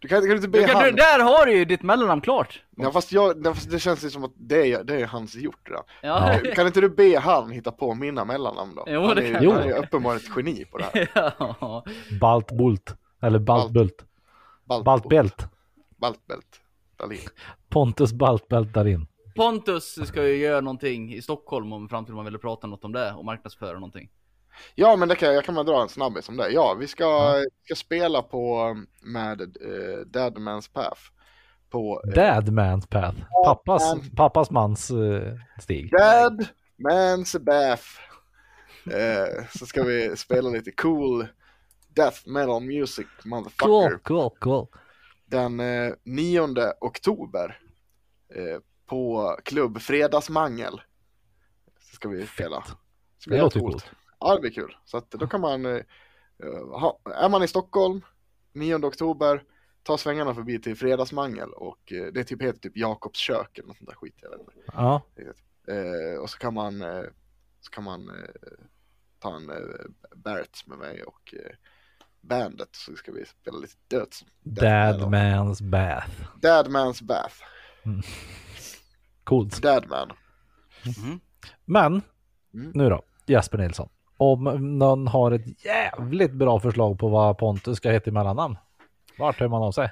Du 0.00 0.08
kan, 0.08 0.20
kan 0.20 0.28
du 0.28 0.36
inte 0.36 0.48
be 0.48 0.58
Du 0.58 0.66
kan, 0.66 0.76
han... 0.76 0.84
du, 0.84 0.90
där 0.92 1.18
har 1.18 1.46
du 1.46 1.52
ju 1.52 1.64
ditt 1.64 1.82
mellannamn 1.82 2.20
klart! 2.20 2.62
Ja, 2.76 2.92
fast 2.92 3.12
jag, 3.12 3.42
det, 3.42 3.54
fast 3.54 3.70
det 3.70 3.78
känns 3.78 4.04
ju 4.04 4.10
som 4.10 4.24
att 4.24 4.32
det 4.36 4.72
är, 4.72 4.84
det 4.84 5.00
är 5.00 5.06
hans 5.06 5.34
gjort 5.34 5.68
redan. 5.68 5.84
Ja. 6.02 6.38
Kan 6.54 6.66
inte 6.66 6.80
du 6.80 6.88
be 6.88 7.18
han 7.18 7.50
hitta 7.50 7.72
på 7.72 7.94
mina 7.94 8.24
mellannamn 8.24 8.74
då? 8.74 8.84
Jo, 8.86 9.02
han 9.06 9.16
det 9.16 9.26
är, 9.28 9.32
kan 9.32 9.42
ju- 9.42 9.48
jag. 9.48 9.54
han 9.54 9.62
är 9.62 9.66
ju 9.66 9.74
uppenbarligen 9.74 10.26
ett 10.30 10.36
geni 10.36 10.64
på 10.64 10.78
det 10.78 10.84
här. 10.84 11.10
ja. 11.38 11.84
Balt 12.20 12.52
Bult. 12.52 12.94
Eller 13.22 13.38
Balt 13.38 13.62
Balt. 13.62 13.72
Bult. 13.72 14.04
Balt, 14.64 14.84
Baltbält. 14.84 15.46
Baltbält. 15.96 16.60
Dahlin. 16.98 17.18
Pontus 17.68 18.12
Baltbält 18.12 18.74
där 18.74 18.86
in. 18.88 19.06
Pontus 19.36 19.98
ska 20.08 20.26
ju 20.28 20.36
göra 20.36 20.60
någonting 20.60 21.14
i 21.14 21.22
Stockholm 21.22 21.72
om 21.72 21.88
framtiden 21.88 22.16
man 22.16 22.24
vill 22.24 22.38
prata 22.38 22.66
något 22.66 22.84
om 22.84 22.92
det 22.92 23.12
och 23.12 23.24
marknadsföra 23.24 23.72
någonting. 23.72 24.08
Ja, 24.74 24.96
men 24.96 25.08
det 25.08 25.16
kan, 25.16 25.34
jag 25.34 25.44
kan 25.44 25.54
man 25.54 25.66
dra 25.66 25.82
en 25.82 25.88
snabbis 25.88 26.28
om 26.28 26.36
det. 26.36 26.50
Ja, 26.50 26.74
vi 26.74 26.86
ska, 26.86 27.40
ska 27.64 27.74
spela 27.74 28.22
på 28.22 28.76
med 29.00 29.40
uh, 29.40 30.04
Deadman's 30.06 30.72
Path. 30.72 31.00
På 31.70 32.02
uh, 32.06 32.12
Dadman's 32.12 32.88
Path. 32.88 33.16
Pappas, 33.44 33.82
man. 33.82 34.10
pappas 34.16 34.50
mans 34.50 34.90
eh, 34.90 35.34
stig. 35.60 35.92
Deadman's 35.92 37.44
Path. 37.44 37.84
Eh, 38.86 39.46
så 39.58 39.66
ska 39.66 39.82
vi 39.82 40.16
spela 40.16 40.48
lite 40.50 40.70
cool 40.70 41.26
death 41.94 42.28
metal 42.28 42.60
music, 42.62 43.06
motherfucker. 43.24 43.66
Cool, 43.66 43.98
cool, 43.98 44.30
cool. 44.38 44.66
den 45.26 45.60
eh, 45.60 45.92
9 46.04 46.40
oktober 46.80 47.58
eh, 48.34 48.60
på 48.86 49.36
klubb 49.44 49.80
Fredagsmangel. 49.80 50.80
Så 51.80 51.94
ska 51.96 52.08
vi 52.08 52.26
spela. 52.26 52.64
Så 53.18 53.30
Det 53.30 53.38
låter 53.38 53.60
coolt. 53.60 53.72
coolt. 53.72 53.90
Ja, 54.20 54.34
det 54.34 54.40
blir 54.40 54.50
kul. 54.50 54.76
Så 54.84 54.96
att 54.96 55.10
då 55.10 55.26
kan 55.26 55.40
man, 55.40 55.66
eh, 55.66 55.82
ha, 56.80 56.98
är 57.14 57.28
man 57.28 57.42
i 57.42 57.48
Stockholm 57.48 58.00
9 58.52 58.74
oktober 58.86 59.42
ta 59.82 59.98
svängarna 59.98 60.34
förbi 60.34 60.58
till 60.58 60.76
Fredagsmangel 60.76 61.52
och 61.52 61.92
eh, 61.92 62.06
det 62.12 62.24
typ 62.24 62.42
heter 62.42 62.58
typ 62.60 62.76
Jakobs 62.76 63.18
kök 63.18 63.58
eller 63.58 63.68
något 63.68 63.76
sånt 63.76 63.90
där 63.90 63.96
skit. 63.96 64.14
Jag 64.22 64.30
vet 64.30 64.40
inte. 64.40 64.52
Ja, 64.72 65.02
Eh, 65.68 66.20
och 66.20 66.30
så 66.30 66.38
kan 66.38 66.54
man, 66.54 66.84
så 67.60 67.70
kan 67.70 67.84
man 67.84 68.10
ta 69.18 69.36
en 69.36 69.50
Barrett 70.16 70.66
med 70.66 70.78
mig 70.78 71.02
och 71.02 71.34
bandet 72.20 72.68
så 72.72 72.96
ska 72.96 73.12
vi 73.12 73.24
spela 73.26 73.58
lite 73.58 73.74
döds. 73.88 74.24
Dead 74.42 75.00
Man's 75.00 75.62
Bath. 75.62 76.10
Dad 76.40 76.66
Man's 76.68 77.04
Bath. 77.04 77.34
Coolt. 79.24 79.62
Dad 79.62 79.86
Man. 79.88 80.12
Mhm. 80.86 81.20
Men 81.64 82.02
Mm. 82.54 82.70
nu 82.74 82.88
då, 82.88 83.02
Jesper 83.26 83.58
Nilsson. 83.58 83.88
Om 84.20 84.44
någon 84.78 85.06
har 85.06 85.32
ett 85.32 85.64
jävligt 85.64 86.32
bra 86.32 86.60
förslag 86.60 86.98
på 86.98 87.08
vad 87.08 87.38
Pontus 87.38 87.76
ska 87.76 87.90
heta 87.90 88.10
i 88.10 88.12
mellannamn. 88.12 88.56
Vart 89.18 89.40
hör 89.40 89.48
man 89.48 89.62
av 89.62 89.72
sig? 89.72 89.90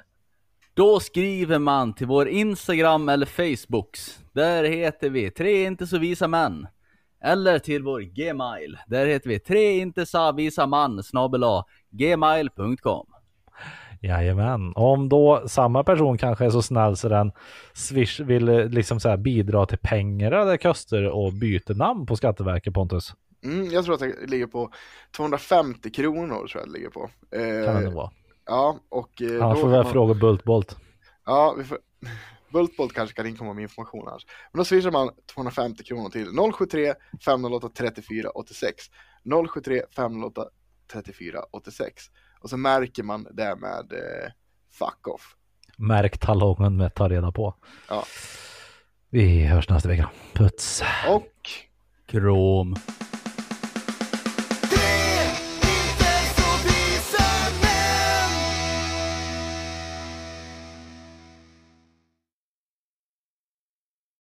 Då 0.73 0.99
skriver 0.99 1.59
man 1.59 1.93
till 1.93 2.07
vår 2.07 2.27
Instagram 2.27 3.09
eller 3.09 3.25
Facebooks. 3.25 4.19
Där 4.33 4.63
heter 4.63 5.09
vi 5.09 5.31
tre 5.31 5.65
inte 5.65 5.87
så 5.87 5.97
visa 5.97 6.27
män. 6.27 6.67
Eller 7.23 7.59
till 7.59 7.83
vår 7.83 7.99
Gmail. 7.99 8.77
Där 8.87 9.05
heter 9.05 9.29
vi 9.29 9.39
tre 9.39 9.79
inte 9.79 10.05
så 10.05 10.31
visa 10.31 10.67
man 10.67 11.03
snabel 11.03 11.43
a 11.43 11.65
gmail.com. 11.89 13.05
Jajamän. 14.01 14.73
Om 14.75 15.09
då 15.09 15.43
samma 15.47 15.83
person 15.83 16.17
kanske 16.17 16.45
är 16.45 16.49
så 16.49 16.61
snäll 16.61 16.95
så 16.95 17.09
den 17.09 17.31
Swish 17.73 18.19
vill 18.19 18.49
eh, 18.49 18.65
liksom 18.65 18.99
så 18.99 19.17
bidra 19.17 19.65
till 19.65 19.77
pengar 19.77 20.31
eller 20.31 20.57
kuster 20.57 21.09
och 21.09 21.33
byter 21.33 21.73
namn 21.73 22.05
på 22.05 22.15
Skatteverket 22.15 22.73
Pontus. 22.73 23.13
Mm, 23.43 23.65
jag 23.71 23.85
tror 23.85 23.93
att 23.93 23.99
det 23.99 24.27
ligger 24.27 24.47
på 24.47 24.71
250 25.15 25.91
kronor 25.91 26.47
tror 26.47 26.61
jag 26.61 26.67
det 26.67 26.73
ligger 26.73 26.89
på. 26.89 27.09
Eh, 27.31 27.65
Kan 27.73 27.83
det 27.83 27.89
vara. 27.89 28.11
Ja, 28.45 28.79
och 28.89 29.21
eh, 29.21 29.43
Annars 29.45 29.55
då 29.57 29.61
får 29.61 29.69
vi 29.69 29.75
man- 29.75 29.91
fråga 29.91 30.13
Bultbolt. 30.13 30.77
Ja, 31.25 31.55
vi 31.57 31.63
får... 31.63 31.77
Bultbolt 32.53 32.93
kanske 32.93 33.15
kan 33.15 33.27
inkomma 33.27 33.53
med 33.53 33.61
information 33.61 34.07
annars. 34.07 34.25
Men 34.51 34.57
då 34.57 34.65
swishar 34.65 34.91
man 34.91 35.09
250 35.33 35.83
kronor 35.83 36.09
till 36.09 36.27
073 36.53 36.93
508 37.25 37.69
34 37.77 38.29
86. 38.29 38.75
073 39.53 39.81
508 39.95 40.45
34 40.91 41.39
86. 41.51 42.03
Och 42.41 42.49
så 42.49 42.57
märker 42.57 43.03
man 43.03 43.27
det 43.31 43.55
med 43.55 43.93
eh, 43.93 44.31
fuck 44.71 45.07
off. 45.07 45.35
Märk 45.77 46.17
talongen 46.17 46.77
med 46.77 46.93
ta 46.95 47.09
reda 47.09 47.31
på. 47.31 47.55
Ja. 47.89 48.03
Vi 49.09 49.45
hörs 49.45 49.69
nästa 49.69 49.89
vecka. 49.89 50.09
Puts. 50.33 50.83
Och 51.09 51.33
Krom. 52.07 52.75